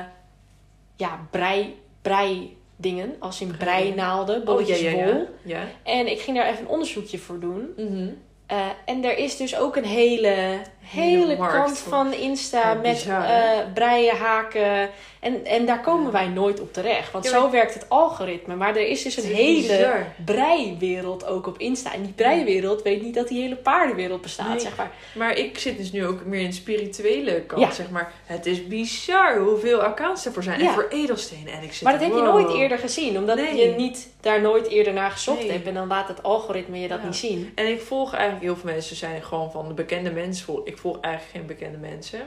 ja, 0.95 1.19
brei, 1.31 1.79
brei 2.01 2.57
dingen. 2.75 3.15
Als 3.19 3.41
in 3.41 3.55
Brei. 3.57 3.81
breinaalden, 3.81 4.35
Oh, 4.35 4.39
ja, 4.41 4.45
bolletjes 4.45 4.79
ja. 4.79 4.91
wol. 5.05 5.27
ja. 5.43 5.59
En 5.83 6.07
ik 6.11 6.19
ging 6.21 6.37
daar 6.37 6.47
even 6.47 6.59
een 6.63 6.67
onderzoekje 6.69 7.17
voor 7.17 7.39
doen. 7.39 7.73
Mhm. 7.77 8.07
Eh, 8.53 8.69
en 8.85 9.03
er 9.03 9.17
is 9.17 9.37
dus 9.37 9.57
ook 9.57 9.75
een 9.75 9.85
hele, 9.85 10.61
hele 10.83 11.37
markt 11.37 11.53
kant 11.55 11.77
voor- 11.77 11.89
van 11.91 12.13
Insta 12.13 12.73
met 12.73 12.81
bizar, 12.93 13.23
eh 13.23 13.59
breien, 13.73 14.15
haken. 14.17 14.89
En, 15.19 15.45
en 15.45 15.65
daar 15.65 15.81
komen 15.81 16.11
wij 16.11 16.27
nooit 16.27 16.59
op 16.61 16.73
terecht. 16.73 17.11
Want 17.11 17.25
Ja, 17.25 17.31
maar- 17.31 17.39
zo 17.39 17.49
werkt 17.51 17.73
het 17.73 17.89
algoritme. 17.89 18.55
Maar 18.55 18.75
er 18.75 18.87
is 18.87 19.03
dus 19.03 19.17
een 19.17 19.23
is 19.23 19.37
hele 19.37 19.61
bizar. 19.67 20.05
breiwereld 20.25 21.25
ook 21.25 21.47
op 21.47 21.57
Insta. 21.57 21.93
En 21.93 22.01
die 22.01 22.11
breiwereld 22.13 22.81
weet 22.81 23.01
niet 23.01 23.13
dat 23.13 23.27
die 23.27 23.41
hele 23.41 23.55
paardenwereld 23.55 24.21
bestaat, 24.21 24.47
Nee. 24.49 24.59
zeg 24.59 24.75
maar. 24.75 24.91
Maar 25.15 25.37
ik 25.37 25.57
zit 25.59 25.77
dus 25.77 25.91
nu 25.91 26.05
ook 26.05 26.25
meer 26.25 26.39
in 26.41 26.47
de 26.49 26.55
spirituele 26.55 27.41
kant, 27.41 27.61
Ja. 27.61 27.71
zeg 27.71 27.89
maar. 27.89 28.11
Het 28.25 28.45
is 28.45 28.67
bizar 28.67 29.37
hoeveel 29.37 29.81
accounts 29.81 30.25
ervoor 30.25 30.43
zijn. 30.43 30.59
Ja. 30.59 30.67
En 30.67 30.73
voor 30.73 30.87
edelstenen. 30.89 31.53
En 31.53 31.63
ik 31.63 31.73
zit 31.73 31.81
Maar 31.83 31.93
dat 31.93 32.01
heb 32.01 32.11
je 32.13 32.21
nooit 32.21 32.53
eerder 32.53 32.77
gezien. 32.77 33.17
Omdat 33.17 33.35
Nee. 33.35 33.55
je 33.55 33.75
niet, 33.75 34.09
daar 34.21 34.41
nooit 34.41 34.67
eerder 34.67 34.93
naar 34.93 35.11
gezocht 35.11 35.39
Nee. 35.39 35.51
hebt. 35.51 35.67
En 35.67 35.73
dan 35.73 35.87
laat 35.87 36.07
het 36.07 36.23
algoritme 36.23 36.79
je 36.79 36.87
dat 36.87 37.03
niet 37.03 37.15
zien. 37.15 37.51
En 37.55 37.67
ik 37.67 37.81
volg 37.81 38.13
eigenlijk 38.13 38.43
heel 38.43 38.55
veel 38.55 38.71
mensen 38.71 38.95
zijn 38.95 39.21
gewoon 39.23 39.51
van 39.51 39.67
de 39.67 39.73
bekende 39.73 40.11
mensen. 40.11 40.45
vol- 40.45 40.61
Ik 40.73 40.79
volg 40.79 40.99
eigenlijk 41.01 41.35
geen 41.37 41.45
bekende 41.45 41.77
mensen. 41.77 42.19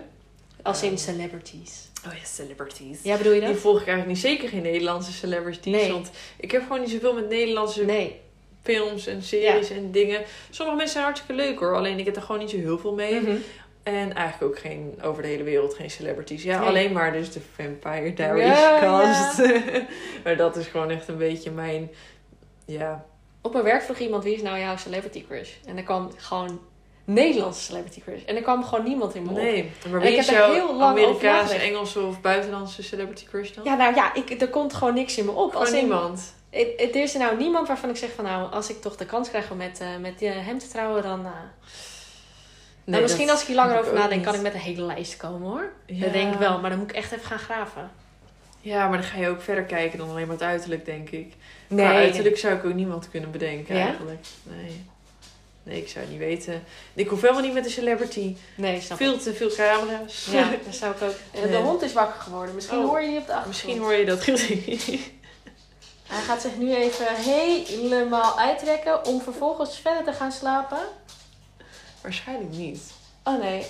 Als 0.63 0.83
in 0.83 0.99
celebrities. 0.99 1.89
Oh 2.07 2.13
ja, 2.13 2.25
celebrities. 2.25 3.03
Ja, 3.03 3.17
bedoel 3.17 3.33
je 3.33 3.41
Die 3.41 3.49
dat? 3.49 3.59
volg 3.59 3.81
ik 3.81 3.87
eigenlijk 3.87 4.09
niet. 4.17 4.27
Zeker 4.27 4.49
geen 4.49 4.63
Nederlandse 4.63 5.13
celebrities. 5.13 5.73
Nee. 5.73 5.93
Want 5.93 6.11
ik 6.37 6.51
heb 6.51 6.63
gewoon 6.63 6.81
niet 6.81 6.91
zoveel 6.91 7.15
met 7.15 7.29
Nederlandse 7.29 7.85
Nee. 7.85 8.21
films 8.63 9.07
en 9.07 9.23
series 9.23 9.71
en 9.71 9.91
dingen. 9.91 10.23
Sommige 10.51 10.77
mensen 10.77 10.95
zijn 10.95 11.05
hartstikke 11.05 11.43
leuk 11.43 11.59
hoor. 11.59 11.75
Alleen 11.77 11.99
ik 11.99 12.05
heb 12.05 12.17
er 12.17 12.23
gewoon 12.23 12.41
niet 12.41 12.51
zo 12.51 12.57
heel 12.57 12.79
veel 12.79 12.95
mee. 12.95 13.21
Mhm. 13.21 13.37
En 13.83 14.15
eigenlijk 14.15 14.53
ook 14.53 14.59
geen, 14.59 14.95
over 15.03 15.23
de 15.23 15.29
hele 15.29 15.43
wereld 15.43 15.75
geen 15.75 15.91
celebrities. 15.91 16.43
Ja, 16.43 16.59
Nee. 16.59 16.69
alleen 16.69 16.93
maar 16.93 17.13
dus 17.13 17.31
de 17.33 17.41
Vampire 17.55 18.13
Diaries 18.15 18.45
Ja, 18.59 18.79
cast. 18.81 19.39
maar 20.25 20.37
dat 20.37 20.57
is 20.57 20.67
gewoon 20.67 20.91
echt 20.91 21.09
een 21.09 21.17
beetje 21.19 21.51
mijn... 21.51 21.91
Ja, 22.65 23.05
Op 23.43 23.53
mijn 23.53 23.65
werk 23.65 23.83
vroeg 23.83 23.99
iemand, 23.99 24.25
wie 24.25 24.35
is 24.35 24.43
nou 24.43 24.59
jouw 24.59 24.77
celebrity 24.77 25.25
crush? 25.27 25.51
En 25.67 25.77
er 25.77 25.83
kwam 25.83 26.11
gewoon 26.17 26.61
Nederlandse 27.07 27.63
celebrity 27.63 28.01
crush. 28.01 28.23
En 28.27 28.37
er 28.37 28.43
kwam 28.43 28.65
gewoon 28.65 28.85
niemand 28.85 29.15
in 29.15 29.23
me 29.23 29.29
op. 29.31 29.37
nee. 29.37 29.71
Maar 29.91 30.01
En 30.01 30.09
ik 30.09 30.17
heb 30.17 30.27
er 30.27 30.53
heel 30.53 30.77
lang 30.77 30.99
over 30.99 31.05
Amerikaanse. 31.05 31.55
Engelse 31.55 32.01
of 32.01 32.21
buitenlandse 32.21 32.83
celebrity 32.83 33.25
crush 33.25 33.51
dan? 33.51 33.65
Ja, 33.65 33.75
nou 33.77 33.95
ja, 33.95 34.15
ik, 34.15 34.41
er 34.41 34.49
komt 34.49 34.75
gewoon 34.75 34.95
niks 34.95 35.19
in 35.19 35.25
me 35.25 35.31
op. 35.31 35.51
Gewoon 35.51 35.67
Als 35.67 35.71
in- 35.75 35.77
niemand. 35.85 36.35
Het, 36.51 36.69
het 36.77 36.95
is 36.95 37.15
er 37.15 37.21
nou 37.21 37.37
niemand 37.37 37.69
waarvan 37.69 37.89
ik 37.91 37.97
zeg 37.97 38.11
van 38.15 38.25
nou, 38.25 38.53
als 38.53 38.71
ik 38.71 38.81
toch 38.81 38.97
de 38.97 39.07
kans 39.07 39.29
krijg 39.29 39.51
om 39.51 39.57
met, 39.57 39.81
eh, 39.81 39.87
met 40.01 40.23
eh, 40.23 40.31
hem 40.35 40.59
te 40.59 40.69
trouwen, 40.69 41.03
dan... 41.03 41.25
eh, 41.25 41.31
nou, 42.85 43.03
misschien 43.03 43.31
als 43.31 43.41
ik 43.41 43.47
hier 43.47 43.57
langer 43.57 43.79
over 43.79 43.95
nadenk, 43.95 44.25
kan 44.25 44.35
ik 44.35 44.41
met 44.43 44.55
een 44.55 44.61
hele 44.61 44.83
lijst 44.83 45.17
komen 45.17 45.49
hoor. 45.51 45.73
Ja. 45.87 46.05
Dat 46.05 46.13
denk 46.13 46.33
ik 46.33 46.39
wel, 46.39 46.61
maar 46.61 46.71
dan 46.71 46.79
moet 46.79 46.91
ik 46.91 46.97
echt 46.97 47.13
even 47.13 47.25
gaan 47.27 47.39
graven. 47.39 47.91
Ja, 48.61 48.89
maar 48.89 48.99
dan 48.99 49.07
ga 49.07 49.19
je 49.19 49.29
ook 49.29 49.41
verder 49.43 49.65
kijken 49.65 49.99
dan 49.99 50.11
alleen 50.11 50.27
maar 50.27 50.37
het 50.37 50.45
uiterlijk, 50.45 50.85
denk 50.85 51.11
ik. 51.11 51.33
Nee, 51.69 51.87
Qua 51.87 51.95
uiterlijk 51.97 52.39
zou 52.39 52.55
ik 52.55 52.65
ook 52.65 52.75
niemand 52.75 53.11
kunnen 53.11 53.31
bedenken 53.31 53.77
Ja? 53.77 53.87
eigenlijk. 53.87 54.27
Nee. 54.43 54.85
Nee, 55.67 55.81
ik 55.81 55.89
zou 55.89 56.01
het 56.05 56.11
niet 56.11 56.19
weten. 56.23 56.65
Ik 56.95 57.09
hoef 57.09 57.21
helemaal 57.21 57.43
niet 57.43 57.53
met 57.53 57.65
een 57.65 57.71
celebrity. 57.71 58.37
nee 58.57 58.81
snap 58.81 59.01
ik. 59.01 59.07
Veel 59.07 59.19
te 59.19 59.35
veel 59.35 59.51
camera's. 59.55 60.27
Ja, 60.31 60.51
dat 60.67 60.75
zou 60.75 60.95
ik 60.95 61.03
ook. 61.03 61.15
Eh, 61.33 61.51
De 61.51 61.57
hond 61.57 61.83
is 61.83 61.93
wakker 61.93 62.21
geworden. 62.21 62.55
Misschien 62.55 62.79
Oh. 62.79 62.89
hoor 62.89 63.01
je 63.01 63.09
die 63.09 63.19
op 63.19 63.27
de 63.27 63.35
achtergrond. 63.35 63.47
Misschien 63.47 63.79
hoor 63.79 63.93
je 63.93 64.05
dat. 64.05 64.25
Hij 66.07 66.23
gaat 66.23 66.41
zich 66.43 66.57
nu 66.57 66.75
even 66.75 67.07
helemaal 67.15 68.39
uitrekken 68.39 69.05
om 69.05 69.21
vervolgens 69.21 69.79
verder 69.79 70.05
te 70.05 70.13
gaan 70.13 70.33
slapen. 70.33 70.79
Waarschijnlijk 72.01 72.51
niet. 72.51 72.81
Oh 73.25 73.41
nee. 73.41 73.67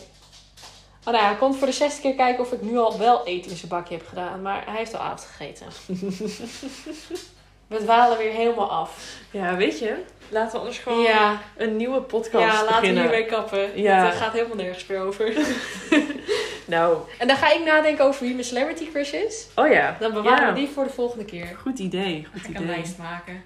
Oh 1.04 1.12
nou, 1.12 1.24
hij 1.24 1.36
komt 1.36 1.56
voor 1.56 1.66
de 1.66 1.72
zesde 1.72 2.00
keer 2.00 2.14
kijken 2.14 2.44
of 2.44 2.52
ik 2.52 2.62
nu 2.62 2.76
al 2.78 2.98
wel 2.98 3.26
eten 3.26 3.50
in 3.50 3.56
zijn 3.56 3.68
bakje 3.68 3.96
heb 3.96 4.06
gedaan. 4.08 4.42
Maar 4.42 4.64
hij 4.66 4.76
heeft 4.76 4.94
al 4.94 5.00
avond 5.00 5.20
gegeten. 5.36 5.66
We 7.66 7.76
dwalen 7.78 8.18
weer 8.18 8.32
helemaal 8.32 8.70
af. 8.70 9.16
Ja, 9.30 9.56
weet 9.56 9.78
je, 9.78 9.94
laten 10.28 10.52
we 10.52 10.58
anders 10.58 10.78
gewoon 10.78 11.02
Ja, 11.02 11.40
een 11.56 11.76
nieuwe 11.76 12.00
podcast 12.00 12.44
ja 12.44 12.52
laten 12.52 12.74
we 12.74 12.80
beginnen. 12.80 13.02
hiermee 13.02 13.24
kappen. 13.26 13.80
Ja. 13.82 14.04
Het 14.06 14.14
gaat 14.14 14.32
helemaal 14.32 14.56
nergens 14.56 14.86
meer 14.86 15.00
over. 15.00 15.32
Nou, 16.66 16.96
En 17.18 17.26
dan 17.28 17.36
ga 17.36 17.52
ik 17.52 17.64
nadenken 17.64 18.04
over 18.04 18.22
wie 18.22 18.32
mijn 18.32 18.44
celebrity 18.44 18.90
crush 18.90 19.12
is. 19.12 19.46
oh 19.54 19.68
ja. 19.68 19.96
Dan 20.00 20.12
bewaren 20.12 20.46
Ja. 20.46 20.52
we 20.52 20.58
die 20.58 20.68
voor 20.68 20.84
de 20.84 20.90
volgende 20.90 21.24
keer. 21.24 21.56
Goed 21.62 21.78
idee, 21.78 22.26
Ga 22.32 22.38
goed 22.38 22.48
ik 22.50 22.56
een 22.56 22.62
idee. 22.62 22.76
lijst 22.76 22.98
maken. 22.98 23.42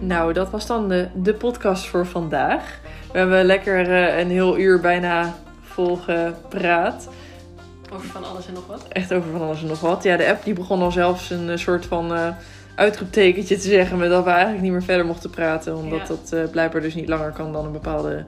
Nou, 0.00 0.32
dat 0.32 0.50
was 0.50 0.66
dan 0.66 0.88
de, 0.88 1.08
de 1.14 1.34
podcast 1.34 1.86
voor 1.86 2.06
vandaag. 2.06 2.78
We 3.12 3.18
hebben 3.18 3.44
lekker 3.44 3.90
eh, 3.92 4.18
een 4.18 4.30
heel 4.30 4.58
uur 4.58 4.80
bijna 4.80 5.34
vol 5.62 5.96
gepraat. 5.96 7.08
Over 7.94 8.08
van 8.08 8.24
alles 8.24 8.46
en 8.46 8.52
nog 8.52 8.66
wat. 8.66 8.84
Echt 8.88 9.12
over 9.12 9.30
van 9.30 9.40
alles 9.40 9.62
en 9.62 9.66
nog 9.68 9.80
wat. 9.80 10.02
Ja, 10.02 10.16
de 10.16 10.28
app 10.28 10.44
die 10.44 10.54
begon 10.54 10.82
al 10.82 10.90
zelfs 10.90 11.30
een 11.30 11.50
eh, 11.50 11.56
soort 11.56 11.86
van 11.86 12.14
eh 12.14 12.28
uitroeptekentje 12.74 13.56
te 13.56 13.68
zeggen... 13.68 13.98
met 13.98 14.10
dat 14.10 14.24
we 14.24 14.30
eigenlijk 14.30 14.62
niet 14.62 14.72
meer 14.72 14.82
verder 14.82 15.06
mochten 15.06 15.30
praten. 15.30 15.76
Omdat 15.76 16.00
Ja. 16.00 16.06
dat 16.06 16.32
eh, 16.32 16.50
blijkbaar 16.50 16.80
dus 16.80 16.94
niet 16.94 17.08
langer 17.08 17.30
kan 17.32 17.52
dan 17.52 17.64
een 17.64 17.72
bepaalde 17.72 18.24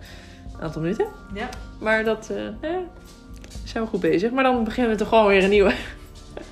aantal 0.61 0.81
minuten. 0.81 1.07
Ja. 1.35 1.49
Maar 1.81 2.05
dat 2.05 2.31
eh, 2.61 2.69
zijn 3.65 3.85
we 3.85 3.91
goed 3.91 4.01
bezig. 4.01 4.31
Maar 4.31 4.45
dan 4.45 4.65
beginnen 4.65 4.93
we 4.93 4.99
toch 4.99 5.09
gewoon 5.09 5.27
weer 5.27 5.45
een 5.45 5.51
nieuwe. 5.51 5.73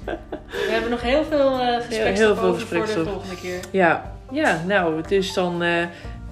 We 0.04 0.68
hebben 0.70 0.90
nog 0.90 1.02
heel 1.02 1.24
veel 1.24 1.58
gespreksstof 1.58 2.40
heel 2.40 2.54
veel 2.56 2.66
voor 2.66 2.86
de 2.86 3.10
volgende 3.10 3.36
keer. 3.40 3.60
Ja, 3.70 4.12
ja 4.30 4.62
nou, 4.66 5.02
dus 5.08 5.34
dan 5.34 5.62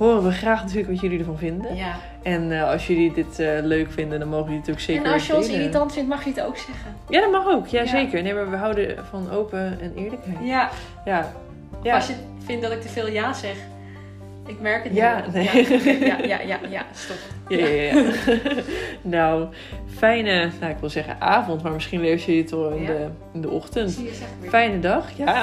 horen 0.02 0.22
we 0.24 0.32
graag 0.32 0.60
natuurlijk 0.62 0.88
wat 0.90 1.00
jullie 1.00 1.18
ervan 1.18 1.38
vinden. 1.38 1.76
Ja. 1.76 1.94
En 2.22 2.52
eh, 2.52 2.70
als 2.70 2.86
jullie 2.86 3.12
dit 3.12 3.38
eh, 3.38 3.48
leuk 3.62 3.92
vinden, 3.92 4.18
dan 4.18 4.28
mogen 4.28 4.44
jullie 4.44 4.60
het 4.60 4.70
ook 4.70 4.80
zeker 4.80 5.04
en 5.04 5.12
als 5.12 5.26
je 5.26 5.34
ons 5.36 5.46
delen. 5.46 5.60
irritant 5.60 5.92
vindt, 5.92 6.08
mag 6.08 6.24
je 6.24 6.30
het 6.30 6.40
ook 6.40 6.56
zeggen. 6.56 6.96
Ja, 7.08 7.20
dat 7.20 7.30
mag 7.30 7.46
ook. 7.46 7.66
Ja, 7.66 7.80
Ja. 7.80 7.86
zeker. 7.86 8.22
Nee, 8.22 8.34
maar 8.34 8.50
we 8.50 8.56
houden 8.56 8.96
van 9.10 9.30
open 9.30 9.80
en 9.80 9.92
eerlijkheid. 9.94 10.36
Ja. 10.42 10.70
Ja. 11.04 11.32
Ja. 11.82 11.94
als 11.94 12.06
je 12.06 12.14
vindt 12.44 12.62
dat 12.62 12.72
ik 12.72 12.80
te 12.80 12.88
veel 12.88 13.08
ja 13.08 13.32
zeg. 13.32 13.54
Ik 14.46 14.60
merk 14.60 14.84
het 14.84 14.94
Ja, 14.94 15.22
niet. 15.24 15.32
nee. 15.34 15.98
Ja, 16.06 16.18
ja, 16.18 16.40
ja, 16.40 16.58
ja, 16.70 16.82
stop. 16.94 17.16
Ja, 17.48 17.66
ja, 17.66 17.82
ja. 17.82 18.02
nou, 19.02 19.46
fijne, 19.96 20.50
nou 20.60 20.72
ik 20.72 20.78
wil 20.78 20.88
zeggen 20.90 21.20
avond, 21.20 21.62
maar 21.62 21.72
misschien 21.72 22.00
lees 22.00 22.24
je 22.24 22.36
het 22.36 22.52
al 22.52 22.70
in, 22.70 22.84
de, 22.86 23.06
in 23.32 23.40
de 23.40 23.50
ochtend. 23.50 24.00
Fijne 24.48 24.78
dag, 24.80 25.10
ja. 25.16 25.42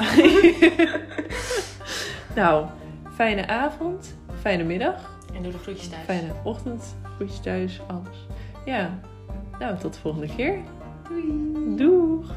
nou, 2.34 2.64
fijne 3.14 3.46
avond, 3.46 4.16
fijne 4.40 4.64
middag, 4.64 5.18
En 5.34 5.42
doe 5.42 5.52
de 5.52 5.58
groetjes 5.58 5.88
thuis. 5.88 6.04
fijne 6.04 6.32
ochtend, 6.44 6.96
groetjes 7.16 7.40
thuis, 7.40 7.80
alles. 7.86 8.26
Ja, 8.64 8.98
nou 9.58 9.78
tot 9.78 9.94
de 9.94 10.00
volgende 10.00 10.26
keer. 10.36 10.58
Doei. 11.08 11.76
Doeg! 11.76 12.30